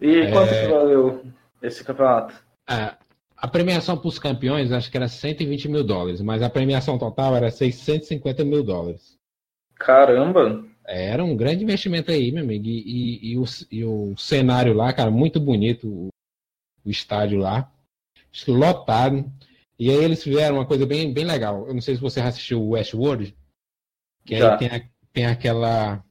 E 0.00 0.16
é... 0.20 0.30
quanto 0.30 0.50
valeu 0.70 1.24
esse 1.62 1.82
campeonato? 1.82 2.34
É, 2.68 2.94
a 3.36 3.48
premiação 3.48 3.98
para 3.98 4.08
os 4.08 4.18
campeões 4.18 4.70
acho 4.70 4.90
que 4.90 4.96
era 4.96 5.08
120 5.08 5.68
mil 5.68 5.82
dólares, 5.82 6.20
mas 6.20 6.42
a 6.42 6.50
premiação 6.50 6.96
total 6.96 7.34
era 7.34 7.50
650 7.50 8.44
mil 8.44 8.62
dólares. 8.62 9.18
Caramba! 9.74 10.64
É, 10.86 11.10
era 11.10 11.24
um 11.24 11.36
grande 11.36 11.64
investimento 11.64 12.10
aí, 12.10 12.30
meu 12.30 12.44
amigo. 12.44 12.66
E, 12.66 12.82
e, 12.86 13.32
e, 13.32 13.38
o, 13.38 13.44
e 13.70 13.84
o, 13.84 14.14
cenário 14.16 14.72
lá, 14.72 14.92
cara, 14.92 15.10
muito 15.10 15.40
bonito, 15.40 15.88
o, 15.88 16.08
o 16.84 16.90
estádio 16.90 17.38
lá. 17.38 17.70
Lotado. 18.46 19.24
E 19.78 19.90
aí 19.90 20.04
eles 20.04 20.22
fizeram 20.22 20.56
uma 20.56 20.66
coisa 20.66 20.86
bem, 20.86 21.12
bem 21.12 21.24
legal. 21.24 21.66
Eu 21.66 21.74
não 21.74 21.80
sei 21.80 21.96
se 21.96 22.00
você 22.00 22.20
assistiu 22.20 22.62
o 22.62 22.70
Westworld. 22.70 23.36
Que 24.24 24.38
Já. 24.38 24.52
aí 24.52 24.58
tem, 24.58 24.90
tem 25.12 25.26
aquela. 25.26 26.04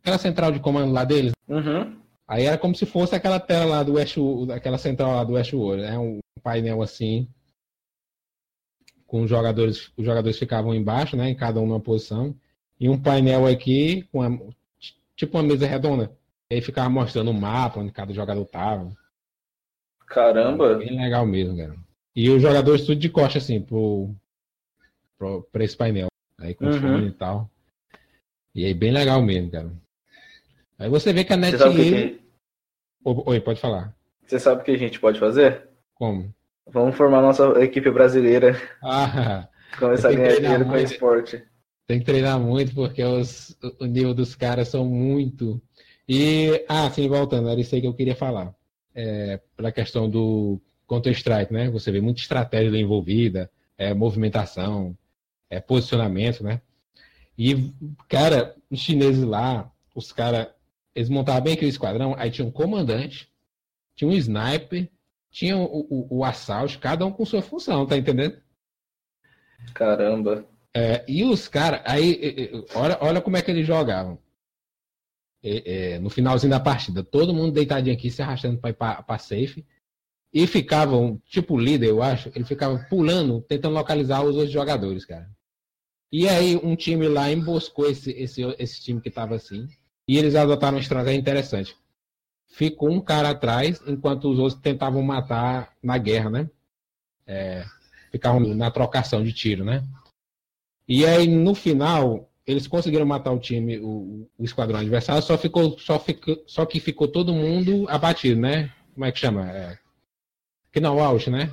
Aquela 0.00 0.18
central 0.18 0.52
de 0.52 0.60
comando 0.60 0.92
lá 0.92 1.04
deles. 1.04 1.32
Uhum. 1.48 1.96
Aí 2.28 2.44
era 2.44 2.58
como 2.58 2.74
se 2.74 2.84
fosse 2.84 3.14
aquela 3.14 3.38
tela 3.38 3.64
lá 3.66 3.82
do 3.82 3.94
West, 3.94 4.16
aquela 4.54 4.78
central 4.78 5.14
lá 5.14 5.24
do 5.24 5.34
Westworld, 5.34 5.82
né? 5.82 5.98
Um 5.98 6.18
painel 6.42 6.82
assim, 6.82 7.28
com 9.06 9.22
os 9.22 9.30
jogadores, 9.30 9.92
os 9.96 10.04
jogadores 10.04 10.38
ficavam 10.38 10.74
embaixo, 10.74 11.16
né? 11.16 11.28
Em 11.28 11.36
cada 11.36 11.60
uma 11.60 11.78
posição, 11.78 12.34
e 12.80 12.88
um 12.88 13.00
painel 13.00 13.46
aqui 13.46 14.02
com 14.10 14.22
a, 14.22 14.28
tipo 15.14 15.36
uma 15.36 15.44
mesa 15.44 15.66
redonda. 15.66 16.16
E 16.50 16.56
aí 16.56 16.60
ficava 16.60 16.88
mostrando 16.88 17.30
o 17.30 17.34
mapa 17.34 17.80
onde 17.80 17.92
cada 17.92 18.12
jogador 18.12 18.44
tava. 18.46 18.90
Caramba! 20.06 20.74
Bem 20.76 20.96
legal 20.96 21.24
mesmo, 21.26 21.56
cara. 21.56 21.76
E 22.14 22.28
os 22.30 22.42
jogadores 22.42 22.86
tudo 22.86 22.98
de 22.98 23.08
costa 23.08 23.38
assim 23.38 23.60
pro, 23.60 24.14
pro 25.16 25.42
pra 25.52 25.64
esse 25.64 25.76
painel. 25.76 26.08
Aí 26.38 26.54
com 26.54 26.66
uhum. 26.66 26.80
fone 26.80 27.08
e 27.08 27.12
tal. 27.12 27.50
E 28.54 28.64
aí 28.64 28.74
bem 28.74 28.92
legal 28.92 29.22
mesmo, 29.22 29.50
cara. 29.50 29.72
Aí 30.78 30.88
você 30.88 31.12
vê 31.12 31.24
que 31.24 31.32
a 31.32 31.36
NetEase... 31.36 31.90
Que... 31.90 32.20
Oi, 33.04 33.40
pode 33.40 33.60
falar. 33.60 33.94
Você 34.26 34.38
sabe 34.38 34.60
o 34.60 34.64
que 34.64 34.72
a 34.72 34.78
gente 34.78 34.98
pode 34.98 35.18
fazer? 35.18 35.68
Como? 35.94 36.34
Vamos 36.66 36.96
formar 36.96 37.22
nossa 37.22 37.62
equipe 37.62 37.90
brasileira. 37.90 38.60
Ah, 38.82 39.48
Começar 39.78 40.08
a 40.08 40.12
ganhar 40.12 40.36
dinheiro 40.36 40.66
muito. 40.66 40.70
com 40.70 40.76
esporte. 40.92 41.42
Tem 41.86 41.98
que 41.98 42.04
treinar 42.04 42.40
muito, 42.40 42.74
porque 42.74 43.02
os, 43.02 43.56
o 43.80 43.84
nível 43.84 44.12
dos 44.12 44.34
caras 44.34 44.68
são 44.68 44.84
muito. 44.84 45.60
E, 46.08 46.64
ah, 46.68 46.90
sim, 46.90 47.08
voltando, 47.08 47.48
era 47.48 47.60
isso 47.60 47.74
aí 47.74 47.80
que 47.80 47.86
eu 47.86 47.94
queria 47.94 48.16
falar. 48.16 48.54
É, 48.94 49.40
para 49.56 49.68
a 49.68 49.72
questão 49.72 50.08
do 50.08 50.60
Counter-Strike, 50.86 51.52
né? 51.52 51.70
Você 51.70 51.92
vê 51.92 52.00
muita 52.00 52.20
estratégia 52.20 52.76
envolvida, 52.78 53.50
é, 53.76 53.92
movimentação, 53.92 54.96
é, 55.50 55.60
posicionamento, 55.60 56.42
né? 56.42 56.60
E, 57.38 57.72
cara, 58.08 58.56
os 58.70 58.80
chineses 58.80 59.22
lá, 59.22 59.70
os 59.94 60.12
caras, 60.12 60.48
eles 60.94 61.08
montavam 61.08 61.42
bem 61.42 61.54
aquele 61.54 61.70
esquadrão, 61.70 62.14
aí 62.16 62.30
tinha 62.30 62.46
um 62.46 62.50
comandante, 62.50 63.30
tinha 63.94 64.08
um 64.08 64.14
sniper, 64.14 64.90
tinha 65.30 65.56
o, 65.56 65.86
o, 65.90 66.18
o 66.18 66.24
assalto, 66.24 66.78
cada 66.78 67.04
um 67.04 67.12
com 67.12 67.24
sua 67.24 67.42
função, 67.42 67.86
tá 67.86 67.96
entendendo? 67.96 68.40
Caramba. 69.74 70.46
É, 70.74 71.04
e 71.08 71.24
os 71.24 71.48
caras, 71.48 71.80
aí, 71.84 72.50
olha, 72.74 72.98
olha 73.00 73.20
como 73.20 73.36
é 73.36 73.42
que 73.42 73.50
eles 73.50 73.66
jogavam. 73.66 74.18
É, 75.42 75.94
é, 75.94 75.98
no 75.98 76.10
finalzinho 76.10 76.50
da 76.50 76.58
partida, 76.58 77.04
todo 77.04 77.34
mundo 77.34 77.52
deitadinho 77.52 77.94
aqui, 77.94 78.10
se 78.10 78.20
arrastando 78.20 78.58
para 78.58 78.70
ir 78.70 78.74
para 78.74 79.18
safe. 79.18 79.64
E 80.32 80.46
ficavam, 80.46 81.20
tipo 81.24 81.54
o 81.54 81.58
líder, 81.58 81.88
eu 81.88 82.02
acho, 82.02 82.30
ele 82.34 82.44
ficava 82.44 82.78
pulando, 82.90 83.40
tentando 83.42 83.74
localizar 83.74 84.22
os 84.22 84.34
outros 84.34 84.52
jogadores, 84.52 85.04
cara. 85.04 85.30
E 86.12 86.28
aí 86.28 86.56
um 86.56 86.76
time 86.76 87.08
lá 87.08 87.30
emboscou 87.30 87.88
esse, 87.88 88.10
esse, 88.12 88.42
esse 88.58 88.80
time 88.80 89.00
que 89.00 89.08
estava 89.08 89.34
assim. 89.34 89.68
E 90.08 90.16
eles 90.16 90.34
adotaram 90.34 90.76
uma 90.76 90.82
estratégia 90.82 91.18
interessante. 91.18 91.76
Ficou 92.48 92.90
um 92.90 93.00
cara 93.00 93.30
atrás, 93.30 93.82
enquanto 93.86 94.30
os 94.30 94.38
outros 94.38 94.60
tentavam 94.60 95.02
matar 95.02 95.74
na 95.82 95.98
guerra, 95.98 96.30
né? 96.30 96.50
É, 97.26 97.64
ficavam 98.10 98.40
na 98.40 98.70
trocação 98.70 99.22
de 99.22 99.32
tiro, 99.32 99.64
né? 99.64 99.84
E 100.88 101.04
aí, 101.04 101.26
no 101.26 101.54
final, 101.54 102.30
eles 102.46 102.68
conseguiram 102.68 103.04
matar 103.04 103.32
o 103.32 103.40
time, 103.40 103.78
o, 103.80 104.28
o 104.38 104.44
esquadrão 104.44 104.78
adversário, 104.78 105.20
só, 105.22 105.36
ficou, 105.36 105.76
só, 105.78 105.98
ficou, 105.98 106.42
só 106.46 106.64
que 106.64 106.78
ficou 106.78 107.08
todo 107.08 107.34
mundo 107.34 107.86
abatido, 107.88 108.40
né? 108.40 108.72
Como 108.94 109.04
é 109.04 109.10
que 109.10 109.18
chama? 109.18 109.50
É, 109.50 109.78
que 110.72 110.80
não, 110.80 111.00
out, 111.00 111.28
né? 111.28 111.52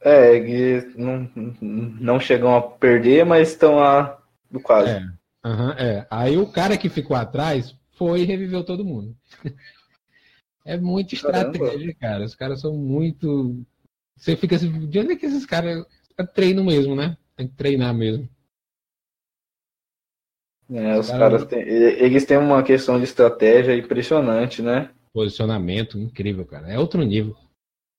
É, 0.00 0.80
não, 0.96 1.30
não 1.60 2.20
chegam 2.20 2.56
a 2.56 2.62
perder, 2.62 3.24
mas 3.24 3.48
estão 3.48 3.76
lá 3.76 4.20
do 4.50 4.60
quase. 4.60 4.90
É, 4.90 5.00
uhum, 5.44 5.70
é. 5.72 6.06
Aí 6.10 6.36
o 6.36 6.46
cara 6.46 6.76
que 6.76 6.88
ficou 6.88 7.16
atrás 7.16 7.74
foi 7.92 8.20
e 8.20 8.24
reviveu 8.24 8.62
todo 8.64 8.84
mundo. 8.84 9.16
é 10.64 10.76
muito 10.76 11.14
estratégia, 11.14 11.94
cara. 11.94 12.24
Os 12.24 12.34
caras 12.34 12.60
são 12.60 12.74
muito. 12.74 13.60
Você 14.16 14.36
fica 14.36 14.56
assim, 14.56 14.88
de 14.88 14.98
onde 15.00 15.12
é 15.12 15.16
que 15.16 15.26
esses 15.26 15.44
caras 15.44 15.84
treinam 16.34 16.64
mesmo, 16.64 16.94
né? 16.94 17.16
Tem 17.36 17.48
que 17.48 17.54
treinar 17.54 17.94
mesmo. 17.94 18.28
É, 20.70 20.98
os 20.98 21.08
cara... 21.08 21.18
caras 21.18 21.44
têm, 21.46 21.60
eles 21.60 22.24
têm 22.24 22.36
uma 22.36 22.62
questão 22.62 22.98
de 22.98 23.04
estratégia 23.04 23.74
impressionante, 23.74 24.60
né? 24.62 24.90
Posicionamento 25.12 25.98
incrível, 25.98 26.44
cara. 26.44 26.68
É 26.68 26.78
outro 26.78 27.02
nível. 27.02 27.34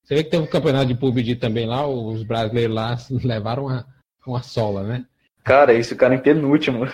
Você 0.10 0.16
vê 0.16 0.24
que 0.24 0.32
teve 0.32 0.42
um 0.42 0.48
campeonato 0.48 0.88
de 0.88 0.96
PUBG 0.96 1.36
também 1.36 1.68
lá, 1.68 1.88
os 1.88 2.24
brasileiros 2.24 2.76
lá 2.76 2.98
levaram 3.24 3.68
uma, 3.68 3.86
uma 4.26 4.42
sola, 4.42 4.82
né? 4.82 5.06
Cara, 5.44 5.72
isso 5.72 5.96
cara 5.96 6.16
em 6.16 6.20
penúltimo. 6.20 6.88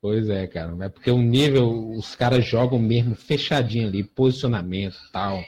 Pois 0.00 0.30
é, 0.30 0.46
cara. 0.46 0.72
É 0.80 0.88
porque 0.88 1.10
o 1.10 1.18
nível, 1.18 1.90
os 1.90 2.14
caras 2.14 2.44
jogam 2.44 2.78
mesmo 2.78 3.16
fechadinho 3.16 3.88
ali, 3.88 4.04
posicionamento 4.04 4.94
e 4.94 5.12
tal. 5.12 5.42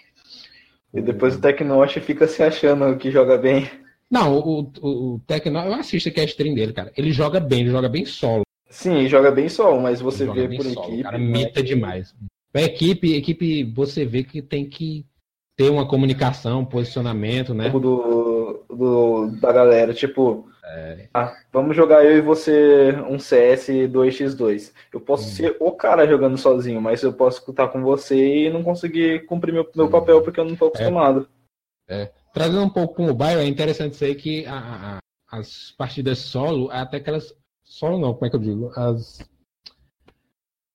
E 0.92 1.00
depois 1.00 1.36
o 1.36 1.40
Tecnosh 1.40 1.92
fica 2.00 2.26
se 2.26 2.42
achando 2.42 2.96
que 2.96 3.12
joga 3.12 3.38
bem. 3.38 3.70
Não, 4.10 4.36
o, 4.36 4.72
o, 4.80 5.14
o 5.14 5.20
Tecnosh, 5.20 5.66
eu 5.66 5.74
assisto 5.74 6.08
aqui 6.08 6.20
a 6.20 6.24
stream 6.24 6.56
dele, 6.56 6.72
cara. 6.72 6.92
Ele 6.96 7.12
joga 7.12 7.38
bem, 7.38 7.60
ele 7.60 7.70
joga 7.70 7.88
bem 7.88 8.04
solo. 8.04 8.42
Sim, 8.68 9.06
joga 9.06 9.30
bem 9.30 9.48
solo, 9.48 9.80
mas 9.80 10.00
você 10.00 10.26
vê 10.26 10.48
por 10.48 10.64
solo. 10.64 10.86
equipe. 10.86 11.00
O 11.00 11.04
cara 11.04 11.18
mita 11.20 11.60
é 11.60 11.62
demais. 11.62 12.12
A 12.52 12.62
equipe, 12.62 13.14
equipe, 13.14 13.62
você 13.62 14.04
vê 14.04 14.24
que 14.24 14.42
tem 14.42 14.68
que 14.68 15.06
ter 15.62 15.70
uma 15.70 15.86
comunicação, 15.86 16.64
posicionamento, 16.64 17.54
né? 17.54 17.70
Do, 17.70 18.64
do, 18.68 19.30
da 19.40 19.52
galera, 19.52 19.94
tipo, 19.94 20.48
é. 20.64 21.08
ah, 21.14 21.34
vamos 21.52 21.76
jogar 21.76 22.04
eu 22.04 22.18
e 22.18 22.20
você 22.20 22.92
um 23.08 23.18
CS 23.18 23.68
2x2. 23.68 24.72
Eu 24.92 25.00
posso 25.00 25.28
hum. 25.28 25.32
ser 25.32 25.56
o 25.60 25.70
cara 25.72 26.06
jogando 26.06 26.36
sozinho, 26.36 26.80
mas 26.80 27.02
eu 27.02 27.12
posso 27.12 27.48
estar 27.50 27.68
com 27.68 27.82
você 27.82 28.46
e 28.46 28.50
não 28.50 28.62
conseguir 28.62 29.24
cumprir 29.26 29.52
meu, 29.52 29.68
meu 29.74 29.88
papel 29.88 30.22
porque 30.22 30.40
eu 30.40 30.44
não 30.44 30.54
estou 30.54 30.68
acostumado. 30.68 31.28
É. 31.88 32.02
é. 32.02 32.12
Trazendo 32.32 32.62
um 32.62 32.70
pouco 32.70 32.94
para 32.94 33.04
o 33.04 33.06
mobile, 33.08 33.40
é 33.40 33.44
interessante 33.44 33.96
ser 33.96 34.14
que 34.14 34.46
a, 34.46 34.98
a, 34.98 35.38
as 35.38 35.72
partidas 35.72 36.18
solo, 36.18 36.70
até 36.70 36.96
aquelas. 36.96 37.34
Solo 37.62 37.98
não, 37.98 38.12
como 38.14 38.26
é 38.26 38.30
que 38.30 38.36
eu 38.36 38.40
digo? 38.40 38.70
As 38.74 39.18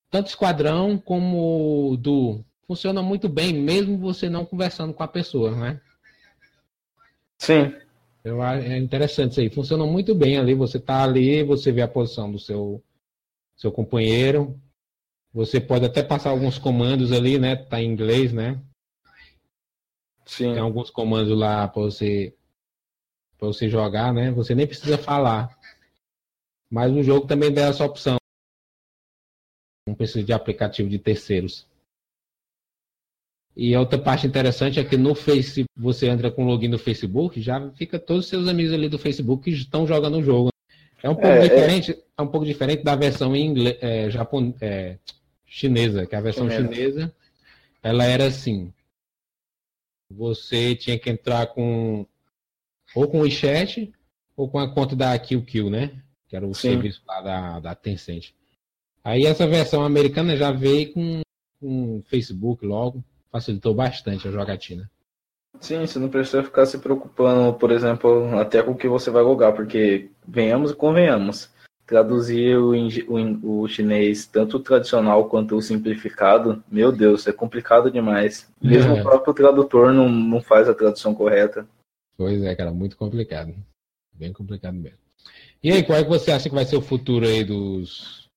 tanto 0.10 0.28
esquadrão 0.28 0.98
como 0.98 1.98
do 1.98 2.44
funciona 2.68 3.01
muito 3.01 3.30
bem, 3.30 3.53
mesmo 3.53 3.97
você 3.97 4.30
não 4.30 4.45
conversando 4.45 4.93
com 4.93 5.01
a 5.01 5.07
pessoa, 5.07 5.55
né? 5.55 5.82
Sim. 7.39 7.74
Eu, 8.24 8.43
é 8.43 8.78
interessante 8.78 9.32
isso 9.32 9.39
aí. 9.39 9.49
Funciona 9.49 9.86
muito 9.86 10.13
bem 10.13 10.38
ali. 10.38 10.53
Você 10.53 10.80
tá 10.80 11.03
ali, 11.03 11.43
você 11.43 11.72
vê 11.72 11.82
a 11.82 11.88
posição 11.88 12.30
do 12.30 12.38
seu, 12.38 12.84
seu 13.55 13.72
companheiro. 13.72 14.59
Você 15.34 15.61
pode 15.61 15.86
até 15.86 16.03
passar 16.03 16.32
alguns 16.32 16.57
comandos 16.57 17.11
ali, 17.11 17.39
né? 17.39 17.55
Tá 17.55 17.82
em 17.82 17.89
inglês, 17.89 18.34
né? 18.34 18.61
Sim. 20.26 20.53
Tem 20.53 20.59
alguns 20.59 20.89
comandos 20.89 21.38
lá 21.38 21.68
para 21.68 21.82
você 21.82 22.34
para 23.38 23.47
você 23.47 23.70
jogar, 23.70 24.11
né? 24.11 24.32
Você 24.32 24.55
nem 24.55 24.68
precisa 24.68 24.97
falar. 24.97 25.55
Mas 26.70 26.91
o 26.91 27.03
jogo 27.03 27.28
também 27.28 27.53
dá 27.53 27.68
essa 27.68 27.86
opção. 27.86 28.18
Não 29.88 29.95
precisa 29.95 30.26
de 30.26 30.34
aplicativo 30.34 30.89
de 30.89 30.99
terceiros. 30.99 31.65
E 33.60 33.76
outra 33.76 33.97
parte 33.97 34.28
interessante 34.28 34.80
é 34.80 34.84
que 34.84 34.95
no 34.95 35.16
Face, 35.16 35.66
você 35.76 36.08
entra 36.08 36.30
com 36.30 36.45
o 36.45 36.47
login 36.47 36.70
do 36.70 36.78
Facebook, 36.78 37.41
já 37.41 37.72
fica 37.72 37.97
todos 37.97 38.26
os 38.26 38.30
seus 38.30 38.47
amigos 38.47 38.72
ali 38.72 38.88
do 38.88 38.99
Facebook 38.99 39.45
que 39.45 39.49
estão 39.49 39.88
jogando 39.88 40.20
o 40.20 40.24
jogo. 40.24 40.49
É 41.01 41.10
um 41.10 41.16
pouco 41.16 41.28
é, 41.28 41.39
é. 41.39 41.49
diferente, 41.49 41.91
é... 41.91 41.97
é... 42.20 42.22
um 42.22 42.28
pouco 42.28 42.45
diferente 42.45 42.84
da 42.84 42.95
versão 42.95 43.36
inglês, 43.36 43.76
é, 43.82 44.12
Japon, 44.12 44.53
é, 44.62 44.99
chinesa, 45.43 46.05
que 46.05 46.16
a 46.16 46.22
versão 46.22 46.47
chinesa. 46.47 46.72
chinesa, 46.72 47.16
ela 47.82 48.05
era 48.05 48.28
assim. 48.28 48.72
Você 50.12 50.76
tinha 50.76 50.99
que 50.99 51.10
entrar 51.10 51.47
com 51.47 52.05
ou 52.93 53.08
com 53.08 53.18
o 53.18 53.22
WeChat 53.22 53.91
ou 54.36 54.47
com 54.47 54.60
a 54.60 54.72
conta 54.72 54.95
da 54.95 55.18
QQ, 55.18 55.72
né? 55.72 55.99
Que 56.28 56.36
era 56.36 56.45
o 56.45 56.53
Sim. 56.53 56.74
serviço 56.74 57.01
lá 57.08 57.22
da, 57.22 57.60
da 57.60 57.76
Tencent. 57.76 58.34
Aí 59.03 59.26
essa 59.26 59.47
versão 59.47 59.84
americana 59.84 60.38
já 60.38 60.51
veio 60.51 60.93
com, 60.93 61.22
com 61.60 62.03
Facebook 62.05 62.64
logo, 62.64 63.03
facilitou 63.32 63.73
bastante 63.73 64.28
a 64.28 64.32
jogatina. 64.32 64.89
Sim, 65.59 65.86
você 65.86 65.97
não 65.97 66.09
precisa 66.09 66.43
ficar 66.43 66.65
se 66.65 66.78
preocupando, 66.78 67.53
por 67.57 67.71
exemplo, 67.71 68.38
até 68.39 68.61
com 68.61 68.71
o 68.71 68.78
que 68.78 68.88
você 68.88 69.09
vai 69.09 69.23
logar, 69.23 69.53
porque 69.53 70.09
venhamos 70.28 70.71
e 70.71 70.75
convenhamos. 70.75 71.49
Traduzir 71.86 72.57
o, 72.57 72.73
o, 72.73 73.61
o 73.61 73.67
chinês, 73.67 74.25
tanto 74.25 74.57
o 74.57 74.59
tradicional 74.59 75.30
quanto 75.30 75.55
o 75.55 75.61
simplificado, 75.61 76.61
meu 76.69 76.91
Deus, 76.91 77.25
é 77.28 77.32
complicado 77.32 77.89
demais. 77.89 78.51
Mesmo 78.61 78.95
é. 78.95 78.99
o 78.99 79.03
próprio 79.03 79.34
tradutor 79.34 79.93
não, 79.93 80.09
não 80.09 80.41
faz 80.41 80.67
a 80.67 80.73
tradução 80.73 81.15
correta. 81.15 81.65
Pois 82.17 82.43
é, 82.43 82.53
cara, 82.55 82.71
muito 82.71 82.97
complicado. 82.97 83.55
Bem 84.13 84.34
complicado 84.34 84.75
mesmo. 84.75 84.97
E 85.63 85.71
aí, 85.71 85.84
qual 85.84 85.97
é 85.97 86.03
que 86.03 86.09
você 86.09 86.32
acha 86.32 86.49
que 86.49 86.55
vai 86.55 86.65
ser 86.65 86.75
o 86.75 86.82
futuro 86.82 87.25
aí 87.25 87.43
dos 87.43 88.28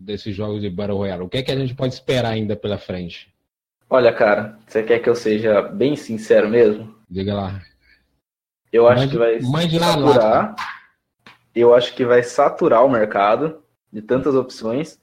desses 0.00 0.34
jogos 0.34 0.60
de 0.60 0.68
Battle 0.68 0.98
Royale? 0.98 1.22
O 1.22 1.28
que 1.28 1.38
é 1.38 1.42
que 1.42 1.50
a 1.50 1.56
gente 1.56 1.74
pode 1.74 1.94
esperar 1.94 2.32
ainda 2.32 2.56
pela 2.56 2.76
frente? 2.76 3.32
Olha, 3.88 4.12
cara, 4.12 4.58
você 4.66 4.82
quer 4.82 4.98
que 4.98 5.08
eu 5.08 5.14
seja 5.14 5.62
bem 5.62 5.94
sincero 5.94 6.48
mesmo? 6.48 6.94
Diga 7.08 7.34
lá. 7.34 7.60
Eu 8.72 8.88
acho 8.88 9.02
mande, 9.02 9.12
que 9.12 9.18
vai 9.18 9.40
saturar. 9.40 10.24
Lá. 10.24 10.56
Eu 11.54 11.74
acho 11.74 11.94
que 11.94 12.04
vai 12.04 12.22
saturar 12.22 12.84
o 12.84 12.90
mercado 12.90 13.62
de 13.92 14.02
tantas 14.02 14.34
opções. 14.34 14.98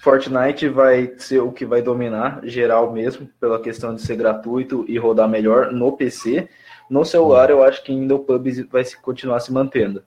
Fortnite 0.00 0.68
vai 0.68 1.14
ser 1.18 1.40
o 1.40 1.52
que 1.52 1.64
vai 1.64 1.80
dominar 1.80 2.40
geral 2.44 2.92
mesmo, 2.92 3.28
pela 3.40 3.60
questão 3.60 3.94
de 3.94 4.02
ser 4.02 4.16
gratuito 4.16 4.84
e 4.88 4.98
rodar 4.98 5.28
melhor 5.28 5.72
no 5.72 5.96
PC. 5.96 6.48
No 6.90 7.04
celular, 7.04 7.50
eu 7.50 7.62
acho 7.62 7.82
que 7.84 7.92
ainda 7.92 8.14
o 8.14 8.20
PUBG 8.20 8.64
vai 8.64 8.84
continuar 9.02 9.40
se 9.40 9.52
mantendo. 9.52 10.04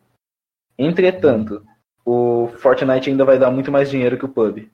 Entretanto, 0.77 1.65
o 2.05 2.49
Fortnite 2.57 3.09
ainda 3.09 3.25
vai 3.25 3.37
dar 3.37 3.51
muito 3.51 3.71
mais 3.71 3.89
dinheiro 3.89 4.17
que 4.17 4.25
o 4.25 4.29
PUBG. 4.29 4.71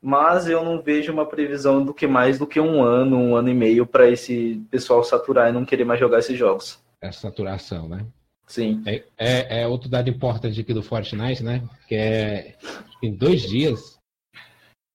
Mas 0.00 0.48
eu 0.48 0.64
não 0.64 0.80
vejo 0.80 1.12
uma 1.12 1.26
previsão 1.26 1.84
do 1.84 1.92
que 1.92 2.06
mais 2.06 2.38
do 2.38 2.46
que 2.46 2.60
um 2.60 2.82
ano, 2.82 3.16
um 3.16 3.34
ano 3.34 3.48
e 3.48 3.54
meio 3.54 3.86
para 3.86 4.08
esse 4.08 4.62
pessoal 4.70 5.02
saturar 5.02 5.48
e 5.48 5.52
não 5.52 5.64
querer 5.64 5.84
mais 5.84 5.98
jogar 5.98 6.20
esses 6.20 6.38
jogos. 6.38 6.78
É 7.00 7.10
saturação, 7.10 7.88
né? 7.88 8.06
Sim. 8.46 8.82
É, 8.86 9.04
é, 9.18 9.62
é, 9.62 9.66
outro 9.66 9.88
dado 9.88 10.08
importante 10.08 10.60
aqui 10.60 10.72
do 10.72 10.82
Fortnite, 10.82 11.42
né? 11.42 11.62
Que 11.86 11.94
é 11.94 12.56
em 13.02 13.12
dois 13.12 13.42
dias, 13.42 13.98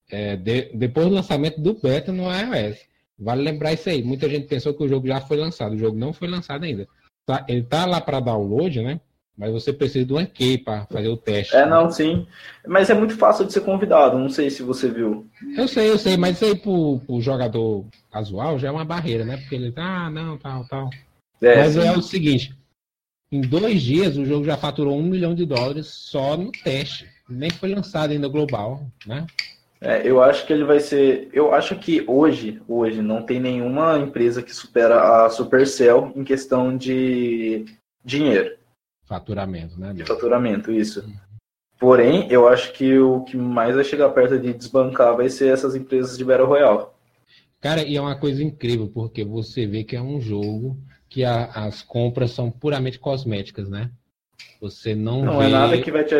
é, 0.10 0.36
de, 0.36 0.72
depois 0.74 1.08
do 1.08 1.14
lançamento 1.14 1.62
do 1.62 1.74
beta 1.74 2.12
no 2.12 2.24
iOS. 2.24 2.80
Vale 3.18 3.44
lembrar 3.44 3.74
isso 3.74 3.90
aí. 3.90 4.04
Muita 4.04 4.28
gente 4.28 4.48
pensou 4.48 4.74
que 4.74 4.84
o 4.84 4.88
jogo 4.88 5.08
já 5.08 5.22
foi 5.22 5.38
lançado. 5.38 5.74
O 5.74 5.78
jogo 5.78 5.98
não 5.98 6.12
foi 6.12 6.28
lançado 6.28 6.64
ainda. 6.64 6.88
Tá, 7.26 7.46
ele 7.48 7.64
tá 7.64 7.86
lá 7.86 8.02
para 8.02 8.20
download, 8.20 8.82
né? 8.82 9.00
Mas 9.38 9.52
você 9.52 9.74
precisa 9.74 10.06
de 10.06 10.14
um 10.14 10.26
key 10.26 10.60
para 10.60 10.86
fazer 10.86 11.08
o 11.08 11.18
teste. 11.18 11.56
É, 11.56 11.66
não, 11.66 11.90
sim. 11.90 12.28
Mas 12.68 12.90
é 12.90 12.94
muito 12.94 13.18
fácil 13.18 13.46
de 13.46 13.54
ser 13.54 13.62
convidado. 13.62 14.18
Não 14.18 14.30
sei 14.30 14.50
se 14.50 14.62
você 14.62 14.90
viu. 14.90 15.28
Eu 15.58 15.68
sei, 15.68 15.90
eu 15.90 15.98
sei. 15.98 16.16
Mas 16.18 16.36
isso 16.36 16.46
aí 16.46 16.56
pro, 16.56 17.00
pro 17.00 17.20
jogador 17.20 17.86
casual 18.12 18.60
já 18.60 18.68
é 18.68 18.72
uma 18.72 18.86
barreira, 18.86 19.26
né? 19.26 19.38
Porque 19.38 19.56
ele 19.56 19.72
tá, 19.72 20.06
ah, 20.06 20.10
não, 20.10 20.38
tal, 20.38 20.66
tal. 20.68 20.90
É, 21.42 21.58
mas 21.58 21.74
sim. 21.74 21.82
é 21.82 21.92
o 21.92 22.02
seguinte. 22.02 22.56
Em 23.32 23.42
dois 23.42 23.82
dias 23.82 24.16
o 24.16 24.26
jogo 24.26 24.46
já 24.46 24.56
faturou 24.56 24.96
um 24.96 25.04
milhão 25.04 25.34
de 25.34 25.46
dólares 25.46 25.88
só 25.88 26.38
no 26.38 26.52
teste. 26.52 27.10
Nem 27.28 27.50
foi 27.50 27.74
lançado 27.74 28.12
ainda 28.12 28.28
global, 28.28 28.86
né? 29.08 29.26
É, 29.82 30.08
eu 30.08 30.22
acho 30.24 30.46
que 30.46 30.54
ele 30.54 30.64
vai 30.64 30.80
ser. 30.80 31.28
Eu 31.34 31.54
acho 31.54 31.76
que 31.76 32.06
hoje, 32.08 32.62
hoje 32.68 33.02
não 33.02 33.24
tem 33.24 33.40
nenhuma 33.40 33.98
empresa 33.98 34.42
que 34.42 34.56
supera 34.56 35.26
a 35.26 35.30
Supercell 35.30 36.14
em 36.16 36.24
questão 36.24 36.78
de 36.78 37.66
dinheiro. 38.06 38.56
Faturamento, 39.20 39.80
né? 39.80 39.94
De 39.94 40.06
faturamento, 40.06 40.72
isso. 40.72 41.04
Porém, 41.80 42.32
eu 42.32 42.48
acho 42.48 42.74
que 42.74 42.98
o 42.98 43.22
que 43.22 43.36
mais 43.36 43.76
vai 43.76 43.84
chegar 43.84 44.10
perto 44.10 44.40
de 44.40 44.54
desbancar 44.54 45.16
vai 45.16 45.30
ser 45.30 45.52
essas 45.52 45.76
empresas 45.76 46.18
de 46.18 46.24
Battle 46.24 46.48
Royale. 46.48 46.88
Cara, 47.60 47.84
e 47.84 47.96
é 47.96 48.02
uma 48.02 48.16
coisa 48.16 48.44
incrível, 48.44 48.90
porque 48.94 49.24
você 49.24 49.66
vê 49.66 49.84
que 49.84 49.96
é 49.96 50.02
um 50.02 50.20
jogo 50.20 50.78
que 51.10 51.24
a, 51.24 51.46
as 51.46 51.82
compras 51.82 52.32
são 52.32 52.50
puramente 52.50 53.00
cosméticas, 53.00 53.70
né? 53.70 53.92
Você 54.60 54.96
não, 54.96 55.24
não 55.24 55.42
é 55.42 55.46
vê... 55.46 55.52
É 55.52 55.58
nada 55.58 55.82
que 55.82 55.92
vai 55.92 56.04
te 56.04 56.16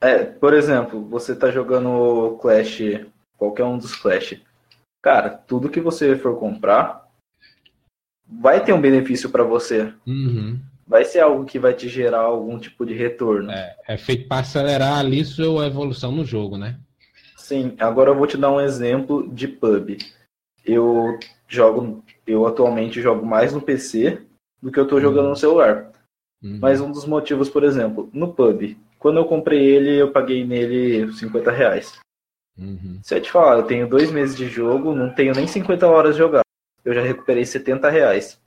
é, 0.00 0.24
por 0.24 0.52
exemplo, 0.52 1.04
você 1.08 1.34
tá 1.34 1.50
jogando 1.50 2.38
Clash, 2.40 2.80
qualquer 3.36 3.64
um 3.64 3.78
dos 3.78 3.94
Clash. 3.94 4.40
Cara, 5.02 5.30
tudo 5.30 5.70
que 5.70 5.80
você 5.80 6.16
for 6.16 6.38
comprar 6.38 7.08
vai 8.26 8.62
ter 8.62 8.72
um 8.72 8.80
benefício 8.80 9.30
para 9.30 9.44
você. 9.44 9.92
Uhum. 10.06 10.60
Vai 10.86 11.04
ser 11.04 11.20
algo 11.20 11.44
que 11.44 11.58
vai 11.58 11.74
te 11.74 11.88
gerar 11.88 12.20
algum 12.20 12.58
tipo 12.58 12.86
de 12.86 12.94
retorno. 12.94 13.50
É, 13.50 13.76
é 13.88 13.96
feito 13.96 14.28
para 14.28 14.42
acelerar 14.42 14.98
ali 14.98 15.24
sua 15.24 15.66
evolução 15.66 16.12
no 16.12 16.24
jogo, 16.24 16.56
né? 16.56 16.78
Sim, 17.36 17.74
agora 17.78 18.10
eu 18.10 18.16
vou 18.16 18.26
te 18.26 18.36
dar 18.36 18.52
um 18.52 18.60
exemplo 18.60 19.28
de 19.32 19.48
pub. 19.48 19.96
Eu 20.64 21.18
jogo, 21.48 22.04
eu 22.26 22.46
atualmente 22.46 23.00
jogo 23.00 23.26
mais 23.26 23.52
no 23.52 23.60
PC 23.60 24.22
do 24.62 24.70
que 24.70 24.78
eu 24.78 24.86
tô 24.86 25.00
jogando 25.00 25.24
uhum. 25.24 25.30
no 25.30 25.36
celular. 25.36 25.92
Uhum. 26.42 26.58
Mas 26.60 26.80
um 26.80 26.90
dos 26.90 27.04
motivos, 27.04 27.48
por 27.48 27.64
exemplo, 27.64 28.08
no 28.12 28.32
pub, 28.32 28.76
quando 28.98 29.18
eu 29.18 29.24
comprei 29.24 29.64
ele, 29.64 30.00
eu 30.00 30.10
paguei 30.10 30.44
nele 30.44 31.12
50 31.12 31.50
reais. 31.50 31.98
Uhum. 32.58 32.98
Se 33.02 33.14
eu 33.14 33.20
te 33.20 33.30
falar, 33.30 33.58
eu 33.58 33.64
tenho 33.64 33.88
dois 33.88 34.10
meses 34.10 34.36
de 34.36 34.48
jogo, 34.48 34.94
não 34.94 35.12
tenho 35.12 35.34
nem 35.34 35.46
50 35.46 35.86
horas 35.86 36.14
de 36.14 36.18
jogar. 36.18 36.42
Eu 36.84 36.94
já 36.94 37.02
recuperei 37.02 37.44
70 37.44 37.90
reais. 37.90 38.40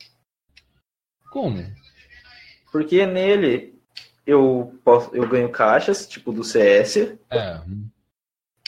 Como? 1.32 1.64
Porque 2.72 3.06
nele 3.06 3.80
eu 4.26 4.80
posso, 4.84 5.16
eu 5.16 5.28
ganho 5.28 5.50
caixas, 5.50 6.08
tipo 6.08 6.32
do 6.32 6.44
CS. 6.44 7.18
É. 7.30 7.62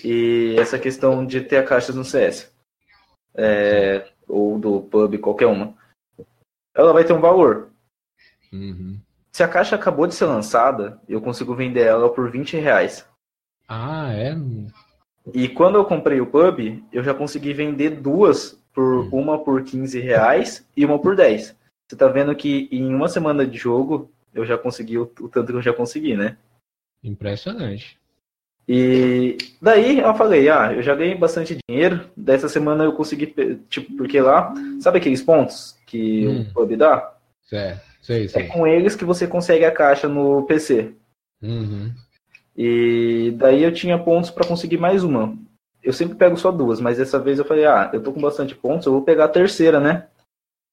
E 0.04 0.56
essa 0.58 0.80
questão 0.80 1.26
de 1.26 1.42
ter 1.42 1.58
a 1.58 1.64
caixas 1.64 1.96
no 1.96 2.04
CS. 2.04 2.52
É, 3.36 4.08
ou 4.28 4.58
do 4.58 4.82
pub, 4.82 5.18
qualquer 5.20 5.46
uma. 5.46 5.76
Ela 6.74 6.94
vai 6.94 7.04
ter 7.04 7.14
um 7.14 7.22
valor. 7.22 7.70
Uhum. 8.52 9.00
Se 9.32 9.44
a 9.44 9.48
caixa 9.48 9.76
acabou 9.76 10.08
de 10.08 10.16
ser 10.16 10.26
lançada, 10.26 11.00
eu 11.08 11.22
consigo 11.22 11.56
vender 11.56 11.86
ela 11.86 12.10
por 12.10 12.30
20 12.30 12.58
reais. 12.58 13.06
Ah, 13.68 14.12
é? 14.14 14.36
E 15.34 15.48
quando 15.48 15.76
eu 15.76 15.86
comprei 15.86 16.20
o 16.20 16.28
pub, 16.28 16.84
eu 16.92 17.04
já 17.04 17.14
consegui 17.14 17.54
vender 17.54 17.92
duas 18.02 18.60
por 18.74 19.06
hum. 19.06 19.10
uma 19.12 19.38
por 19.44 19.64
15 19.64 20.00
reais 20.00 20.66
e 20.76 20.86
uma 20.86 21.00
por 21.00 21.16
10. 21.16 21.56
Você 21.92 21.98
tá 21.98 22.08
vendo 22.08 22.34
que 22.34 22.70
em 22.72 22.96
uma 22.96 23.10
semana 23.10 23.46
de 23.46 23.58
jogo 23.58 24.10
eu 24.34 24.46
já 24.46 24.58
consegui 24.58 24.98
o, 24.98 25.02
o 25.20 25.28
tanto 25.28 25.48
que 25.48 25.58
eu 25.58 25.62
já 25.62 25.74
consegui, 25.74 26.16
né? 26.16 26.38
Impressionante. 27.04 28.00
E 28.66 29.38
daí 29.62 30.00
eu 30.00 30.16
falei, 30.16 30.48
ah, 30.48 30.72
eu 30.72 30.82
já 30.82 30.96
ganhei 30.96 31.16
bastante 31.16 31.58
dinheiro. 31.68 32.10
Dessa 32.16 32.48
semana 32.48 32.86
eu 32.86 32.94
consegui, 32.94 33.36
tipo, 33.68 33.94
porque 33.98 34.22
lá, 34.22 34.54
sabe 34.80 35.00
aqueles 35.00 35.22
pontos 35.22 35.78
que 35.86 36.26
hum. 36.26 36.42
o 36.44 36.54
pub 36.54 36.78
dá? 36.78 37.14
Certo. 37.42 37.82
Sei, 38.02 38.30
sei. 38.30 38.44
É 38.44 38.48
com 38.48 38.66
eles 38.66 38.96
que 38.96 39.04
você 39.04 39.28
consegue 39.28 39.66
a 39.66 39.72
caixa 39.72 40.08
no 40.08 40.44
PC. 40.44 40.94
Uhum. 41.42 41.92
E 42.56 43.34
daí 43.36 43.64
eu 43.64 43.74
tinha 43.74 44.00
pontos 44.00 44.30
para 44.30 44.48
conseguir 44.48 44.78
mais 44.78 45.04
uma. 45.04 45.38
Eu 45.84 45.92
sempre 45.92 46.16
pego 46.16 46.38
só 46.38 46.54
duas, 46.54 46.80
mas 46.80 47.00
dessa 47.00 47.20
vez 47.20 47.38
eu 47.38 47.44
falei, 47.44 47.66
ah, 47.66 47.90
eu 47.92 48.02
tô 48.02 48.14
com 48.14 48.22
bastante 48.22 48.56
pontos, 48.56 48.86
eu 48.86 48.94
vou 48.94 49.02
pegar 49.02 49.26
a 49.26 49.28
terceira, 49.28 49.78
né? 49.78 50.08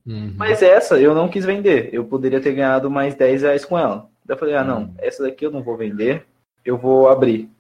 Uhum. 0.09 0.33
Mas 0.37 0.63
essa 0.63 0.99
eu 0.99 1.15
não 1.15 1.29
quis 1.29 1.45
vender. 1.45 1.91
Eu 1.93 2.03
poderia 2.03 2.41
ter 2.41 2.55
ganhado 2.55 2.91
mais 2.91 3.15
10 3.15 3.43
reais 3.43 3.65
com 3.65 3.79
ela. 3.79 4.09
Daí 4.25 4.35
eu 4.35 4.39
falei, 4.39 4.55
ah, 4.55 4.65
não, 4.65 4.83
uhum. 4.83 4.95
essa 4.99 5.23
daqui 5.23 5.45
eu 5.45 5.51
não 5.51 5.63
vou 5.63 5.77
vender, 5.77 6.25
eu 6.65 6.79
vou 6.79 7.09
abrir. 7.09 7.51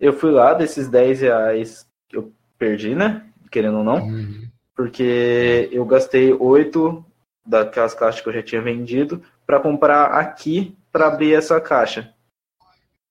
Eu 0.00 0.12
fui 0.12 0.30
lá, 0.30 0.54
desses 0.54 0.88
10 0.88 1.20
reais, 1.20 1.86
eu 2.10 2.32
perdi, 2.58 2.94
né? 2.94 3.22
Querendo 3.50 3.78
ou 3.78 3.84
não. 3.84 4.06
Uhum. 4.06 4.48
Porque 4.74 5.68
eu 5.70 5.84
gastei 5.84 6.32
oito 6.32 7.04
daquelas 7.46 7.94
caixas 7.94 8.20
que 8.22 8.28
eu 8.28 8.32
já 8.32 8.42
tinha 8.42 8.62
vendido 8.62 9.22
para 9.46 9.60
comprar 9.60 10.06
aqui 10.06 10.74
para 10.90 11.08
abrir 11.08 11.34
essa 11.34 11.60
caixa. 11.60 12.12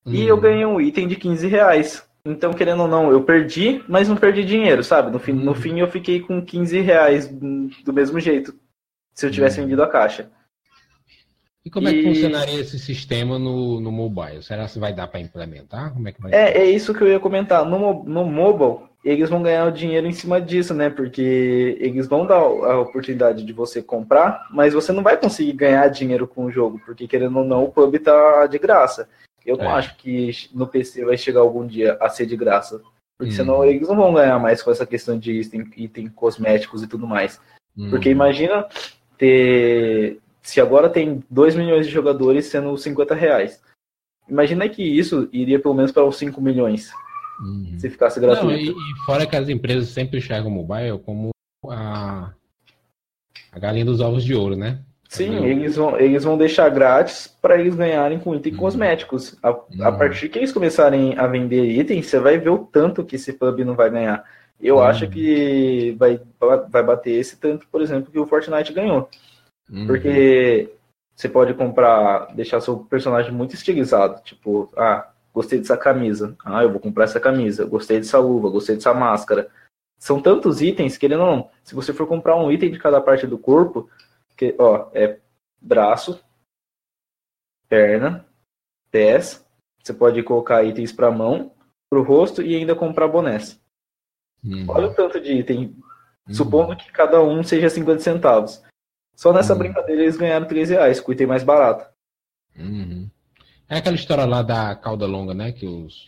Uhum. 0.05 0.13
E 0.13 0.27
eu 0.27 0.35
uhum. 0.35 0.41
ganhei 0.41 0.65
um 0.65 0.81
item 0.81 1.07
de 1.07 1.15
15 1.15 1.47
reais. 1.47 2.03
Então, 2.25 2.53
querendo 2.53 2.83
ou 2.83 2.87
não, 2.87 3.11
eu 3.11 3.21
perdi, 3.21 3.83
mas 3.87 4.07
não 4.07 4.15
perdi 4.15 4.45
dinheiro, 4.45 4.83
sabe? 4.83 5.11
No 5.11 5.19
fim, 5.19 5.33
no 5.33 5.53
fim 5.53 5.79
eu 5.79 5.89
fiquei 5.89 6.21
com 6.21 6.41
15 6.41 6.79
reais 6.79 7.27
do 7.27 7.91
mesmo 7.91 8.17
jeito, 8.17 8.55
se 9.13 9.25
eu 9.25 9.31
tivesse 9.31 9.59
uhum. 9.59 9.65
vendido 9.65 9.83
a 9.83 9.87
caixa. 9.87 10.29
E 11.65 11.69
como 11.69 11.87
é 11.87 11.93
que 11.93 12.03
funcionaria 12.03 12.59
esse 12.59 12.77
sistema 12.77 13.39
no, 13.39 13.79
no 13.79 13.91
mobile? 13.91 14.43
Será 14.43 14.67
que 14.67 14.79
vai 14.79 14.93
dar 14.93 15.07
para 15.07 15.21
implementar? 15.21 15.93
Como 15.93 16.07
é, 16.07 16.11
que 16.11 16.21
vai 16.21 16.33
é, 16.33 16.57
é 16.57 16.65
isso 16.65 16.93
que 16.93 17.01
eu 17.01 17.07
ia 17.07 17.19
comentar. 17.21 17.65
No, 17.65 18.03
no 18.03 18.25
mobile, 18.25 18.85
eles 19.03 19.29
vão 19.29 19.41
ganhar 19.41 19.65
o 19.65 19.71
dinheiro 19.71 20.05
em 20.05 20.11
cima 20.11 20.41
disso, 20.41 20.73
né? 20.73 20.89
Porque 20.89 21.77
eles 21.79 22.05
vão 22.05 22.25
dar 22.25 22.39
a 22.39 22.79
oportunidade 22.81 23.45
de 23.45 23.53
você 23.53 23.81
comprar, 23.81 24.45
mas 24.51 24.73
você 24.73 24.91
não 24.91 25.01
vai 25.01 25.15
conseguir 25.15 25.53
ganhar 25.53 25.87
dinheiro 25.87 26.27
com 26.27 26.45
o 26.45 26.51
jogo, 26.51 26.81
porque 26.85 27.07
querendo 27.07 27.39
ou 27.39 27.45
não, 27.45 27.63
o 27.63 27.71
pub 27.71 27.97
tá 27.97 28.45
de 28.45 28.59
graça. 28.59 29.07
Eu 29.45 29.55
não 29.55 29.65
é. 29.65 29.73
acho 29.73 29.95
que 29.97 30.31
no 30.53 30.67
PC 30.67 31.05
vai 31.05 31.17
chegar 31.17 31.41
algum 31.41 31.65
dia 31.65 31.97
a 32.01 32.09
ser 32.09 32.25
de 32.25 32.35
graça. 32.35 32.81
Porque 33.17 33.31
hum. 33.33 33.35
senão 33.35 33.63
eles 33.63 33.87
não 33.87 33.95
vão 33.95 34.13
ganhar 34.13 34.37
mais 34.37 34.61
com 34.61 34.71
essa 34.71 34.85
questão 34.85 35.17
de 35.17 35.31
item, 35.39 35.69
item 35.77 36.09
cosméticos 36.09 36.83
e 36.83 36.87
tudo 36.87 37.07
mais. 37.07 37.39
Hum. 37.77 37.89
Porque 37.89 38.09
imagina 38.09 38.67
ter 39.17 40.19
se 40.41 40.59
agora 40.59 40.89
tem 40.89 41.23
2 41.29 41.55
milhões 41.55 41.87
de 41.87 41.93
jogadores 41.93 42.47
sendo 42.47 42.77
50 42.77 43.15
reais. 43.15 43.61
Imagina 44.27 44.67
que 44.67 44.83
isso 44.83 45.29
iria 45.31 45.59
pelo 45.59 45.73
menos 45.73 45.91
para 45.91 46.03
os 46.03 46.17
5 46.17 46.39
milhões. 46.41 46.91
Uhum. 47.39 47.75
Se 47.77 47.89
ficasse 47.89 48.19
gratuito. 48.19 48.47
Não, 48.47 48.53
e, 48.53 48.69
e, 48.69 49.05
fora 49.05 49.25
que 49.25 49.35
as 49.35 49.49
empresas 49.49 49.89
sempre 49.89 50.19
enxergam 50.19 50.49
o 50.49 50.53
mobile 50.53 50.99
como 50.99 51.31
a, 51.69 52.33
a 53.51 53.59
galinha 53.59 53.85
dos 53.85 54.01
ovos 54.01 54.23
de 54.23 54.35
ouro, 54.35 54.55
né? 54.55 54.79
Sim, 55.07 55.45
eles 55.45 55.75
vão, 55.75 55.99
eles 55.99 56.23
vão 56.23 56.37
deixar 56.37 56.69
grátis 56.69 57.27
para 57.39 57.59
eles 57.59 57.75
ganharem 57.75 58.17
com 58.19 58.33
itens 58.33 58.55
uhum. 58.55 58.61
cosméticos. 58.61 59.37
A, 59.43 59.51
uhum. 59.51 59.65
a 59.81 59.91
partir 59.91 60.27
que 60.27 60.39
eles 60.39 60.51
começarem 60.51 61.17
a 61.17 61.27
vender 61.27 61.63
itens, 61.63 62.07
você 62.07 62.19
vai 62.19 62.37
ver 62.37 62.49
o 62.49 62.59
tanto 62.59 63.05
que 63.05 63.15
esse 63.15 63.33
pub 63.33 63.59
não 63.59 63.75
vai 63.75 63.89
ganhar. 63.89 64.23
Eu 64.63 64.77
uhum. 64.77 64.83
acho 64.83 65.09
que 65.09 65.91
vai, 65.99 66.21
vai 66.69 66.81
bater 66.81 67.11
esse 67.11 67.35
tanto, 67.37 67.67
por 67.67 67.81
exemplo, 67.81 68.09
que 68.09 68.17
o 68.17 68.25
Fortnite 68.25 68.71
ganhou. 68.71 69.09
Uhum. 69.69 69.85
Porque 69.85 70.73
você 71.13 71.27
pode 71.27 71.53
comprar, 71.53 72.33
deixar 72.33 72.61
seu 72.61 72.77
personagem 72.77 73.33
muito 73.33 73.53
estilizado. 73.53 74.23
Tipo, 74.23 74.71
ah, 74.77 75.11
gostei 75.33 75.59
dessa 75.59 75.75
camisa. 75.75 76.35
Ah, 76.45 76.63
eu 76.63 76.71
vou 76.71 76.79
comprar 76.79 77.03
essa 77.03 77.19
camisa. 77.19 77.65
Gostei 77.65 77.97
dessa 77.97 78.17
luva, 78.19 78.49
gostei 78.49 78.75
dessa 78.75 78.93
máscara. 78.93 79.49
São 79.99 80.21
tantos 80.21 80.61
itens 80.61 80.97
que 80.97 81.05
ele 81.05 81.17
não. 81.17 81.49
Se 81.63 81.75
você 81.75 81.93
for 81.93 82.07
comprar 82.07 82.37
um 82.37 82.49
item 82.49 82.71
de 82.71 82.79
cada 82.79 83.01
parte 83.01 83.27
do 83.27 83.37
corpo, 83.37 83.89
que, 84.37 84.55
ó, 84.57 84.89
é 84.93 85.19
braço, 85.61 86.23
perna, 87.67 88.25
pés. 88.89 89.45
Você 89.83 89.93
pode 89.93 90.23
colocar 90.23 90.63
itens 90.63 90.93
para 90.93 91.11
mão, 91.11 91.51
para 91.89 91.99
o 91.99 92.03
rosto 92.03 92.41
e 92.41 92.55
ainda 92.55 92.73
comprar 92.73 93.09
bonés. 93.09 93.61
Uhum. 94.43 94.65
Olha 94.67 94.87
o 94.87 94.93
tanto 94.93 95.19
de 95.19 95.33
item. 95.33 95.75
Uhum. 96.27 96.33
Supondo 96.33 96.75
que 96.75 96.91
cada 96.91 97.21
um 97.21 97.43
seja 97.43 97.69
50 97.69 97.99
centavos. 97.99 98.61
Só 99.15 99.31
nessa 99.31 99.53
uhum. 99.53 99.59
brincadeira 99.59 100.01
eles 100.01 100.17
ganharam 100.17 100.47
13 100.47 100.73
reais, 100.73 100.99
com 100.99 101.11
o 101.11 101.13
item 101.13 101.27
mais 101.27 101.43
barato. 101.43 101.85
Uhum. 102.57 103.09
É 103.69 103.77
aquela 103.77 103.95
história 103.95 104.25
lá 104.25 104.41
da 104.41 104.75
cauda 104.75 105.05
longa, 105.05 105.33
né? 105.33 105.51
Que 105.51 105.65
os, 105.65 106.05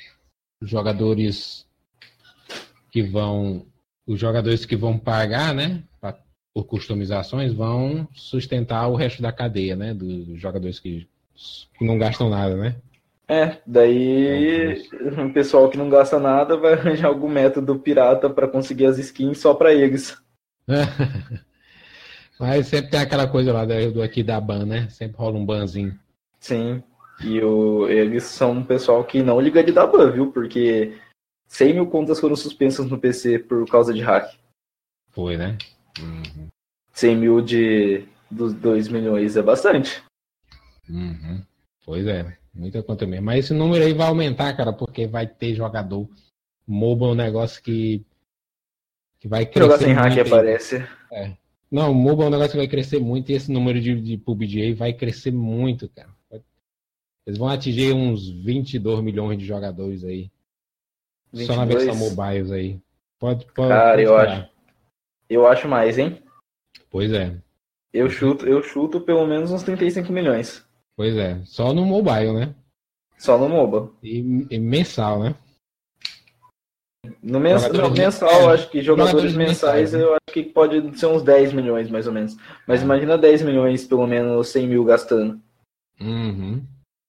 jogadores 0.61 1.65
que 2.91 3.01
vão. 3.01 3.65
Os 4.07 4.19
jogadores 4.19 4.65
que 4.65 4.75
vão 4.75 4.97
pagar, 4.97 5.53
né? 5.53 5.83
Pra, 5.99 6.17
por 6.53 6.65
customizações 6.65 7.53
vão 7.53 8.07
sustentar 8.13 8.87
o 8.87 8.95
resto 8.95 9.21
da 9.21 9.31
cadeia, 9.31 9.75
né? 9.75 9.93
Dos 9.93 10.39
jogadores 10.39 10.79
que 10.79 11.07
não 11.81 11.97
gastam 11.97 12.29
nada, 12.29 12.55
né? 12.55 12.75
É, 13.27 13.57
daí 13.65 14.83
o 15.01 15.33
pessoal 15.33 15.69
que 15.69 15.77
não 15.77 15.89
gasta 15.89 16.19
nada 16.19 16.55
vai 16.57 16.73
arranjar 16.73 17.07
algum 17.07 17.27
método 17.27 17.79
pirata 17.79 18.29
para 18.29 18.47
conseguir 18.47 18.85
as 18.85 18.99
skins 18.99 19.39
só 19.39 19.53
para 19.53 19.73
eles. 19.73 20.15
Mas 22.39 22.67
sempre 22.67 22.91
tem 22.91 22.99
aquela 22.99 23.27
coisa 23.27 23.53
lá 23.53 23.65
do 23.65 24.01
aqui 24.01 24.21
da 24.21 24.39
ban, 24.39 24.65
né? 24.65 24.89
Sempre 24.89 25.17
rola 25.17 25.37
um 25.37 25.45
banzinho. 25.45 25.97
Sim. 26.39 26.83
E 27.23 27.41
o, 27.41 27.87
eles 27.87 28.23
são 28.23 28.51
um 28.51 28.63
pessoal 28.63 29.03
que 29.05 29.23
não 29.23 29.39
liga 29.39 29.63
de 29.63 29.71
dar 29.71 29.87
ban, 29.87 30.11
viu? 30.11 30.31
Porque 30.31 30.97
100 31.47 31.73
mil 31.73 31.87
contas 31.87 32.19
foram 32.19 32.35
suspensas 32.35 32.89
no 32.89 32.99
PC 32.99 33.39
por 33.39 33.65
causa 33.67 33.93
de 33.93 34.01
hack. 34.01 34.35
Foi, 35.11 35.37
né? 35.37 35.57
Uhum. 35.97 36.47
100 36.91 37.15
mil 37.15 37.41
de, 37.41 38.05
dos 38.29 38.53
2 38.53 38.89
milhões 38.89 39.37
é 39.37 39.41
bastante. 39.41 40.03
Uhum. 40.89 41.41
Pois 41.85 42.05
é, 42.05 42.37
muita 42.55 42.81
conta 42.81 43.05
mesmo. 43.05 43.25
Mas 43.25 43.45
esse 43.45 43.53
número 43.53 43.83
aí 43.83 43.93
vai 43.93 44.07
aumentar, 44.07 44.55
cara, 44.55 44.71
porque 44.73 45.05
vai 45.05 45.27
ter 45.27 45.53
jogador. 45.53 46.07
Mobile 46.65 47.09
é 47.09 47.13
um 47.13 47.15
negócio 47.15 47.61
que, 47.61 48.03
que 49.19 49.27
vai 49.27 49.45
crescer. 49.45 49.59
Jogar 49.63 49.77
sem 49.77 49.93
hack 49.93 50.17
aparece. 50.25 50.87
É. 51.11 51.33
Não, 51.69 51.93
mobile 51.93 52.23
é 52.23 52.27
um 52.27 52.31
negócio 52.31 52.51
que 52.51 52.57
vai 52.57 52.67
crescer 52.67 52.99
muito 52.99 53.31
e 53.31 53.35
esse 53.35 53.51
número 53.51 53.79
de, 53.79 53.99
de 53.99 54.17
PUBG 54.17 54.73
vai 54.73 54.93
crescer 54.93 55.31
muito, 55.31 55.89
cara. 55.89 56.09
Eles 57.25 57.39
vão 57.39 57.47
atingir 57.47 57.91
uns 57.91 58.29
22 58.29 59.01
milhões 59.01 59.37
de 59.39 59.45
jogadores 59.45 60.03
aí. 60.03 60.31
22? 61.33 61.47
Só 61.47 61.55
na 61.55 61.65
versão 61.65 61.95
mobiles 61.95 62.51
aí. 62.51 62.79
Pode, 63.19 63.45
pode 63.53 63.69
Cara, 63.69 63.91
pode 63.91 64.03
eu 64.03 64.15
acho. 64.15 64.49
Eu 65.27 65.47
acho 65.47 65.67
mais, 65.67 65.97
hein? 65.97 66.21
Pois 66.89 67.11
é. 67.11 67.35
Eu 67.91 68.09
chuto, 68.09 68.45
eu 68.45 68.61
chuto 68.61 69.01
pelo 69.01 69.25
menos 69.25 69.51
uns 69.51 69.63
35 69.63 70.11
milhões. 70.11 70.64
Pois 70.95 71.15
é. 71.15 71.41
Só 71.45 71.73
no 71.73 71.85
mobile, 71.85 72.33
né? 72.33 72.55
Só 73.17 73.37
no 73.37 73.49
mobile. 73.49 73.91
E, 74.03 74.47
e 74.49 74.59
mensal, 74.59 75.19
né? 75.19 75.35
No 77.21 77.39
mens 77.39 77.67
no 77.69 77.91
mensal, 77.91 78.49
é, 78.49 78.53
acho 78.53 78.69
que 78.69 78.81
jogadores, 78.81 79.11
jogadores 79.11 79.35
mensais, 79.35 79.91
mensais 79.91 79.93
né? 79.93 80.01
eu 80.01 80.13
acho 80.13 80.33
que 80.33 80.43
pode 80.43 80.97
ser 80.97 81.05
uns 81.07 81.21
10 81.21 81.53
milhões, 81.53 81.89
mais 81.89 82.07
ou 82.07 82.13
menos. 82.13 82.35
Mas 82.67 82.81
é. 82.81 82.83
imagina 82.83 83.17
10 83.17 83.43
milhões, 83.43 83.85
pelo 83.85 84.07
menos 84.07 84.47
100 84.49 84.67
mil 84.67 84.83
gastando. 84.83 85.39
Uhum. 85.99 86.63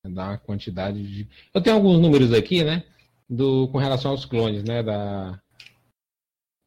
Dá 0.07 0.29
uma 0.29 0.39
quantidade 0.39 1.03
de. 1.03 1.29
Eu 1.53 1.61
tenho 1.61 1.77
alguns 1.77 1.99
números 1.99 2.33
aqui, 2.33 2.63
né? 2.63 2.85
Do, 3.29 3.69
com 3.69 3.79
relação 3.79 4.13
aos 4.13 4.25
clones, 4.25 4.63
né? 4.63 4.83
Da, 4.83 5.41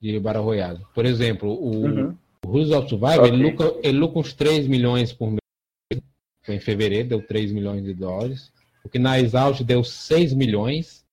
de 0.02 0.20
Battle 0.20 0.44
Royale. 0.44 0.86
Por 0.94 1.06
exemplo, 1.06 1.50
o, 1.50 1.86
uhum. 1.86 2.18
o 2.46 2.50
Rules 2.50 2.72
of 2.72 2.90
Survival, 2.90 3.20
okay. 3.20 3.32
ele, 3.32 3.44
lucra, 3.44 3.74
ele 3.84 3.98
lucra 3.98 4.20
uns 4.20 4.34
3 4.34 4.68
milhões 4.68 5.14
por 5.14 5.28
mês. 5.28 5.40
Foi 6.50 6.56
em 6.56 6.60
fevereiro, 6.60 7.10
deu 7.10 7.22
3 7.22 7.52
milhões 7.52 7.84
de 7.84 7.94
dólares. 7.94 8.52
O 8.84 8.90
que 8.90 8.98
na 8.98 9.20
Exalt 9.20 9.62
deu 9.62 9.84
6 9.84 10.34
milhões. 10.34 11.06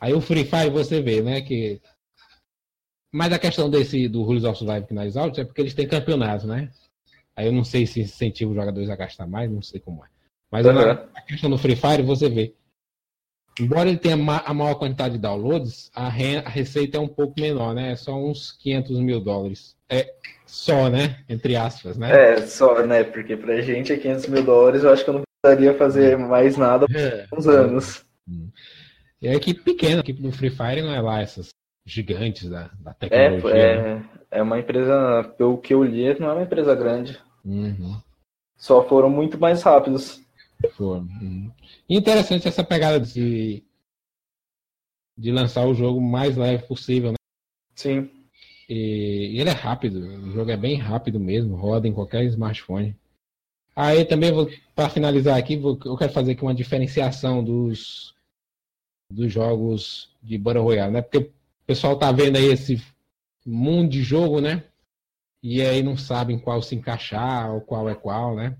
Aí 0.00 0.14
o 0.14 0.22
Free 0.22 0.46
Fire 0.46 0.70
você 0.70 1.02
vê, 1.02 1.20
né, 1.20 1.42
que 1.42 1.78
mas 3.12 3.30
a 3.30 3.38
questão 3.38 3.68
desse 3.68 4.08
do 4.08 4.22
Rules 4.22 4.44
of 4.44 4.58
Survival 4.58 4.86
que 4.86 4.94
nas 4.94 5.18
aulas 5.18 5.36
é 5.36 5.44
porque 5.44 5.60
eles 5.60 5.74
têm 5.74 5.86
campeonato, 5.86 6.46
né? 6.46 6.70
Aí 7.36 7.44
eu 7.44 7.52
não 7.52 7.62
sei 7.62 7.86
se 7.86 8.00
incentiva 8.00 8.50
os 8.50 8.56
jogadores 8.56 8.88
a 8.88 8.96
gastar 8.96 9.26
mais, 9.26 9.50
não 9.50 9.60
sei 9.60 9.80
como 9.80 10.02
é. 10.02 10.08
Mas 10.50 10.64
uhum. 10.64 10.78
a 10.78 11.20
questão 11.20 11.50
do 11.50 11.58
Free 11.58 11.76
Fire 11.76 12.02
você 12.02 12.30
vê. 12.30 12.54
Embora 13.60 13.88
ele 13.88 13.98
tenha 13.98 14.14
a 14.14 14.54
maior 14.54 14.74
quantidade 14.74 15.14
de 15.14 15.20
downloads, 15.20 15.90
a, 15.94 16.08
re, 16.08 16.36
a 16.36 16.48
receita 16.48 16.96
é 16.96 17.00
um 17.00 17.08
pouco 17.08 17.40
menor, 17.40 17.74
né? 17.74 17.92
É 17.92 17.96
só 17.96 18.14
uns 18.14 18.52
500 18.52 19.00
mil 19.00 19.20
dólares. 19.20 19.76
É 19.88 20.14
só, 20.46 20.88
né? 20.88 21.18
Entre 21.28 21.56
aspas, 21.56 21.96
né? 21.96 22.34
É, 22.34 22.46
só, 22.46 22.84
né? 22.86 23.04
Porque 23.04 23.36
pra 23.36 23.60
gente 23.60 23.92
é 23.92 23.96
500 23.96 24.26
mil 24.28 24.42
dólares, 24.42 24.84
eu 24.84 24.92
acho 24.92 25.04
que 25.04 25.10
eu 25.10 25.14
não 25.14 25.22
precisaria 25.42 25.76
fazer 25.76 26.16
mais 26.16 26.56
nada 26.56 26.86
por 26.86 26.96
é. 26.96 27.26
uns 27.32 27.46
anos. 27.46 28.04
Hum. 28.28 28.48
E 29.20 29.28
a 29.28 29.34
equipe 29.34 29.62
pequena, 29.62 29.96
a 29.96 30.00
equipe 30.00 30.22
do 30.22 30.30
Free 30.30 30.50
Fire 30.50 30.82
não 30.82 30.94
é 30.94 31.00
lá 31.00 31.20
essas 31.20 31.48
gigantes 31.84 32.48
da, 32.48 32.70
da 32.78 32.94
tecnologia. 32.94 33.56
É, 33.56 33.72
é, 33.74 34.02
é 34.38 34.42
uma 34.42 34.58
empresa, 34.58 35.24
pelo 35.36 35.58
que 35.58 35.74
eu 35.74 35.82
li, 35.82 36.18
não 36.20 36.28
é 36.28 36.32
uma 36.34 36.42
empresa 36.42 36.74
grande. 36.74 37.18
Uhum. 37.44 37.96
Só 38.56 38.84
foram 38.86 39.08
muito 39.08 39.38
mais 39.38 39.62
rápidos. 39.62 40.20
Foram. 40.72 41.02
Uhum. 41.02 41.52
Interessante 41.88 42.48
essa 42.48 42.64
pegada 42.64 42.98
de, 43.00 43.62
de 45.16 45.30
lançar 45.30 45.66
o 45.66 45.74
jogo 45.74 46.00
mais 46.00 46.36
leve 46.36 46.66
possível, 46.66 47.12
né? 47.12 47.16
Sim. 47.74 48.10
E, 48.68 49.32
e 49.34 49.40
ele 49.40 49.50
é 49.50 49.52
rápido, 49.52 50.00
o 50.00 50.30
jogo 50.32 50.50
é 50.50 50.56
bem 50.56 50.76
rápido 50.76 51.18
mesmo, 51.18 51.56
roda 51.56 51.88
em 51.88 51.92
qualquer 51.92 52.24
smartphone. 52.24 52.96
Aí 53.74 54.04
também, 54.04 54.32
para 54.74 54.90
finalizar 54.90 55.38
aqui, 55.38 55.56
vou, 55.56 55.78
eu 55.84 55.96
quero 55.96 56.12
fazer 56.12 56.32
aqui 56.32 56.42
uma 56.42 56.54
diferenciação 56.54 57.42
dos 57.42 58.14
dos 59.10 59.32
jogos 59.32 60.10
de 60.22 60.36
Battle 60.36 60.64
Royale, 60.64 60.92
né? 60.92 61.02
Porque 61.02 61.18
o 61.18 61.32
pessoal 61.66 61.98
tá 61.98 62.12
vendo 62.12 62.36
aí 62.36 62.46
esse 62.46 62.82
mundo 63.46 63.88
de 63.90 64.02
jogo, 64.02 64.40
né? 64.40 64.64
E 65.42 65.62
aí 65.62 65.82
não 65.82 65.96
sabem 65.96 66.38
qual 66.38 66.60
se 66.60 66.74
encaixar 66.74 67.54
ou 67.54 67.60
qual 67.60 67.88
é 67.88 67.94
qual, 67.94 68.36
né? 68.36 68.56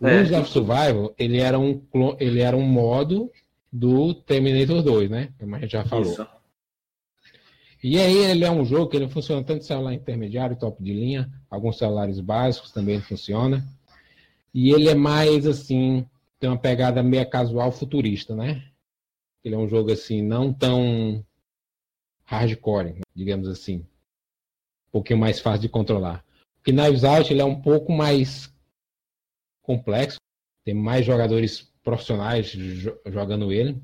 O 0.00 0.06
é. 0.06 0.16
Rules 0.16 0.32
of 0.32 0.50
Survival, 0.50 1.14
ele 1.18 1.38
era 1.38 1.58
um 1.58 1.82
ele 2.18 2.40
era 2.40 2.56
um 2.56 2.62
modo 2.62 3.30
do 3.70 4.14
Terminator 4.14 4.82
2, 4.82 5.10
né? 5.10 5.32
Como 5.38 5.54
a 5.54 5.60
gente 5.60 5.72
já 5.72 5.84
falou. 5.84 6.12
Isso. 6.12 6.26
E 7.82 7.98
aí 7.98 8.16
ele 8.16 8.44
é 8.44 8.50
um 8.50 8.64
jogo 8.64 8.90
que 8.90 8.96
ele 8.96 9.08
funciona 9.08 9.42
tanto 9.42 9.64
celular 9.64 9.94
intermediário, 9.94 10.56
top 10.56 10.82
de 10.82 10.92
linha, 10.92 11.30
alguns 11.48 11.78
celulares 11.78 12.20
básicos 12.20 12.72
também 12.72 13.00
funciona. 13.00 13.66
E 14.52 14.70
ele 14.70 14.88
é 14.88 14.94
mais 14.94 15.46
assim, 15.46 16.06
tem 16.38 16.50
uma 16.50 16.58
pegada 16.58 17.02
meio 17.02 17.28
casual 17.28 17.72
futurista, 17.72 18.34
né? 18.34 18.62
Ele 19.42 19.54
é 19.54 19.58
um 19.58 19.68
jogo 19.68 19.90
assim, 19.90 20.20
não 20.20 20.52
tão 20.52 21.24
hardcore, 22.24 23.00
digamos 23.14 23.48
assim. 23.48 23.76
Um 24.88 24.92
pouquinho 24.92 25.18
mais 25.18 25.40
fácil 25.40 25.62
de 25.62 25.68
controlar. 25.68 26.22
O 26.58 26.70
Knives 26.70 27.04
Out 27.04 27.32
ele 27.32 27.40
é 27.40 27.44
um 27.44 27.62
pouco 27.62 27.92
mais 27.92 28.49
complexo, 29.70 30.18
tem 30.64 30.74
mais 30.74 31.06
jogadores 31.06 31.72
profissionais 31.84 32.56
jogando 33.06 33.52
ele. 33.52 33.80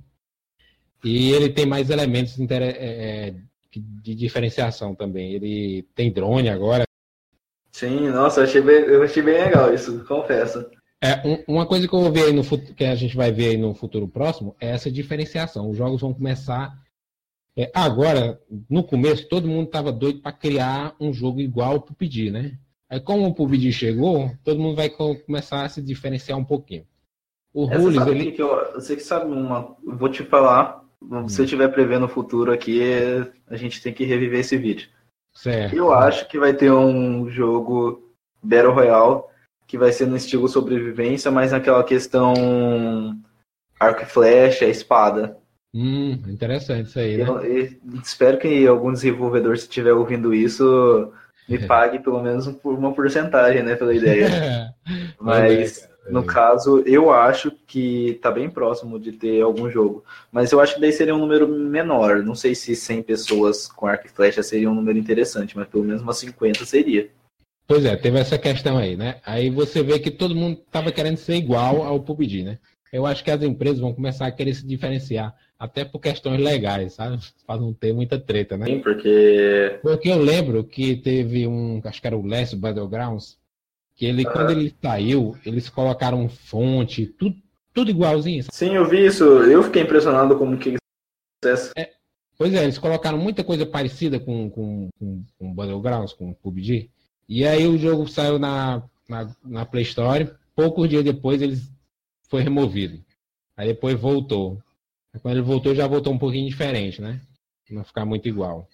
E 1.04 1.30
ele 1.30 1.48
tem 1.50 1.64
mais 1.64 1.90
elementos 1.90 2.38
é, 2.40 2.54
é, 2.54 3.34
de 3.70 4.14
diferenciação 4.14 4.94
também. 4.94 5.32
Ele 5.32 5.84
tem 5.94 6.12
drone 6.12 6.48
agora. 6.48 6.84
Sim, 7.70 8.08
nossa, 8.08 8.40
eu 8.40 8.44
achei 8.44 8.60
bem, 8.60 8.76
eu 8.76 9.02
achei 9.02 9.22
bem 9.22 9.34
legal 9.34 9.72
isso, 9.72 10.04
confesso. 10.06 10.68
É, 11.00 11.22
um, 11.28 11.44
uma 11.46 11.66
coisa 11.66 11.86
que 11.86 11.94
eu 11.94 12.00
vou 12.00 12.10
ver 12.10 12.24
aí 12.24 12.32
no 12.32 12.42
que 12.74 12.84
a 12.84 12.94
gente 12.94 13.14
vai 13.14 13.30
ver 13.30 13.50
aí 13.50 13.56
no 13.56 13.74
futuro 13.74 14.08
próximo 14.08 14.56
é 14.58 14.70
essa 14.70 14.90
diferenciação. 14.90 15.70
Os 15.70 15.76
jogos 15.76 16.00
vão 16.00 16.14
começar. 16.14 16.76
É, 17.56 17.70
agora, 17.74 18.40
no 18.68 18.82
começo, 18.82 19.28
todo 19.28 19.48
mundo 19.48 19.66
estava 19.66 19.92
doido 19.92 20.20
para 20.20 20.32
criar 20.32 20.96
um 20.98 21.12
jogo 21.12 21.40
igual 21.40 21.74
ao 21.74 21.80
PUBG, 21.80 22.30
né? 22.30 22.58
Aí, 22.88 23.00
como 23.00 23.26
o 23.26 23.34
PUBG 23.34 23.72
chegou, 23.72 24.30
todo 24.44 24.60
mundo 24.60 24.76
vai 24.76 24.88
começar 24.88 25.64
a 25.64 25.68
se 25.68 25.82
diferenciar 25.82 26.38
um 26.38 26.44
pouquinho. 26.44 26.86
O 27.52 27.64
Rules, 27.64 28.06
ele... 28.06 28.32
Que 28.32 28.42
eu, 28.42 28.74
você 28.74 28.94
que 28.94 29.02
sabe 29.02 29.30
uma. 29.32 29.76
Vou 29.84 30.08
te 30.08 30.22
falar 30.22 30.86
se 31.28 31.40
eu 31.40 31.44
estiver 31.44 31.68
prevendo 31.68 32.06
o 32.06 32.08
futuro 32.08 32.52
aqui, 32.52 32.80
a 33.48 33.56
gente 33.56 33.82
tem 33.82 33.92
que 33.92 34.04
reviver 34.04 34.40
esse 34.40 34.56
vídeo. 34.56 34.88
Certo. 35.34 35.76
Eu 35.76 35.92
acho 35.92 36.28
que 36.28 36.38
vai 36.38 36.54
ter 36.54 36.72
um 36.72 37.28
jogo 37.28 38.12
Battle 38.42 38.72
Royale 38.72 39.22
que 39.66 39.76
vai 39.76 39.92
ser 39.92 40.06
no 40.06 40.16
estilo 40.16 40.48
sobrevivência, 40.48 41.30
mas 41.30 41.52
naquela 41.52 41.82
questão 41.82 43.20
arco 43.78 44.02
e 44.02 44.06
flecha, 44.06 44.64
espada. 44.64 45.36
Hum, 45.74 46.12
interessante 46.28 46.88
isso 46.88 46.98
aí, 46.98 47.18
né? 47.18 47.24
Eu, 47.24 47.42
eu 47.42 48.00
espero 48.02 48.38
que 48.38 48.66
algum 48.66 48.92
desenvolvedor, 48.92 49.58
se 49.58 49.64
estiver 49.64 49.92
ouvindo 49.92 50.32
isso, 50.32 51.12
me 51.48 51.58
pague 51.58 51.98
pelo 51.98 52.22
menos 52.22 52.46
por 52.48 52.74
uma 52.74 52.92
porcentagem, 52.92 53.62
né, 53.62 53.76
pela 53.76 53.94
ideia. 53.94 54.74
mas 55.20 55.88
no 56.08 56.24
caso, 56.24 56.82
eu 56.86 57.10
acho 57.10 57.50
que 57.66 58.18
tá 58.22 58.30
bem 58.30 58.48
próximo 58.48 58.98
de 58.98 59.12
ter 59.12 59.42
algum 59.42 59.70
jogo. 59.70 60.04
Mas 60.30 60.52
eu 60.52 60.60
acho 60.60 60.74
que 60.74 60.80
daí 60.80 60.92
seria 60.92 61.14
um 61.14 61.18
número 61.18 61.48
menor. 61.48 62.22
Não 62.22 62.34
sei 62.34 62.54
se 62.54 62.76
100 62.76 63.02
pessoas 63.02 63.66
com 63.66 63.86
arco 63.86 64.06
e 64.06 64.10
flecha 64.10 64.42
seria 64.42 64.70
um 64.70 64.74
número 64.74 64.98
interessante, 64.98 65.56
mas 65.56 65.68
pelo 65.68 65.84
menos 65.84 66.02
umas 66.02 66.18
50 66.18 66.64
seria. 66.64 67.10
Pois 67.66 67.84
é, 67.84 67.96
teve 67.96 68.18
essa 68.18 68.38
questão 68.38 68.78
aí, 68.78 68.96
né? 68.96 69.20
Aí 69.26 69.50
você 69.50 69.82
vê 69.82 69.98
que 69.98 70.10
todo 70.10 70.36
mundo 70.36 70.60
tava 70.70 70.92
querendo 70.92 71.16
ser 71.16 71.34
igual 71.34 71.82
ao 71.82 72.00
PUBG, 72.00 72.44
né? 72.44 72.58
Eu 72.96 73.04
acho 73.04 73.22
que 73.22 73.30
as 73.30 73.42
empresas 73.42 73.78
vão 73.78 73.92
começar 73.92 74.26
a 74.26 74.32
querer 74.32 74.54
se 74.54 74.66
diferenciar, 74.66 75.34
até 75.58 75.84
por 75.84 75.98
questões 75.98 76.40
legais, 76.40 76.94
sabe? 76.94 77.18
Para 77.46 77.60
não 77.60 77.74
ter 77.74 77.92
muita 77.92 78.18
treta, 78.18 78.56
né? 78.56 78.64
Sim, 78.64 78.80
porque... 78.80 79.78
Porque 79.82 80.08
eu 80.08 80.18
lembro 80.18 80.64
que 80.64 80.96
teve 80.96 81.46
um, 81.46 81.78
acho 81.84 82.00
que 82.00 82.06
era 82.06 82.16
o 82.16 82.26
Last 82.26 82.56
Battlegrounds, 82.56 83.36
que 83.94 84.06
ele, 84.06 84.24
quando 84.24 84.50
ele 84.50 84.74
saiu, 84.80 85.36
eles 85.44 85.68
colocaram 85.68 86.26
fonte, 86.26 87.04
tudo, 87.04 87.36
tudo 87.74 87.90
igualzinho. 87.90 88.44
Sim, 88.50 88.76
eu 88.76 88.88
vi 88.88 89.04
isso. 89.04 89.24
Eu 89.24 89.62
fiquei 89.62 89.82
impressionado 89.82 90.38
como 90.38 90.56
que 90.56 90.76
é, 91.76 91.90
Pois 92.38 92.54
é, 92.54 92.64
eles 92.64 92.78
colocaram 92.78 93.18
muita 93.18 93.44
coisa 93.44 93.66
parecida 93.66 94.18
com, 94.18 94.48
com, 94.48 94.88
com, 94.98 95.22
com 95.38 95.54
Battlegrounds, 95.54 96.14
com 96.14 96.32
PUBG. 96.32 96.90
E 97.28 97.46
aí 97.46 97.66
o 97.66 97.76
jogo 97.76 98.08
saiu 98.08 98.38
na, 98.38 98.82
na, 99.06 99.30
na 99.44 99.66
Play 99.66 99.82
Store. 99.82 100.30
Poucos 100.54 100.88
dias 100.88 101.04
depois 101.04 101.42
ele 101.42 101.58
foi 102.28 102.42
removido. 102.42 103.02
Aí 103.56 103.68
depois 103.68 103.98
voltou. 103.98 104.62
Aí 105.12 105.20
quando 105.20 105.34
ele 105.34 105.42
voltou, 105.42 105.74
já 105.74 105.86
voltou 105.86 106.12
um 106.12 106.18
pouquinho 106.18 106.48
diferente, 106.48 107.00
né? 107.00 107.20
Não 107.70 107.84
ficar 107.84 108.04
muito 108.04 108.28
igual. 108.28 108.68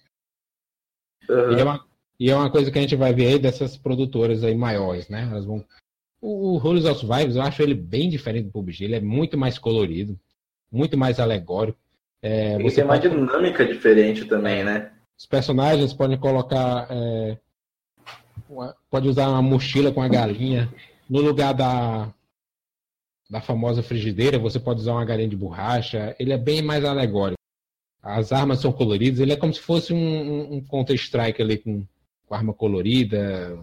Uhum. 1.29 1.57
E 1.57 1.59
é 1.59 1.63
uma, 1.63 1.85
e 2.19 2.29
é 2.29 2.35
uma 2.35 2.49
coisa 2.49 2.71
que 2.71 2.77
a 2.77 2.81
gente 2.81 2.95
vai 2.95 3.13
ver 3.13 3.27
aí 3.27 3.39
dessas 3.39 3.77
produtoras 3.77 4.43
aí 4.43 4.55
maiores, 4.55 5.09
né? 5.09 5.27
Elas 5.31 5.45
vão... 5.45 5.63
O, 6.21 6.53
o 6.53 6.57
Rules 6.57 6.85
of 6.85 7.05
Vibes, 7.05 7.35
eu 7.35 7.41
acho 7.41 7.61
ele 7.61 7.73
bem 7.73 8.09
diferente 8.09 8.45
do 8.45 8.51
PUBG. 8.51 8.83
Ele 8.85 8.95
é 8.95 9.01
muito 9.01 9.37
mais 9.37 9.57
colorido, 9.57 10.19
muito 10.71 10.97
mais 10.97 11.19
alegórico. 11.19 11.79
É, 12.21 12.57
você 12.59 12.77
tem 12.77 12.87
pode... 12.87 13.07
uma 13.07 13.15
dinâmica 13.15 13.65
diferente 13.65 14.25
também, 14.25 14.63
né? 14.63 14.91
Os 15.17 15.25
personagens 15.25 15.93
podem 15.93 16.17
colocar... 16.17 16.87
É... 16.89 17.37
Pode 18.89 19.07
usar 19.07 19.29
uma 19.29 19.41
mochila 19.41 19.91
com 19.91 20.01
a 20.01 20.07
galinha. 20.07 20.71
No 21.09 21.21
lugar 21.21 21.53
da, 21.53 22.13
da 23.33 23.41
famosa 23.41 23.81
frigideira, 23.81 24.37
você 24.37 24.59
pode 24.59 24.81
usar 24.81 24.93
uma 24.93 25.05
galinha 25.05 25.27
de 25.27 25.35
borracha. 25.35 26.15
Ele 26.19 26.31
é 26.31 26.37
bem 26.37 26.61
mais 26.61 26.85
alegórico. 26.85 27.39
As 28.01 28.31
armas 28.31 28.59
são 28.59 28.71
coloridas. 28.71 29.19
Ele 29.19 29.33
é 29.33 29.37
como 29.37 29.53
se 29.53 29.59
fosse 29.59 29.93
um, 29.93 30.53
um 30.53 30.63
Counter-Strike 30.63 31.41
ali 31.41 31.57
com 31.57 31.85
com 32.33 32.35
arma 32.35 32.53
colorida, 32.53 33.57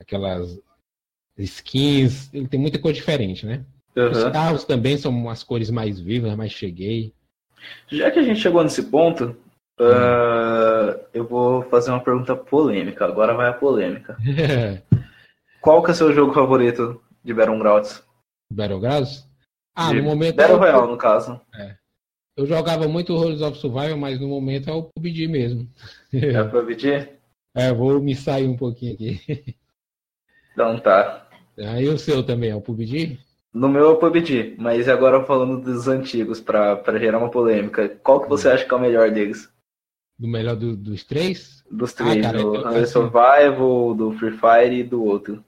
aquelas 0.00 0.58
skins, 1.36 2.32
ele 2.32 2.48
tem 2.48 2.58
muita 2.58 2.78
cor 2.78 2.92
diferente, 2.92 3.46
né? 3.46 3.64
Uhum. 3.96 4.10
Os 4.10 4.24
carros 4.24 4.64
também 4.64 4.96
são 4.96 5.28
as 5.28 5.42
cores 5.42 5.70
mais 5.70 5.98
vivas, 6.00 6.36
mais 6.36 6.52
cheguei. 6.52 7.12
Já 7.88 8.10
que 8.10 8.18
a 8.18 8.22
gente 8.22 8.40
chegou 8.40 8.62
nesse 8.62 8.84
ponto, 8.84 9.36
uh, 9.80 11.00
eu 11.12 11.26
vou 11.26 11.62
fazer 11.64 11.90
uma 11.90 12.02
pergunta 12.02 12.36
polêmica. 12.36 13.04
Agora 13.04 13.34
vai 13.34 13.48
a 13.48 13.52
polêmica. 13.52 14.16
Qual 15.60 15.82
que 15.82 15.90
é 15.90 15.92
o 15.92 15.96
seu 15.96 16.12
jogo 16.12 16.32
favorito 16.32 17.00
de 17.24 17.34
Battlegrounds? 17.34 18.02
Battlegrounds? 18.50 19.28
Ah, 19.74 19.92
no 19.92 20.02
momento. 20.02 20.36
Battle 20.36 20.58
Royale, 20.58 20.90
no 20.90 20.98
caso. 20.98 21.40
É. 21.54 21.76
Eu 22.36 22.46
jogava 22.46 22.86
muito 22.86 23.16
Rolls 23.16 23.42
of 23.42 23.58
Survival, 23.58 23.96
mas 23.96 24.20
no 24.20 24.28
momento 24.28 24.70
é 24.70 24.72
o 24.72 24.84
PUBG 24.84 25.26
mesmo. 25.26 25.68
É 26.12 26.40
o 26.40 26.50
PUBG? 26.50 27.08
É, 27.54 27.72
vou 27.72 28.00
me 28.00 28.14
sair 28.14 28.46
um 28.46 28.56
pouquinho 28.56 28.94
aqui. 28.94 29.56
Então 30.52 30.76
tá. 30.80 31.28
Aí 31.56 31.88
o 31.88 31.96
seu 31.96 32.20
também 32.20 32.50
é 32.50 32.54
o 32.56 32.60
PUBG? 32.60 33.16
No 33.54 33.68
meu 33.68 33.84
é 33.84 33.88
o 33.90 33.96
PUBG, 33.96 34.56
mas 34.58 34.88
agora 34.88 35.24
falando 35.24 35.60
dos 35.60 35.86
antigos, 35.86 36.40
para 36.40 36.98
gerar 36.98 37.18
uma 37.18 37.30
polêmica, 37.30 37.88
qual 38.02 38.20
que 38.20 38.28
você 38.28 38.48
hum. 38.48 38.52
acha 38.54 38.64
que 38.64 38.74
é 38.74 38.76
o 38.76 38.80
melhor 38.80 39.08
deles? 39.12 39.48
Do 40.18 40.26
melhor 40.26 40.56
do, 40.56 40.76
dos 40.76 41.04
três? 41.04 41.64
Dos 41.70 41.92
três, 41.92 42.18
ah, 42.18 42.32
cara, 42.32 42.38
do 42.38 42.86
Survival, 42.88 43.94
do 43.94 44.10
Free 44.18 44.32
Fire 44.32 44.80
e 44.80 44.82
do 44.82 45.04
outro. 45.04 45.44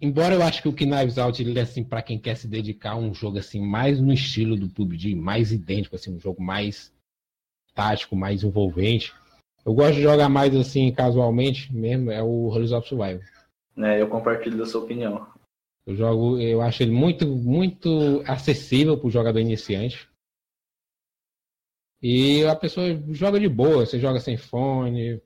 Embora 0.00 0.34
eu 0.34 0.42
acho 0.42 0.62
que 0.62 0.68
o 0.68 0.72
Knives 0.72 1.18
Out 1.18 1.42
ele 1.42 1.58
é 1.58 1.62
assim 1.62 1.84
para 1.84 2.00
quem 2.00 2.18
quer 2.18 2.34
se 2.34 2.48
dedicar 2.48 2.92
a 2.92 2.96
um 2.96 3.12
jogo 3.12 3.38
assim 3.38 3.60
mais 3.60 4.00
no 4.00 4.12
estilo 4.12 4.56
do 4.56 4.70
PUBG, 4.70 5.14
mais 5.14 5.52
idêntico 5.52 5.96
assim, 5.96 6.14
um 6.14 6.20
jogo 6.20 6.42
mais 6.42 6.92
tático, 7.74 8.16
mais 8.16 8.42
envolvente. 8.42 9.12
Eu 9.64 9.74
gosto 9.74 9.96
de 9.96 10.02
jogar 10.02 10.30
mais 10.30 10.54
assim, 10.56 10.90
casualmente 10.92 11.74
mesmo, 11.74 12.10
é 12.10 12.22
o 12.22 12.46
Horizon 12.46 12.78
of 12.78 12.88
Survival. 12.88 13.20
É, 13.76 14.00
eu 14.00 14.08
compartilho 14.08 14.56
da 14.56 14.64
sua 14.64 14.82
opinião. 14.82 15.26
Eu 15.86 15.94
jogo, 15.94 16.40
eu 16.40 16.62
acho 16.62 16.82
ele 16.82 16.92
muito, 16.92 17.26
muito 17.26 18.22
acessível 18.26 18.96
para 18.96 19.08
o 19.08 19.10
jogador 19.10 19.40
iniciante. 19.40 20.08
E 22.02 22.44
a 22.46 22.56
pessoa 22.56 22.86
joga 23.10 23.38
de 23.38 23.48
boa, 23.48 23.84
você 23.84 23.98
joga 23.98 24.20
sem 24.20 24.36
fone, 24.36 25.20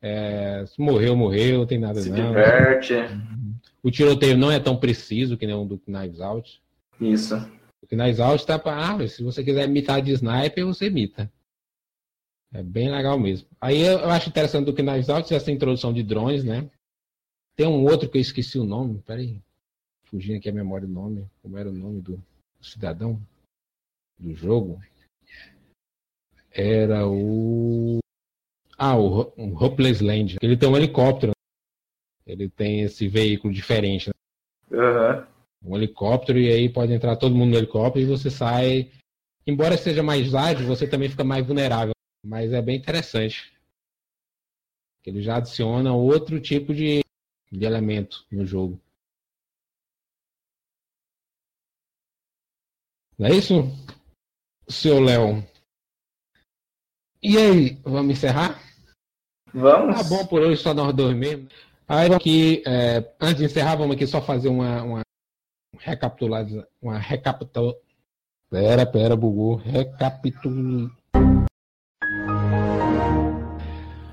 é, 0.00 0.64
se 0.66 0.80
morreu, 0.80 1.16
morreu, 1.16 1.66
tem 1.66 1.78
nada 1.78 2.00
se 2.00 2.10
não. 2.10 2.16
Se 2.16 2.22
diverte. 2.22 2.94
O 3.88 3.90
tiroteio 3.90 4.36
não 4.36 4.52
é 4.52 4.60
tão 4.60 4.76
preciso 4.76 5.38
que 5.38 5.46
nem 5.46 5.56
o 5.56 5.64
do 5.64 5.78
Knives 5.78 6.20
Out. 6.20 6.60
Isso. 7.00 7.36
O 7.80 7.86
Knives 7.86 8.20
Out 8.20 8.44
tá 8.44 8.58
para, 8.58 8.96
ah, 8.96 9.08
se 9.08 9.22
você 9.22 9.42
quiser 9.42 9.66
imitar 9.66 10.02
de 10.02 10.12
sniper, 10.12 10.66
você 10.66 10.88
imita. 10.88 11.32
É 12.52 12.62
bem 12.62 12.90
legal 12.90 13.18
mesmo. 13.18 13.48
Aí 13.58 13.80
eu 13.80 14.10
acho 14.10 14.28
interessante 14.28 14.66
do 14.66 14.74
Knives 14.74 15.08
Out 15.08 15.32
essa 15.32 15.50
introdução 15.50 15.90
de 15.90 16.02
drones, 16.02 16.44
né? 16.44 16.70
Tem 17.56 17.66
um 17.66 17.82
outro 17.86 18.10
que 18.10 18.18
eu 18.18 18.20
esqueci 18.20 18.58
o 18.58 18.64
nome, 18.64 19.00
peraí. 19.06 19.40
Fugindo 20.04 20.36
aqui 20.36 20.50
a 20.50 20.52
memória 20.52 20.86
do 20.86 20.92
nome. 20.92 21.26
Como 21.40 21.56
era 21.56 21.70
o 21.70 21.72
nome 21.72 22.02
do 22.02 22.22
cidadão 22.60 23.18
do 24.18 24.34
jogo? 24.34 24.82
Era 26.50 27.08
o. 27.08 28.00
Ah, 28.76 28.98
o, 28.98 29.32
o 29.34 29.64
Hopeless 29.64 30.04
Land. 30.04 30.36
Ele 30.42 30.58
tem 30.58 30.68
um 30.68 30.76
helicóptero. 30.76 31.32
Ele 32.28 32.48
tem 32.48 32.82
esse 32.82 33.08
veículo 33.08 33.52
diferente. 33.52 34.10
Né? 34.10 34.78
Uhum. 34.78 35.26
Um 35.64 35.76
helicóptero, 35.76 36.38
e 36.38 36.52
aí 36.52 36.68
pode 36.68 36.92
entrar 36.92 37.16
todo 37.16 37.34
mundo 37.34 37.50
no 37.50 37.56
helicóptero 37.56 38.04
e 38.04 38.08
você 38.08 38.30
sai. 38.30 38.90
Embora 39.46 39.76
seja 39.76 40.02
mais 40.02 40.34
ágil, 40.34 40.66
você 40.66 40.86
também 40.86 41.08
fica 41.08 41.24
mais 41.24 41.44
vulnerável 41.44 41.92
mas 42.24 42.52
é 42.52 42.60
bem 42.60 42.76
interessante. 42.76 43.52
Ele 45.04 45.22
já 45.22 45.36
adiciona 45.36 45.94
outro 45.94 46.40
tipo 46.40 46.74
de, 46.74 47.00
de 47.50 47.64
elemento 47.64 48.26
no 48.30 48.44
jogo. 48.44 48.78
Não 53.18 53.26
é 53.26 53.34
isso, 53.34 53.54
seu 54.68 55.00
Léo? 55.00 55.42
E 57.22 57.36
aí, 57.36 57.74
vamos 57.82 58.12
encerrar? 58.12 58.60
Vamos. 59.52 59.96
Tá 59.96 60.04
bom 60.04 60.26
por 60.26 60.42
hoje, 60.42 60.62
só 60.62 60.74
nós 60.74 60.94
dois 60.94 61.16
mesmo. 61.16 61.48
Aí 61.90 62.12
aqui, 62.12 62.62
é, 62.66 63.02
antes 63.18 63.38
de 63.38 63.44
encerrar, 63.46 63.76
vamos 63.76 63.96
aqui 63.96 64.06
só 64.06 64.20
fazer 64.20 64.48
uma, 64.48 64.82
uma 64.82 65.00
recapitular, 65.78 66.46
uma 66.82 66.98
recapitula. 66.98 67.74
Pera, 68.50 68.84
pera, 68.84 69.16
bugou. 69.16 69.56
Recapitul... 69.56 70.90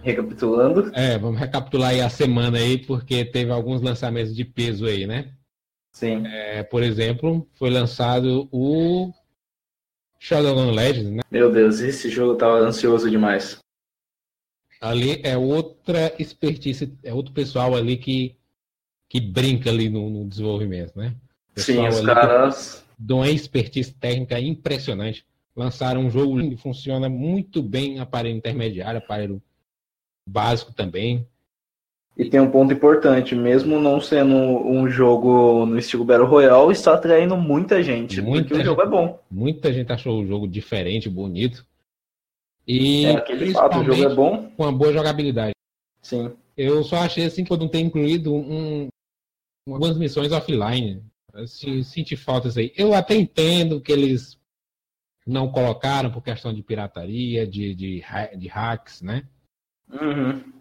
Recapitulando. 0.01 0.89
É, 0.95 1.17
vamos 1.17 1.37
recapitular 1.37 1.89
aí 1.89 1.99
a 1.99 2.09
semana 2.09 2.59
aí, 2.59 2.77
porque 2.77 3.25
teve 3.25 3.51
alguns 3.51 3.81
lançamentos 3.81 4.33
de 4.33 4.45
peso 4.45 4.85
aí, 4.85 5.05
né? 5.05 5.33
Sim. 5.91 6.25
É, 6.27 6.63
por 6.63 6.81
exemplo, 6.81 7.45
foi 7.55 7.69
lançado 7.69 8.47
o 8.53 9.11
Shadowrun 10.17 10.71
Legends, 10.71 11.11
né? 11.11 11.23
Meu 11.29 11.51
Deus, 11.51 11.81
esse 11.81 12.09
jogo 12.09 12.35
tava 12.35 12.59
ansioso 12.59 13.09
demais. 13.09 13.59
Ali 14.81 15.21
é 15.23 15.37
outra 15.37 16.13
expertise, 16.19 16.93
é 17.03 17.13
outro 17.13 17.33
pessoal 17.33 17.75
ali 17.75 17.97
que, 17.97 18.35
que 19.09 19.19
brinca 19.19 19.69
ali 19.69 19.89
no, 19.89 20.09
no 20.09 20.27
desenvolvimento, 20.27 20.97
né? 20.97 21.15
Pessoal 21.53 21.91
Sim, 21.91 21.99
os 21.99 22.05
caras. 22.05 22.85
De 22.97 23.13
uma 23.13 23.29
expertise 23.29 23.93
técnica 23.93 24.39
impressionante. 24.39 25.25
Lançaram 25.55 26.01
um 26.01 26.09
jogo 26.09 26.37
lindo, 26.37 26.57
funciona 26.57 27.07
muito 27.07 27.63
bem 27.63 27.99
aparelho 27.99 28.35
intermediário, 28.35 28.97
aparelho 28.97 29.41
básico 30.27 30.73
também. 30.73 31.25
E 32.17 32.25
tem 32.25 32.39
um 32.39 32.49
ponto 32.49 32.73
importante, 32.73 33.35
mesmo 33.35 33.79
não 33.79 33.99
sendo 33.99 34.35
um 34.35 34.89
jogo 34.89 35.65
no 35.65 35.77
estilo 35.77 36.05
Battle 36.05 36.27
Royale, 36.27 36.71
está 36.71 36.93
atraindo 36.93 37.35
muita 37.35 37.83
gente, 37.83 38.21
muita 38.21 38.43
porque 38.43 38.55
gente, 38.55 38.63
o 38.63 38.65
jogo 38.65 38.81
é 38.81 38.87
bom. 38.87 39.19
Muita 39.29 39.73
gente 39.73 39.91
achou 39.91 40.21
o 40.21 40.25
jogo 40.25 40.47
diferente, 40.47 41.09
bonito. 41.09 41.65
E 42.67 43.05
é 43.05 43.17
aquele 43.17 43.53
fato, 43.53 43.79
o 43.79 43.83
jogo 43.83 44.03
é 44.03 44.15
bom. 44.15 44.49
Com 44.51 44.63
uma 44.63 44.71
boa 44.71 44.91
jogabilidade. 44.91 45.53
Sim. 46.01 46.35
Eu 46.57 46.83
só 46.83 46.97
achei 46.97 47.25
assim 47.25 47.43
que 47.43 47.55
não 47.57 47.67
ter 47.67 47.79
incluído 47.79 48.33
um, 48.33 48.87
algumas 49.67 49.97
missões 49.97 50.31
offline. 50.31 51.03
Se, 51.47 51.83
senti 51.83 52.15
faltas 52.15 52.57
aí. 52.57 52.73
Eu 52.77 52.93
até 52.93 53.15
entendo 53.15 53.81
que 53.81 53.91
eles 53.91 54.39
não 55.27 55.51
colocaram 55.51 56.11
por 56.11 56.23
questão 56.23 56.53
de 56.53 56.63
pirataria, 56.63 57.45
de, 57.45 57.75
de, 57.75 58.03
de 58.37 58.47
hacks, 58.47 59.01
né? 59.01 59.27
Uhum. 59.89 60.53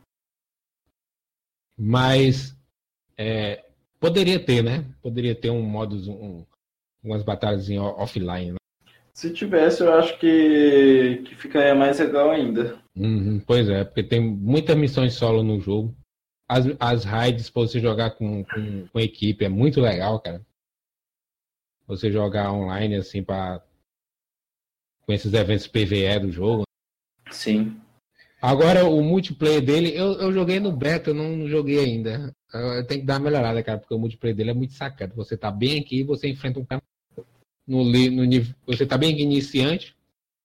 Mas 1.78 2.56
é, 3.16 3.64
poderia 4.00 4.44
ter, 4.44 4.62
né? 4.62 4.84
Poderia 5.00 5.34
ter 5.34 5.50
um 5.50 5.62
modo, 5.62 5.96
um, 6.10 6.44
umas 7.02 7.22
batalhas 7.22 7.68
offline. 7.70 8.52
Né? 8.52 8.58
Se 9.14 9.32
tivesse, 9.32 9.80
eu 9.80 9.94
acho 9.94 10.18
que, 10.18 11.22
que 11.24 11.36
ficaria 11.36 11.74
mais 11.74 12.00
legal 12.00 12.32
ainda. 12.32 12.76
Uhum, 12.96 13.38
pois 13.38 13.68
é, 13.68 13.84
porque 13.84 14.02
tem 14.02 14.20
muitas 14.20 14.76
missões 14.76 15.14
solo 15.14 15.40
no 15.42 15.60
jogo. 15.60 15.96
As, 16.48 16.66
as 16.80 17.04
raids 17.04 17.48
pra 17.48 17.62
você 17.62 17.78
jogar 17.78 18.10
com, 18.10 18.44
com, 18.44 18.88
com 18.88 19.00
equipe 19.00 19.44
é 19.44 19.48
muito 19.48 19.80
legal, 19.80 20.18
cara. 20.20 20.44
Você 21.86 22.10
jogar 22.10 22.52
online, 22.52 22.96
assim, 22.96 23.22
pra, 23.22 23.64
com 25.02 25.12
esses 25.12 25.32
eventos 25.32 25.68
PVE 25.68 26.18
do 26.20 26.32
jogo. 26.32 26.64
Sim. 27.30 27.80
Agora, 28.42 28.84
o 28.84 29.00
multiplayer 29.00 29.64
dele, 29.64 29.96
eu, 29.96 30.14
eu 30.14 30.32
joguei 30.32 30.58
no 30.58 30.72
beta, 30.72 31.10
eu 31.10 31.14
não 31.14 31.48
joguei 31.48 31.78
ainda. 31.78 32.34
Eu 32.52 32.86
tenho 32.86 33.00
que 33.00 33.06
dar 33.06 33.14
uma 33.14 33.30
melhorada, 33.30 33.62
cara, 33.62 33.78
porque 33.78 33.94
o 33.94 33.98
multiplayer 33.98 34.36
dele 34.36 34.50
é 34.50 34.54
muito 34.54 34.72
sacado. 34.72 35.14
Você 35.14 35.36
tá 35.36 35.52
bem 35.52 35.78
aqui 35.78 36.00
e 36.00 36.04
você 36.04 36.28
enfrenta 36.28 36.58
um 36.58 36.64
cara 36.64 36.82
no, 37.66 37.84
no 37.84 38.24
nível. 38.24 38.54
Você 38.66 38.86
tá 38.86 38.96
bem 38.96 39.20
iniciante, 39.20 39.96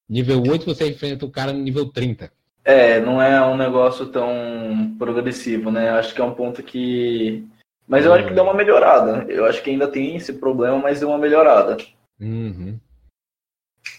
nível 0.07 0.41
8, 0.41 0.65
você 0.65 0.89
enfrenta 0.89 1.26
o 1.26 1.32
cara 1.32 1.53
no 1.53 1.59
nível 1.59 1.86
30. 1.91 2.32
É, 2.63 2.99
não 2.99 3.22
é 3.22 3.43
um 3.45 3.57
negócio 3.57 4.07
tão 4.07 4.95
progressivo, 4.97 5.72
né? 5.72 5.89
Acho 5.91 6.13
que 6.13 6.22
é 6.22 6.24
um 6.24 6.34
ponto 6.34 6.61
que. 6.61 7.43
Mas 7.88 8.05
eu 8.05 8.13
acho 8.13 8.28
que 8.28 8.34
deu 8.34 8.43
uma 8.43 8.53
melhorada. 8.53 9.26
Eu 9.32 9.45
acho 9.45 9.63
que 9.63 9.72
ainda 9.72 9.88
tem 9.88 10.15
esse 10.15 10.34
problema, 10.34 10.78
mas 10.78 10.99
deu 10.99 11.09
uma 11.09 11.17
melhorada. 11.17 11.78
Uhum. 12.20 12.80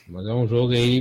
Mas 0.06 0.26
é 0.26 0.32
um 0.32 0.46
jogo 0.46 0.72
aí 0.72 1.00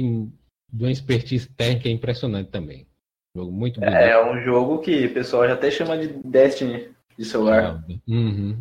de 0.72 0.84
uma 0.84 0.92
expertise 0.92 1.48
técnica 1.50 1.90
impressionante 1.90 2.50
também. 2.50 2.88
Jogo 3.36 3.52
muito 3.52 3.80
bonito. 3.80 3.96
É, 3.96 4.12
é 4.12 4.26
um 4.26 4.42
jogo 4.42 4.80
que 4.80 5.06
o 5.06 5.14
pessoal 5.14 5.48
já 5.48 5.54
até 5.54 5.70
chama 5.70 5.98
de 5.98 6.08
Destiny 6.08 6.90
de 7.18 7.26
celular. 7.26 7.84
Uhum. 8.08 8.58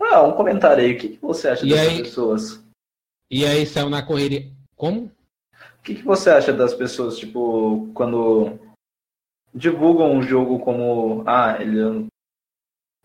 Ah, 0.00 0.22
um 0.22 0.32
comentário 0.32 0.82
aí. 0.82 0.92
O 0.92 0.98
que, 0.98 1.08
que 1.10 1.18
você 1.20 1.48
acha 1.48 1.66
e 1.66 1.68
dessas 1.68 1.88
aí, 1.88 2.02
pessoas? 2.02 2.64
E 3.30 3.46
aí 3.46 3.64
saiu 3.64 3.88
na 3.88 4.02
correria. 4.02 4.50
Como? 4.74 5.06
O 5.06 5.82
que, 5.82 5.94
que 5.94 6.02
você 6.02 6.30
acha 6.30 6.52
das 6.52 6.74
pessoas, 6.74 7.18
tipo, 7.18 7.90
quando 7.94 8.58
divulgam 9.54 10.12
um 10.12 10.22
jogo 10.22 10.58
como. 10.58 11.22
Ah, 11.26 11.56
ele, 11.60 12.06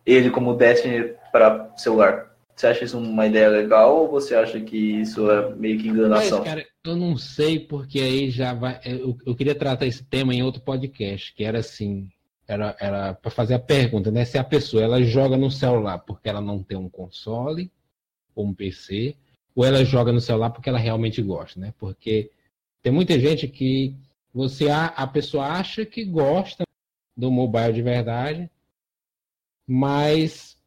ele 0.06 0.32
como 0.32 0.56
Destiny 0.56 1.14
para 1.32 1.72
celular? 1.78 2.36
Você 2.56 2.68
acha 2.68 2.86
isso 2.86 2.98
uma 2.98 3.28
ideia 3.28 3.50
legal 3.50 3.98
ou 3.98 4.10
você 4.10 4.34
acha 4.34 4.60
que 4.62 4.78
isso 4.78 5.30
é 5.30 5.54
meio 5.56 5.78
que 5.78 5.90
enganação? 5.90 6.40
Mas, 6.40 6.48
cara, 6.48 6.66
eu 6.86 6.96
não 6.96 7.18
sei, 7.18 7.60
porque 7.60 8.00
aí 8.00 8.32
já 8.32 8.54
vai. 8.54 8.80
Eu, 8.86 9.18
eu 9.26 9.36
queria 9.36 9.54
tratar 9.54 9.86
esse 9.86 10.04
tema 10.06 10.34
em 10.34 10.42
outro 10.42 10.62
podcast, 10.62 11.34
que 11.34 11.44
era 11.44 11.60
assim. 11.60 12.10
Era, 12.48 12.76
era 12.80 13.14
para 13.14 13.32
fazer 13.32 13.56
a 13.56 13.60
pergunta, 13.60 14.12
né? 14.12 14.24
Se 14.24 14.38
a 14.38 14.44
pessoa 14.44 14.84
ela 14.84 15.02
joga 15.02 15.36
no 15.36 15.50
celular 15.50 15.98
porque 16.00 16.30
ela 16.30 16.42
não 16.42 16.62
tem 16.62 16.78
um 16.78 16.88
console 16.88 17.72
ou 18.36 18.46
um 18.46 18.54
PC, 18.54 19.16
ou 19.56 19.66
ela 19.66 19.86
joga 19.86 20.12
no 20.12 20.20
celular 20.20 20.50
porque 20.50 20.70
ela 20.70 20.78
realmente 20.78 21.22
gosta, 21.22 21.60
né? 21.60 21.74
Porque 21.80 22.30
tem 22.84 22.92
muita 22.92 23.18
gente 23.20 23.48
que 23.48 23.96
você 24.34 24.70
a, 24.70 25.08
pessoa 25.08 25.48
acha 25.48 25.86
que 25.86 26.04
gosta 26.04 26.66
do 27.16 27.32
mobile 27.32 27.72
de 27.72 27.82
verdade, 27.82 28.52
mas 29.66 30.58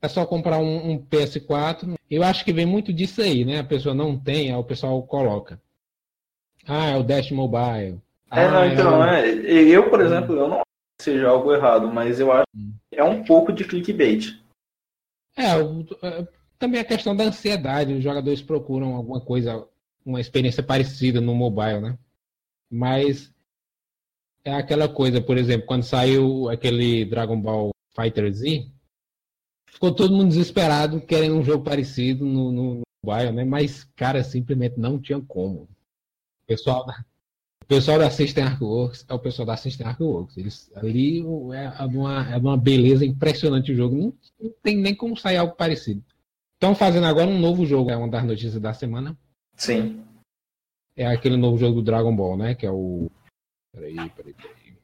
é 0.00 0.08
só 0.08 0.24
comprar 0.24 0.58
um, 0.58 0.92
um, 0.92 0.98
PS4. 0.98 1.94
Eu 2.10 2.22
acho 2.22 2.44
que 2.44 2.52
vem 2.52 2.64
muito 2.64 2.92
disso 2.92 3.20
aí, 3.20 3.44
né? 3.44 3.58
A 3.60 3.64
pessoa 3.64 3.94
não 3.94 4.18
tem, 4.18 4.50
aí 4.50 4.56
o 4.56 4.64
pessoal 4.64 5.02
coloca. 5.02 5.60
Ah, 6.66 6.90
é 6.90 6.96
o 6.96 7.02
Dash 7.02 7.30
Mobile. 7.30 8.00
É, 8.30 8.44
ah, 8.44 8.50
não, 8.50 8.72
então, 8.72 9.04
é... 9.04 9.28
é... 9.28 9.68
Eu, 9.68 9.90
por 9.90 10.00
exemplo, 10.00 10.34
eu 10.36 10.48
não 10.48 10.56
acho 10.56 10.64
que 10.98 11.04
seja 11.04 11.28
algo 11.28 11.52
errado, 11.52 11.92
mas 11.92 12.18
eu 12.18 12.32
acho 12.32 12.46
hum. 12.56 12.72
que 12.90 12.98
é 12.98 13.04
um 13.04 13.22
pouco 13.22 13.52
de 13.52 13.64
clickbait. 13.64 14.40
É, 15.36 15.56
é, 16.06 16.28
também 16.60 16.78
a 16.78 16.84
questão 16.84 17.16
da 17.16 17.24
ansiedade. 17.24 17.94
Os 17.94 18.04
jogadores 18.04 18.42
procuram 18.42 18.94
alguma 18.94 19.20
coisa, 19.20 19.66
uma 20.04 20.20
experiência 20.20 20.62
parecida 20.62 21.20
no 21.20 21.34
mobile, 21.34 21.80
né? 21.80 21.98
Mas 22.70 23.32
é 24.44 24.52
aquela 24.52 24.88
coisa, 24.88 25.20
por 25.20 25.36
exemplo, 25.36 25.66
quando 25.66 25.82
saiu 25.82 26.48
aquele 26.48 27.04
Dragon 27.06 27.40
Ball 27.40 27.70
Fighter 27.96 28.32
Z, 28.32 28.70
ficou 29.66 29.92
todo 29.92 30.14
mundo 30.14 30.28
desesperado, 30.28 31.00
querendo 31.00 31.36
um 31.36 31.42
jogo 31.42 31.64
parecido 31.64 32.24
no, 32.24 32.52
no, 32.52 32.74
no 32.74 32.82
mobile, 33.04 33.32
né? 33.32 33.44
Mas, 33.44 33.84
cara, 33.96 34.22
simplesmente 34.22 34.78
não 34.78 35.00
tinha 35.00 35.20
como. 35.20 35.62
O 35.62 36.46
pessoal 36.46 36.84
da, 36.84 37.04
o 37.62 37.66
pessoal 37.66 37.98
da 37.98 38.10
System 38.10 38.44
Artworks 38.44 39.06
é 39.08 39.14
o 39.14 39.18
pessoal 39.18 39.46
da 39.46 39.56
System 39.56 39.86
Artworks. 39.86 40.36
Eles, 40.36 40.70
ali 40.74 41.20
é 41.20 41.84
uma, 41.86 42.32
é 42.32 42.36
uma 42.36 42.56
beleza 42.56 43.04
impressionante 43.04 43.72
o 43.72 43.76
jogo. 43.76 43.96
Não, 43.96 44.12
não 44.38 44.52
tem 44.62 44.76
nem 44.76 44.94
como 44.94 45.16
sair 45.16 45.38
algo 45.38 45.54
parecido. 45.54 46.04
Estão 46.60 46.74
fazendo 46.74 47.06
agora 47.06 47.26
um 47.26 47.38
novo 47.38 47.64
jogo, 47.64 47.90
é 47.90 47.96
uma 47.96 48.06
das 48.06 48.22
notícias 48.22 48.60
da 48.60 48.74
semana. 48.74 49.16
Sim. 49.56 50.04
É 50.94 51.06
aquele 51.06 51.38
novo 51.38 51.56
jogo 51.56 51.76
do 51.76 51.82
Dragon 51.82 52.14
Ball, 52.14 52.36
né? 52.36 52.54
Que 52.54 52.66
é 52.66 52.70
o. 52.70 53.10
Peraí, 53.72 53.94
peraí, 54.10 54.34
peraí. 54.34 54.76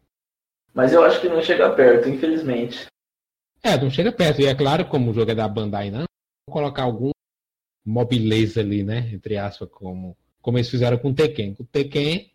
Mas 0.72 0.94
eu 0.94 1.04
acho 1.04 1.20
que 1.20 1.28
não 1.28 1.42
chega 1.42 1.70
perto, 1.74 2.08
infelizmente. 2.08 2.86
É, 3.62 3.78
não 3.78 3.90
chega 3.90 4.10
perto. 4.10 4.40
E 4.40 4.46
é 4.46 4.54
claro, 4.54 4.88
como 4.88 5.10
o 5.10 5.12
jogo 5.12 5.30
é 5.30 5.34
da 5.34 5.46
Bandai, 5.46 5.90
não, 5.90 6.06
vou 6.48 6.54
colocar 6.54 6.84
algum 6.84 7.10
mobileza 7.84 8.60
ali, 8.60 8.82
né? 8.82 9.10
Entre 9.12 9.36
aspas, 9.36 9.68
como, 9.70 10.16
como 10.40 10.56
eles 10.56 10.70
fizeram 10.70 10.96
com 10.96 11.10
o 11.10 11.14
Tekken. 11.14 11.56
Com 11.56 11.62
o 11.62 11.66
Tekken, 11.66 12.32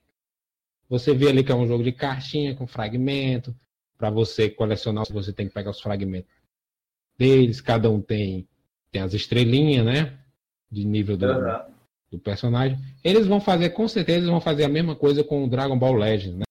você 0.87 1.15
vê 1.15 1.29
ali 1.29 1.43
que 1.43 1.51
é 1.51 1.55
um 1.55 1.65
jogo 1.65 1.83
de 1.83 1.91
cartinha 1.91 2.55
com 2.55 2.67
fragmento. 2.67 3.55
Para 3.97 4.11
você 4.11 4.51
colecionar, 4.51 5.03
você 5.11 5.33
tem 5.33 5.47
que 5.47 5.53
pegar 5.53 5.71
os 5.71 5.81
fragmentos 5.81 6.31
deles. 7.17 7.59
Cada 7.59 7.89
um 7.89 7.99
tem, 7.99 8.47
tem 8.91 9.01
as 9.01 9.13
estrelinhas, 9.13 9.85
né? 9.85 10.17
De 10.69 10.85
nível 10.85 11.17
do, 11.17 11.25
uhum. 11.25 11.61
do 12.11 12.19
personagem. 12.19 12.77
Eles 13.03 13.25
vão 13.25 13.39
fazer, 13.39 13.69
com 13.71 13.87
certeza, 13.87 14.19
eles 14.19 14.29
vão 14.29 14.41
fazer 14.41 14.65
a 14.65 14.69
mesma 14.69 14.95
coisa 14.95 15.23
com 15.23 15.43
o 15.43 15.49
Dragon 15.49 15.77
Ball 15.77 15.93
Legends, 15.93 16.37
né? 16.37 16.43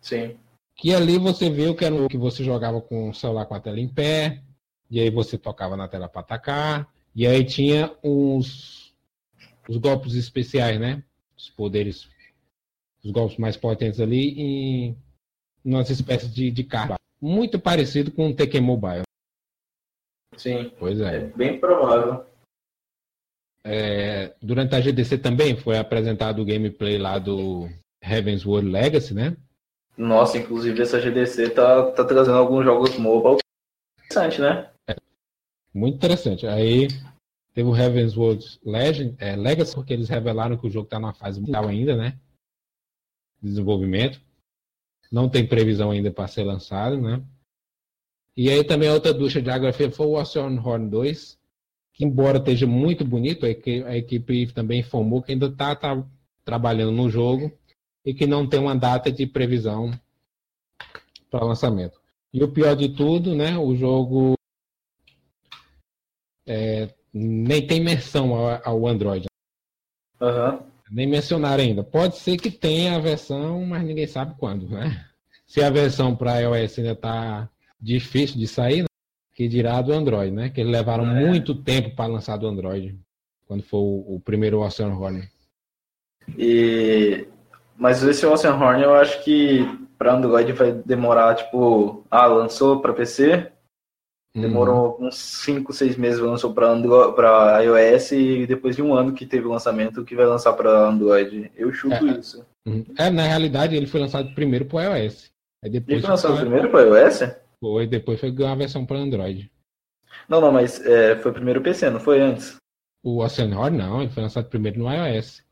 Sim. 0.00 0.36
Que 0.74 0.94
ali 0.94 1.18
você 1.18 1.50
viu 1.50 1.74
que 1.74 1.84
era 1.84 1.94
o 1.94 2.08
que 2.08 2.16
você 2.16 2.42
jogava 2.42 2.80
com 2.80 3.10
o 3.10 3.14
celular 3.14 3.44
com 3.44 3.54
a 3.54 3.60
tela 3.60 3.78
em 3.78 3.88
pé, 3.88 4.42
e 4.90 4.98
aí 4.98 5.10
você 5.10 5.36
tocava 5.36 5.76
na 5.76 5.86
tela 5.86 6.08
para 6.08 6.22
atacar, 6.22 6.88
e 7.14 7.26
aí 7.26 7.44
tinha 7.44 7.92
os, 8.02 8.94
os 9.68 9.76
golpes 9.76 10.14
especiais, 10.14 10.80
né? 10.80 11.02
Os 11.36 11.50
poderes, 11.50 12.08
os 13.04 13.10
golpes 13.10 13.36
mais 13.36 13.56
potentes 13.56 14.00
ali 14.00 14.40
em 14.40 14.96
nossa 15.64 15.92
espécie 15.92 16.28
de, 16.28 16.50
de 16.50 16.64
carro. 16.64 16.94
Muito 17.20 17.58
parecido 17.58 18.10
com 18.10 18.28
o 18.28 18.34
Tekken 18.34 18.62
Mobile. 18.62 19.02
Sim. 20.40 20.72
Pois 20.78 20.98
é. 21.00 21.16
é 21.16 21.20
bem 21.20 21.60
provável. 21.60 22.24
É, 23.62 24.34
durante 24.40 24.74
a 24.74 24.80
GDC 24.80 25.18
também 25.18 25.54
foi 25.54 25.76
apresentado 25.76 26.40
o 26.40 26.46
gameplay 26.46 26.96
lá 26.96 27.18
do 27.18 27.68
Heaven's 28.02 28.46
World 28.46 28.70
Legacy, 28.70 29.12
né? 29.12 29.36
Nossa, 29.98 30.38
inclusive 30.38 30.80
essa 30.80 30.98
GDC 30.98 31.50
tá, 31.50 31.92
tá 31.92 32.04
trazendo 32.06 32.38
alguns 32.38 32.64
jogos 32.64 32.96
mobile 32.96 33.36
interessante, 33.98 34.40
né? 34.40 34.70
É, 34.88 34.96
muito 35.74 35.96
interessante. 35.96 36.46
Aí 36.46 36.88
teve 37.52 37.68
o 37.68 37.76
Heaven's 37.76 38.16
World 38.16 38.58
Legend, 38.64 39.14
é, 39.18 39.36
Legacy, 39.36 39.74
porque 39.74 39.92
eles 39.92 40.08
revelaram 40.08 40.56
que 40.56 40.66
o 40.66 40.70
jogo 40.70 40.88
tá 40.88 40.98
na 40.98 41.12
fase 41.12 41.38
mundial 41.38 41.68
ainda, 41.68 41.94
né? 41.94 42.18
Desenvolvimento. 43.42 44.18
Não 45.12 45.28
tem 45.28 45.46
previsão 45.46 45.90
ainda 45.90 46.10
para 46.10 46.26
ser 46.28 46.44
lançado, 46.44 46.98
né? 46.98 47.22
E 48.40 48.48
aí 48.48 48.64
também 48.64 48.88
a 48.88 48.94
outra 48.94 49.12
ducha 49.12 49.42
de 49.42 49.50
água 49.50 49.70
foi 49.70 50.06
o 50.06 50.18
Oceanhorn 50.18 50.88
2, 50.88 51.38
que 51.92 52.06
embora 52.06 52.38
esteja 52.38 52.66
muito 52.66 53.04
bonito, 53.04 53.44
a 53.44 53.50
equipe, 53.50 53.84
a 53.86 53.94
equipe 53.94 54.46
também 54.54 54.80
informou 54.80 55.20
que 55.20 55.32
ainda 55.32 55.48
está 55.48 55.76
tá 55.76 56.02
trabalhando 56.42 56.90
no 56.90 57.10
jogo 57.10 57.52
e 58.02 58.14
que 58.14 58.26
não 58.26 58.48
tem 58.48 58.58
uma 58.58 58.74
data 58.74 59.12
de 59.12 59.26
previsão 59.26 59.90
para 61.30 61.44
lançamento. 61.44 62.00
E 62.32 62.42
o 62.42 62.50
pior 62.50 62.74
de 62.74 62.88
tudo, 62.88 63.34
né, 63.34 63.58
o 63.58 63.76
jogo 63.76 64.32
é, 66.46 66.88
nem 67.12 67.66
tem 67.66 67.78
menção 67.78 68.34
ao, 68.34 68.62
ao 68.64 68.88
Android. 68.88 69.26
Uhum. 70.18 70.60
Nem 70.90 71.06
mencionaram 71.06 71.62
ainda. 71.62 71.84
Pode 71.84 72.16
ser 72.16 72.38
que 72.38 72.50
tenha 72.50 72.96
a 72.96 73.00
versão, 73.00 73.66
mas 73.66 73.84
ninguém 73.84 74.06
sabe 74.06 74.34
quando, 74.38 74.66
né? 74.66 75.06
Se 75.46 75.62
a 75.62 75.68
versão 75.68 76.16
para 76.16 76.38
iOS 76.38 76.78
ainda 76.78 76.92
está 76.92 77.50
difícil 77.80 78.38
de 78.38 78.46
sair, 78.46 78.82
né? 78.82 78.86
que 79.34 79.48
dirá 79.48 79.80
do 79.80 79.92
Android, 79.92 80.30
né? 80.30 80.50
Que 80.50 80.60
eles 80.60 80.72
levaram 80.72 81.04
é. 81.04 81.26
muito 81.26 81.54
tempo 81.54 81.94
para 81.96 82.12
lançar 82.12 82.36
do 82.36 82.46
Android, 82.46 82.98
quando 83.46 83.62
foi 83.62 83.80
o, 83.80 84.16
o 84.16 84.20
primeiro 84.24 84.60
Ocean 84.60 84.88
Horn. 84.88 85.28
E 86.36 87.26
mas 87.76 88.02
esse 88.02 88.26
Ocean 88.26 88.54
Horn 88.54 88.82
eu 88.82 88.94
acho 88.94 89.24
que 89.24 89.66
para 89.96 90.14
Android 90.14 90.52
vai 90.52 90.72
demorar, 90.72 91.34
tipo, 91.34 92.04
ah, 92.10 92.26
lançou 92.26 92.80
para 92.80 92.92
PC, 92.92 93.50
demorou 94.34 94.96
uhum. 94.98 95.08
uns 95.08 95.16
5, 95.16 95.72
6 95.72 95.96
meses, 95.96 96.20
lançou 96.20 96.54
para 96.54 97.62
iOS 97.62 98.12
e 98.12 98.46
depois 98.46 98.76
de 98.76 98.82
um 98.82 98.94
ano 98.94 99.12
que 99.12 99.26
teve 99.26 99.46
o 99.46 99.50
lançamento, 99.50 100.04
que 100.04 100.14
vai 100.14 100.26
lançar 100.26 100.52
para 100.52 100.88
Android. 100.88 101.50
Eu 101.56 101.72
chuto 101.72 102.06
é, 102.06 102.18
isso. 102.18 102.46
Uhum. 102.66 102.84
É, 102.98 103.10
na 103.10 103.22
realidade 103.22 103.74
ele 103.74 103.86
foi 103.86 104.00
lançado 104.00 104.34
primeiro 104.34 104.66
para 104.66 104.98
iOS. 104.98 105.30
Aí 105.64 105.70
depois 105.70 105.92
ele 105.94 106.02
foi 106.02 106.10
lançado 106.10 106.32
foi... 106.34 106.40
primeiro 106.42 106.70
para 106.70 106.82
iOS? 106.82 107.20
Foi, 107.60 107.86
depois 107.86 108.18
foi 108.18 108.30
uma 108.30 108.56
versão 108.56 108.86
para 108.86 108.98
Android. 108.98 109.50
Não, 110.28 110.40
não, 110.40 110.50
mas 110.50 110.84
é, 110.84 111.16
foi 111.16 111.32
primeiro 111.32 111.60
PC, 111.60 111.90
não 111.90 112.00
foi 112.00 112.20
antes? 112.20 112.56
O 113.02 113.18
Horn 113.18 113.76
não, 113.76 114.02
ele 114.02 114.10
foi 114.10 114.22
lançado 114.22 114.48
primeiro 114.48 114.78
no 114.78 114.90
iOS. 114.92 115.42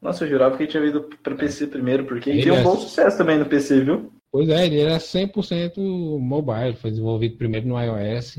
Nossa, 0.00 0.24
eu 0.24 0.28
jurava 0.28 0.56
que 0.56 0.62
ele 0.62 0.70
tinha 0.70 0.82
vindo 0.82 1.02
para 1.22 1.34
PC 1.34 1.66
primeiro, 1.66 2.04
porque 2.04 2.30
ele, 2.30 2.42
tem 2.42 2.52
um 2.52 2.56
é... 2.56 2.62
bom 2.62 2.76
sucesso 2.76 3.16
também 3.18 3.38
no 3.38 3.46
PC, 3.46 3.80
viu? 3.80 4.12
Pois 4.30 4.48
é, 4.48 4.66
ele 4.66 4.80
era 4.80 4.98
100% 4.98 5.78
mobile, 6.18 6.76
foi 6.76 6.90
desenvolvido 6.90 7.36
primeiro 7.36 7.66
no 7.66 7.80
iOS, 7.80 8.38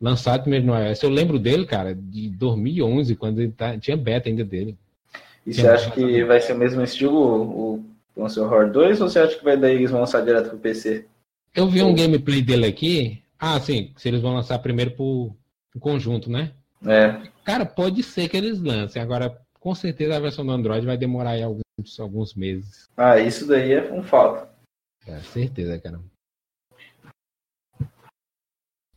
lançado 0.00 0.42
primeiro 0.42 0.66
no 0.66 0.74
iOS. 0.74 1.02
Eu 1.02 1.10
lembro 1.10 1.38
dele, 1.38 1.66
cara, 1.66 1.94
de 1.94 2.30
2011, 2.30 3.16
quando 3.16 3.40
ele 3.40 3.52
tá, 3.52 3.76
tinha 3.78 3.96
beta 3.96 4.28
ainda 4.28 4.44
dele. 4.44 4.78
E 5.46 5.52
você 5.52 5.68
acha 5.68 5.90
que 5.90 6.24
vai 6.24 6.40
ser 6.40 6.52
o 6.52 6.58
mesmo 6.58 6.82
estilo 6.82 7.18
o, 7.18 7.84
o 8.14 8.22
Horror 8.22 8.70
2 8.70 9.00
ou 9.00 9.08
você 9.08 9.18
acha 9.18 9.36
que 9.36 9.44
vai 9.44 9.56
daí 9.56 9.76
eles 9.76 9.90
vão 9.90 10.00
lançar 10.00 10.22
direto 10.22 10.50
pro 10.50 10.58
PC? 10.58 11.06
Eu 11.54 11.68
vi 11.68 11.82
um 11.82 11.94
gameplay 11.94 12.42
dele 12.42 12.66
aqui. 12.66 13.22
Ah, 13.38 13.58
sim, 13.58 13.92
se 13.96 14.08
eles 14.08 14.20
vão 14.20 14.34
lançar 14.34 14.58
primeiro 14.58 14.92
pro, 14.92 15.34
pro 15.70 15.80
conjunto, 15.80 16.30
né? 16.30 16.52
É. 16.86 17.28
Cara, 17.44 17.66
pode 17.66 18.02
ser 18.02 18.28
que 18.28 18.36
eles 18.36 18.60
lancem. 18.60 19.00
Agora, 19.00 19.36
com 19.58 19.74
certeza 19.74 20.16
a 20.16 20.20
versão 20.20 20.44
do 20.44 20.52
Android 20.52 20.86
vai 20.86 20.96
demorar 20.96 21.30
aí 21.30 21.42
alguns, 21.42 21.98
alguns 21.98 22.34
meses. 22.34 22.88
Ah, 22.96 23.18
isso 23.18 23.46
daí 23.46 23.72
é 23.72 23.92
um 23.92 24.02
fato. 24.02 24.48
É, 25.06 25.18
certeza, 25.20 25.78
cara. 25.78 26.00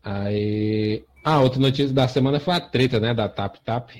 Aí. 0.03 1.03
Ah, 1.23 1.41
outra 1.41 1.59
notícia 1.59 1.93
da 1.93 2.07
semana 2.07 2.39
foi 2.39 2.53
a 2.53 2.61
treta, 2.61 2.99
né? 2.99 3.13
Da 3.13 3.29
Tap 3.29 3.55
Tap. 3.63 3.91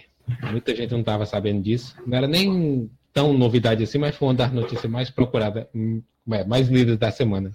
Muita 0.52 0.76
gente 0.76 0.92
não 0.92 1.00
estava 1.00 1.26
sabendo 1.26 1.62
disso. 1.62 1.96
Não 2.06 2.18
era 2.18 2.28
nem 2.28 2.90
tão 3.14 3.34
novidade 3.34 3.84
assim, 3.84 3.98
mas 3.98 4.16
foi 4.16 4.28
uma 4.30 4.34
das 4.34 4.52
notícias 4.52 4.92
mais 4.92 5.10
procuradas, 5.10 5.66
hum, 5.74 6.02
é, 6.32 6.44
mais 6.44 6.68
lidas 6.68 6.98
da 6.98 7.12
semana. 7.12 7.52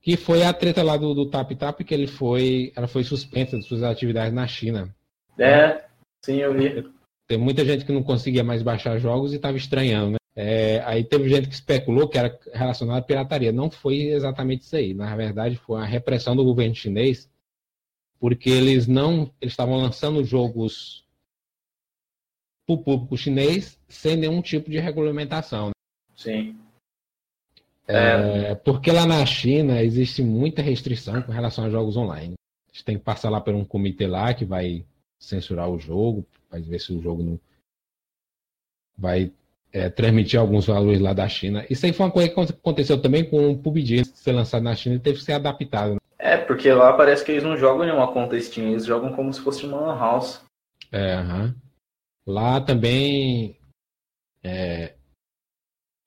Que 0.00 0.16
foi 0.16 0.42
a 0.42 0.52
treta 0.52 0.82
lá 0.82 0.96
do, 0.96 1.14
do 1.14 1.28
Tap 1.28 1.50
Tap, 1.52 1.80
que 1.80 1.94
ele 1.94 2.06
foi. 2.06 2.72
Ela 2.74 2.88
foi 2.88 3.04
suspensa 3.04 3.58
de 3.58 3.64
suas 3.64 3.82
atividades 3.82 4.32
na 4.32 4.46
China. 4.46 4.94
É, 5.38 5.84
Sim, 6.22 6.36
eu 6.36 6.54
vi. 6.54 6.86
Tem 7.26 7.38
muita 7.38 7.64
gente 7.64 7.84
que 7.84 7.92
não 7.92 8.02
conseguia 8.02 8.44
mais 8.44 8.62
baixar 8.62 8.98
jogos 8.98 9.32
e 9.32 9.36
estava 9.36 9.56
estranhando, 9.56 10.12
né? 10.12 10.16
É, 10.36 10.80
aí 10.84 11.04
teve 11.04 11.28
gente 11.28 11.48
que 11.48 11.54
especulou 11.54 12.08
que 12.08 12.18
era 12.18 12.38
relacionado 12.52 12.98
à 12.98 13.02
pirataria. 13.02 13.52
Não 13.52 13.70
foi 13.70 14.08
exatamente 14.08 14.62
isso 14.62 14.76
aí. 14.76 14.94
Na 14.94 15.14
verdade, 15.16 15.56
foi 15.56 15.80
a 15.80 15.84
repressão 15.84 16.36
do 16.36 16.44
governo 16.44 16.74
chinês, 16.74 17.28
porque 18.18 18.50
eles 18.50 18.86
não 18.86 19.32
eles 19.40 19.52
estavam 19.52 19.76
lançando 19.76 20.24
jogos 20.24 21.04
para 22.66 22.74
o 22.74 22.78
público 22.78 23.16
chinês 23.16 23.78
sem 23.88 24.16
nenhum 24.16 24.40
tipo 24.42 24.70
de 24.70 24.78
regulamentação. 24.78 25.68
Né? 25.68 25.72
Sim. 26.16 26.58
É, 27.90 28.54
porque 28.54 28.90
lá 28.90 29.06
na 29.06 29.24
China 29.26 29.82
existe 29.82 30.22
muita 30.22 30.62
restrição 30.62 31.22
com 31.22 31.32
relação 31.32 31.64
a 31.64 31.70
jogos 31.70 31.96
online. 31.96 32.34
A 32.68 32.72
gente 32.72 32.84
tem 32.84 32.98
que 32.98 33.04
passar 33.04 33.30
lá 33.30 33.40
por 33.40 33.54
um 33.54 33.64
comitê 33.64 34.06
lá 34.06 34.32
que 34.32 34.44
vai 34.44 34.84
censurar 35.18 35.68
o 35.68 35.78
jogo, 35.78 36.26
vai 36.50 36.60
ver 36.60 36.78
se 36.78 36.92
o 36.92 37.00
jogo 37.02 37.22
não 37.22 37.40
vai 38.96 39.32
é, 39.72 39.88
transmitir 39.88 40.38
alguns 40.38 40.66
valores 40.66 41.00
lá 41.00 41.12
da 41.12 41.28
China. 41.28 41.64
Isso 41.70 41.86
aí 41.86 41.92
foi 41.92 42.06
uma 42.06 42.12
coisa 42.12 42.28
que 42.28 42.58
aconteceu 42.58 43.00
também 43.00 43.24
com 43.24 43.50
o 43.50 43.58
PUBG 43.58 44.04
ser 44.04 44.32
lançado 44.32 44.62
na 44.62 44.74
China 44.74 44.96
e 44.96 45.00
teve 45.00 45.18
que 45.18 45.24
ser 45.24 45.32
adaptado. 45.32 45.94
Né? 45.94 46.00
É, 46.18 46.36
porque 46.36 46.72
lá 46.72 46.92
parece 46.92 47.24
que 47.24 47.32
eles 47.32 47.44
não 47.44 47.56
jogam 47.56 47.86
em 47.86 47.90
uma 47.90 48.12
conta 48.12 48.38
Steam, 48.40 48.68
eles 48.68 48.84
jogam 48.84 49.12
como 49.14 49.32
se 49.32 49.40
fosse 49.40 49.64
uma 49.64 49.96
house. 49.96 50.42
É, 50.92 51.16
uhum. 51.18 51.54
Lá 52.26 52.60
também 52.60 53.56
é, 54.42 54.94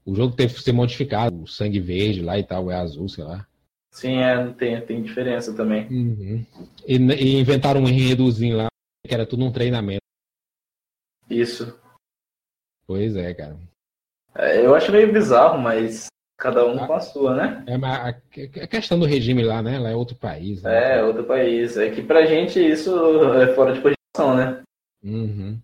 o 0.06 0.16
jogo 0.16 0.36
teve 0.36 0.54
que 0.54 0.62
ser 0.62 0.72
modificado, 0.72 1.44
o 1.44 1.48
sangue 1.48 1.80
verde 1.80 2.22
lá 2.22 2.38
e 2.38 2.44
tal, 2.44 2.70
é 2.70 2.76
azul, 2.76 3.08
sei 3.08 3.24
lá. 3.24 3.48
Sim, 3.92 4.18
é, 4.18 4.52
tem, 4.54 4.82
tem 4.82 5.04
diferença 5.04 5.56
também. 5.56 5.88
Uhum. 5.88 6.46
E, 6.88 6.96
e 6.96 7.40
inventaram 7.40 7.82
um 7.82 7.88
enredozinho 7.88 8.58
lá 8.58 8.68
que 9.06 9.14
era 9.14 9.26
tudo 9.26 9.46
um 9.46 9.52
treinamento. 9.52 10.02
Isso. 11.30 11.80
Pois 12.88 13.16
é, 13.16 13.34
cara. 13.34 13.58
É, 14.36 14.66
eu 14.66 14.74
acho 14.74 14.92
meio 14.92 15.12
bizarro, 15.14 15.60
mas 15.60 16.08
cada 16.40 16.66
um 16.66 16.84
a, 16.84 16.88
com 16.88 16.94
a 16.94 17.00
sua, 17.00 17.36
né? 17.36 17.64
É, 17.68 17.78
mas 17.78 18.00
a, 18.00 18.10
a, 18.10 18.68
questão 18.68 19.00
do 19.00 19.06
regime 19.06 19.44
lá, 19.44 19.62
né? 19.62 19.80
Lá 19.80 19.90
é 19.90 19.96
outro 19.96 20.16
país. 20.16 20.64
Né? 20.64 20.98
É, 20.98 21.04
outro 21.04 21.24
país. 21.24 21.78
É 21.78 21.90
que 21.90 22.02
pra 22.02 22.26
gente 22.26 22.60
isso 22.60 22.92
é 23.36 23.54
fora 23.54 23.74
de 23.74 23.80
posição, 23.80 24.36
né? 24.36 24.62
Uhum. 25.04 25.60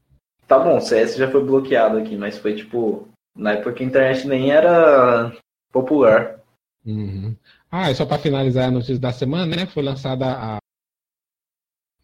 Tá 0.47 0.59
bom, 0.59 0.77
o 0.77 0.81
CS 0.81 1.15
já 1.15 1.29
foi 1.29 1.43
bloqueado 1.43 1.97
aqui, 1.97 2.15
mas 2.15 2.37
foi 2.37 2.55
tipo. 2.55 3.08
Na 3.35 3.53
época 3.53 3.81
a 3.81 3.85
internet 3.85 4.27
nem 4.27 4.51
era 4.51 5.31
popular. 5.71 6.39
Uhum. 6.85 7.35
Ah, 7.71 7.91
e 7.91 7.95
só 7.95 8.05
para 8.05 8.21
finalizar 8.21 8.67
a 8.67 8.71
notícia 8.71 8.99
da 8.99 9.11
semana, 9.11 9.55
né? 9.55 9.65
Foi 9.67 9.83
lançada 9.83 10.25
a, 10.25 10.57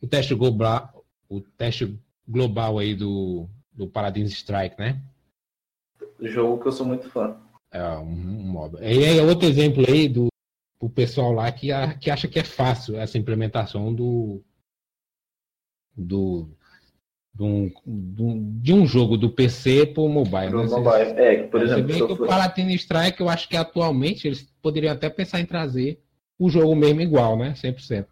o 0.01 0.07
teste 0.07 0.35
global, 0.35 1.03
o 1.27 1.41
teste 1.41 1.99
global 2.27 2.79
aí 2.79 2.93
do, 2.93 3.47
do 3.71 3.87
Paladins 3.87 4.31
Strike, 4.31 4.77
né? 4.79 5.01
Jogo 6.19 6.61
que 6.61 6.67
eu 6.67 6.71
sou 6.71 6.85
muito 6.85 7.09
fã. 7.09 7.37
É, 7.71 7.83
um, 7.97 8.03
um 8.03 8.43
mob. 8.43 8.77
E 8.79 8.85
aí 8.85 9.17
é 9.17 9.23
outro 9.23 9.47
exemplo 9.47 9.83
aí 9.87 10.07
do 10.07 10.27
o 10.79 10.89
pessoal 10.89 11.31
lá 11.31 11.51
que, 11.51 11.71
a, 11.71 11.97
que 11.97 12.11
acha 12.11 12.27
que 12.27 12.37
é 12.37 12.43
fácil 12.43 12.97
essa 12.97 13.17
implementação 13.17 13.93
do 13.93 14.41
do, 15.95 16.49
do, 17.35 17.69
do 17.85 18.39
de 18.61 18.73
um 18.73 18.87
jogo 18.87 19.17
do 19.17 19.29
PC 19.29 19.87
para 19.87 20.01
o 20.01 20.07
mobile. 20.07 20.51
Né? 20.51 20.63
mobile. 20.63 21.19
É, 21.19 21.43
por 21.43 21.61
exemplo, 21.61 21.93
você 21.93 21.99
vê 21.99 22.07
que 22.07 22.13
o 22.13 22.27
Paladin 22.27 22.73
Strike, 22.73 23.19
eu 23.19 23.29
acho 23.29 23.49
que 23.49 23.57
atualmente 23.57 24.27
eles 24.27 24.41
poderiam 24.61 24.93
até 24.93 25.09
pensar 25.09 25.41
em 25.41 25.45
trazer 25.45 25.99
o 26.39 26.49
jogo 26.49 26.73
mesmo 26.75 27.01
igual, 27.01 27.37
né? 27.37 27.53
100%. 27.53 28.07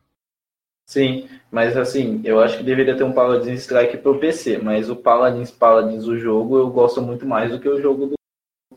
Sim, 0.86 1.30
mas 1.50 1.78
assim, 1.78 2.22
eu 2.26 2.42
acho 2.42 2.58
que 2.58 2.64
deveria 2.64 2.96
ter 2.96 3.06
um 3.06 3.14
Paladins 3.14 3.62
Strike 3.62 3.98
pro 3.98 4.20
PC, 4.20 4.58
mas 4.58 4.90
o 4.90 4.96
Paladins 4.98 5.50
Paladins, 5.50 6.06
o 6.06 6.20
jogo, 6.20 6.58
eu 6.58 6.70
gosto 6.70 7.02
muito 7.02 7.26
mais 7.26 7.50
do 7.50 7.60
que 7.60 7.70
o 7.70 7.82
jogo 7.82 8.08
do 8.08 8.16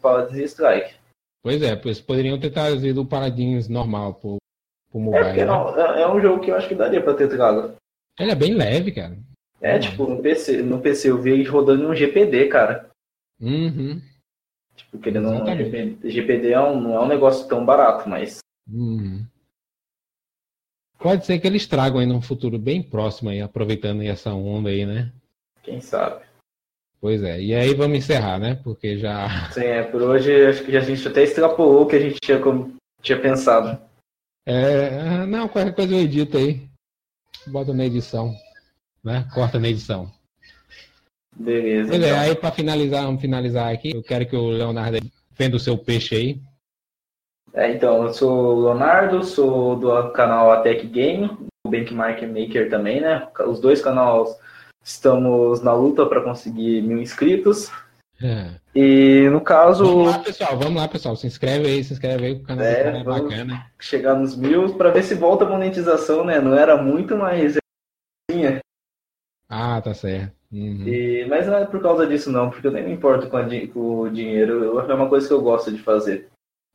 Paladins 0.00 0.52
Strike. 0.52 0.94
Pois 1.42 1.60
é, 1.60 1.74
pois 1.74 2.00
poderiam 2.00 2.38
ter 2.38 2.50
trazido 2.50 3.02
o 3.02 3.06
Paladins 3.06 3.68
normal 3.68 4.14
pro, 4.14 4.36
pro 4.90 5.00
mobile. 5.00 5.40
É, 5.40 5.44
não, 5.44 5.76
é, 5.76 6.02
é 6.02 6.08
um 6.08 6.20
jogo 6.20 6.40
que 6.40 6.52
eu 6.52 6.54
acho 6.54 6.68
que 6.68 6.76
daria 6.76 7.02
pra 7.02 7.14
ter 7.14 7.28
trago. 7.28 7.74
Ele 8.18 8.30
é 8.30 8.36
bem 8.36 8.54
leve, 8.54 8.92
cara. 8.92 9.18
É, 9.60 9.78
tipo, 9.78 10.06
no 10.06 10.20
PC, 10.20 10.62
no 10.62 10.80
PC 10.80 11.10
eu 11.10 11.20
vi 11.20 11.30
ele 11.30 11.44
rodando 11.44 11.84
em 11.84 11.86
um 11.86 11.94
GPD, 11.94 12.48
cara. 12.48 12.90
Uhum. 13.40 14.00
Tipo, 14.74 14.98
que 14.98 15.08
ele 15.08 15.20
não. 15.20 15.44
GPD, 15.44 16.10
GPD 16.10 16.52
é 16.52 16.60
um, 16.60 16.80
não 16.80 16.94
é 16.94 17.00
um 17.00 17.08
negócio 17.08 17.48
tão 17.48 17.64
barato, 17.64 18.08
mas. 18.08 18.38
Uhum. 18.70 19.24
Pode 20.98 21.26
ser 21.26 21.38
que 21.38 21.46
eles 21.46 21.66
tragam 21.66 22.00
aí 22.00 22.06
num 22.06 22.22
futuro 22.22 22.58
bem 22.58 22.82
próximo 22.82 23.30
aí, 23.30 23.40
aproveitando 23.40 24.02
essa 24.02 24.32
onda 24.32 24.70
aí, 24.70 24.84
né? 24.84 25.12
Quem 25.62 25.80
sabe? 25.80 26.24
Pois 27.00 27.22
é. 27.22 27.40
E 27.40 27.54
aí 27.54 27.74
vamos 27.74 27.98
encerrar, 27.98 28.38
né? 28.38 28.54
Porque 28.62 28.98
já. 28.98 29.28
Sim, 29.52 29.64
é, 29.64 29.82
por 29.82 30.02
hoje 30.02 30.46
acho 30.46 30.64
que 30.64 30.76
a 30.76 30.80
gente 30.80 31.06
até 31.06 31.22
extrapolou 31.22 31.82
o 31.82 31.86
que 31.86 31.96
a 31.96 32.00
gente 32.00 32.18
tinha, 32.20 32.38
tinha 33.02 33.20
pensado. 33.20 33.80
É, 34.46 35.26
não, 35.26 35.48
qualquer 35.48 35.74
coisa 35.74 35.94
eu 35.94 36.00
edito 36.00 36.36
aí. 36.36 36.68
Bota 37.46 37.72
na 37.72 37.84
edição. 37.84 38.34
Né? 39.06 39.24
Corta 39.32 39.56
na 39.60 39.68
edição. 39.68 40.10
Beleza. 41.32 41.90
Pois 41.90 42.02
é, 42.02 42.08
então. 42.08 42.18
é, 42.18 42.20
aí 42.22 42.34
para 42.34 42.50
finalizar, 42.50 43.04
vamos 43.04 43.20
finalizar 43.20 43.72
aqui. 43.72 43.94
Eu 43.94 44.02
quero 44.02 44.26
que 44.26 44.34
o 44.34 44.48
Leonardo 44.48 44.98
venda 45.38 45.54
o 45.54 45.60
seu 45.60 45.78
peixe 45.78 46.16
aí. 46.16 46.40
É, 47.54 47.70
então, 47.70 48.02
eu 48.02 48.12
sou 48.12 48.56
o 48.56 48.64
Leonardo, 48.64 49.22
sou 49.22 49.76
do 49.76 50.10
canal 50.10 50.50
Atec 50.50 50.84
Game, 50.88 51.30
o 51.64 51.70
Benchmark 51.70 52.20
Maker 52.22 52.68
também, 52.68 53.00
né? 53.00 53.28
Os 53.46 53.60
dois 53.60 53.80
canais 53.80 54.36
estamos 54.82 55.62
na 55.62 55.72
luta 55.72 56.04
para 56.06 56.22
conseguir 56.22 56.82
mil 56.82 57.00
inscritos. 57.00 57.70
É. 58.20 58.50
E 58.74 59.28
no 59.30 59.40
caso. 59.40 59.84
Vamos 59.84 60.10
lá, 60.10 60.18
pessoal, 60.18 60.58
vamos 60.58 60.82
lá, 60.82 60.88
pessoal. 60.88 61.14
Se 61.14 61.28
inscreve 61.28 61.68
aí, 61.68 61.84
se 61.84 61.92
inscreve 61.92 62.26
aí, 62.26 62.32
o 62.32 62.42
canal 62.42 62.64
é, 62.64 63.00
é 63.00 63.04
bacana. 63.04 63.70
Chegar 63.78 64.16
nos 64.16 64.36
mil 64.36 64.74
para 64.74 64.90
ver 64.90 65.04
se 65.04 65.14
volta 65.14 65.44
a 65.44 65.48
monetização, 65.48 66.24
né? 66.24 66.40
Não 66.40 66.54
era 66.54 66.76
muito, 66.76 67.16
mas. 67.16 67.56
Ah, 69.48 69.80
tá 69.80 69.94
certo. 69.94 70.34
Uhum. 70.52 70.86
E, 70.86 71.24
mas 71.28 71.46
não 71.46 71.56
é 71.56 71.66
por 71.66 71.80
causa 71.82 72.06
disso, 72.06 72.30
não, 72.30 72.50
porque 72.50 72.66
eu 72.66 72.72
nem 72.72 72.84
me 72.84 72.92
importo 72.92 73.28
com, 73.28 73.38
com 73.72 74.00
o 74.00 74.10
dinheiro. 74.10 74.78
É 74.78 74.94
uma 74.94 75.08
coisa 75.08 75.26
que 75.26 75.34
eu 75.34 75.42
gosto 75.42 75.72
de 75.72 75.82
fazer. 75.82 76.28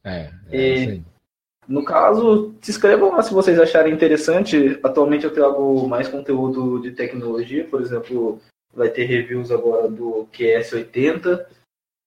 É, 0.04 0.32
é 0.50 0.84
e, 0.86 1.04
no 1.68 1.84
caso, 1.84 2.54
se 2.62 2.72
inscrevam 2.72 3.12
lá 3.12 3.22
se 3.22 3.34
vocês 3.34 3.60
acharem 3.60 3.94
interessante. 3.94 4.80
Atualmente 4.84 5.26
eu 5.26 5.34
trago 5.34 5.88
mais 5.88 6.08
conteúdo 6.08 6.82
de 6.82 6.92
tecnologia, 6.92 7.66
por 7.66 7.82
exemplo, 7.82 8.42
vai 8.74 8.90
ter 8.90 9.06
reviews 9.06 9.52
agora 9.52 9.90
do 9.90 10.28
QS80, 10.34 11.46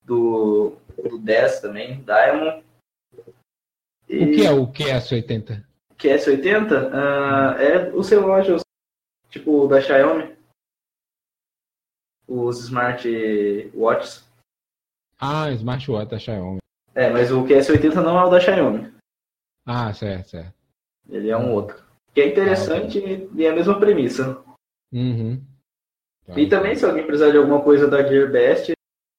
do, 0.03 0.73
do 1.09 1.17
10 1.17 1.61
também, 1.61 2.03
Diamond. 2.03 2.63
E... 4.07 4.23
O 4.23 4.31
que 4.31 4.45
é 4.45 4.51
o 4.51 4.67
QS80? 4.67 5.63
QS80 5.97 6.91
uh, 6.91 7.59
é 7.59 7.91
o 7.93 8.03
celular 8.03 8.43
tipo 9.29 9.67
da 9.67 9.81
Xiaomi. 9.81 10.34
Os 12.27 12.63
smartwatches. 12.63 14.25
Ah, 15.19 15.51
smartwatch 15.51 16.09
da 16.09 16.19
Xiaomi. 16.19 16.59
É, 16.93 17.09
mas 17.09 17.31
o 17.31 17.43
QS80 17.43 17.95
não 17.95 18.19
é 18.19 18.25
o 18.25 18.29
da 18.29 18.39
Xiaomi. 18.39 18.93
Ah, 19.65 19.93
certo, 19.93 20.29
certo. 20.29 20.53
Ele 21.09 21.29
é 21.29 21.37
um 21.37 21.53
outro. 21.53 21.83
Que 22.13 22.21
é 22.21 22.27
interessante 22.29 22.99
ah, 22.99 23.35
e 23.35 23.45
é 23.45 23.49
a 23.49 23.55
mesma 23.55 23.79
premissa. 23.79 24.43
Uhum. 24.91 25.41
Tá. 26.25 26.39
E 26.39 26.49
também, 26.49 26.75
se 26.75 26.85
alguém 26.85 27.05
precisar 27.05 27.31
de 27.31 27.37
alguma 27.37 27.61
coisa 27.61 27.87
da 27.87 28.01
GearBest, 28.01 28.71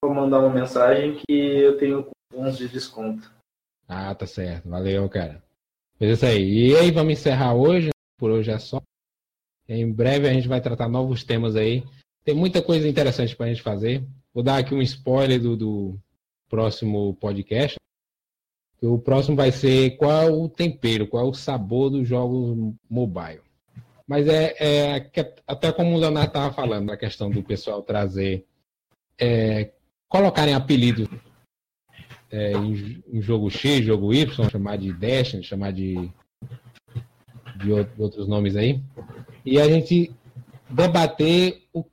vou 0.03 0.15
mandar 0.15 0.41
uma 0.41 0.51
mensagem 0.51 1.17
que 1.17 1.33
eu 1.33 1.79
tenho 1.79 2.05
cupons 2.05 2.57
de 2.57 2.69
desconto. 2.69 3.31
Ah, 3.89 4.15
tá 4.15 4.27
certo. 4.27 4.69
Valeu, 4.69 5.09
cara. 5.09 5.43
Mas 6.01 6.11
é 6.11 6.13
isso 6.13 6.27
aí. 6.27 6.71
E 6.71 6.77
aí, 6.77 6.91
vamos 6.91 7.13
encerrar 7.13 7.55
hoje. 7.55 7.91
Por 8.19 8.31
hoje 8.31 8.51
é 8.51 8.59
só. 8.59 8.83
Em 9.69 9.91
breve 9.93 10.29
a 10.29 10.33
gente 10.33 10.49
vai 10.49 10.61
tratar 10.61 10.89
novos 10.89 11.23
temas 11.23 11.55
aí. 11.57 11.85
Tem 12.27 12.35
muita 12.35 12.61
coisa 12.61 12.89
interessante 12.89 13.37
para 13.37 13.47
a 13.47 13.49
gente 13.51 13.63
fazer. 13.63 14.05
Vou 14.35 14.43
dar 14.43 14.59
aqui 14.59 14.75
um 14.75 14.83
spoiler 14.83 15.41
do, 15.41 15.57
do 15.57 15.99
próximo 16.49 17.15
podcast. 17.21 17.77
O 18.83 18.99
próximo 18.99 19.37
vai 19.37 19.53
ser 19.53 19.97
qual 19.97 20.33
o 20.33 20.49
tempero, 20.49 21.07
qual 21.07 21.29
o 21.29 21.35
sabor 21.35 21.89
dos 21.89 22.09
jogos 22.09 22.75
mobile. 22.91 23.41
Mas 24.09 24.27
é, 24.27 24.57
é 24.59 25.11
até 25.47 25.71
como 25.71 25.95
o 25.95 26.01
Leonardo 26.01 26.31
estava 26.31 26.53
falando, 26.53 26.91
a 26.91 26.97
questão 26.97 27.31
do 27.31 27.45
pessoal 27.45 27.81
trazer, 27.81 28.45
é, 29.17 29.71
colocarem 30.09 30.53
apelido 30.53 31.09
é, 32.29 32.55
em, 32.55 33.05
em, 33.07 33.23
jogo 33.23 33.49
X, 33.49 33.85
jogo 33.85 34.13
Y, 34.13 34.51
chamar 34.51 34.79
de 34.79 34.93
Destiny, 34.93 35.45
chamar 35.45 35.73
de, 35.73 36.11
de 37.57 37.73
outros 37.97 38.27
nomes 38.27 38.57
aí, 38.57 38.83
e 39.45 39.61
a 39.61 39.69
gente 39.69 40.13
debater 40.69 41.63
o, 41.73 41.85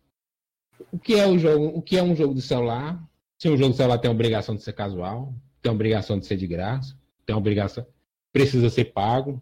o 0.94 1.00
que 1.00 1.20
é 1.20 1.26
o 1.26 1.40
jogo, 1.40 1.66
o 1.76 1.82
que 1.82 1.98
é 1.98 2.04
um 2.04 2.16
jogo 2.16 2.36
de 2.36 2.42
celular, 2.42 3.02
se 3.36 3.50
um 3.50 3.58
jogo 3.58 3.72
de 3.72 3.78
celular 3.78 3.98
tem 3.98 4.10
a 4.10 4.14
obrigação 4.14 4.56
de 4.56 4.62
ser 4.62 4.74
casual, 4.74 5.34
tem 5.60 5.72
a 5.72 5.74
obrigação 5.74 6.20
de 6.20 6.28
ser 6.28 6.38
de 6.38 6.46
graça, 6.46 6.96
tem 7.26 7.34
a 7.34 7.38
obrigação, 7.38 7.84
precisa 8.32 8.70
ser 8.70 8.86
pago. 8.86 9.42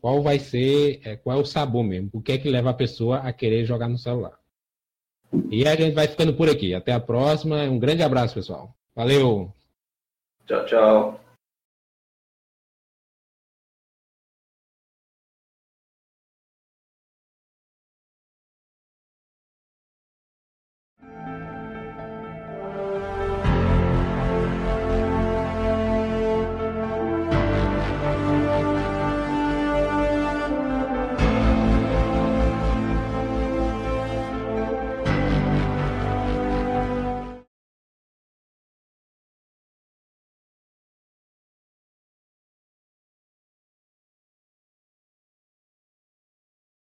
Qual 0.00 0.20
vai 0.20 0.38
ser, 0.38 1.00
é, 1.04 1.14
qual 1.14 1.38
é 1.38 1.40
o 1.40 1.44
sabor 1.44 1.84
mesmo? 1.84 2.10
O 2.12 2.20
que 2.20 2.32
é 2.32 2.38
que 2.38 2.50
leva 2.50 2.70
a 2.70 2.74
pessoa 2.74 3.18
a 3.18 3.32
querer 3.32 3.64
jogar 3.64 3.88
no 3.88 3.98
celular? 3.98 4.36
E 5.50 5.66
a 5.68 5.76
gente 5.76 5.94
vai 5.94 6.08
ficando 6.08 6.34
por 6.34 6.48
aqui. 6.48 6.74
Até 6.74 6.92
a 6.92 6.98
próxima. 6.98 7.62
Um 7.64 7.78
grande 7.78 8.02
abraço, 8.02 8.34
pessoal. 8.34 8.74
Valeu! 8.96 9.52
Tchau, 10.46 10.64
tchau. 10.64 11.19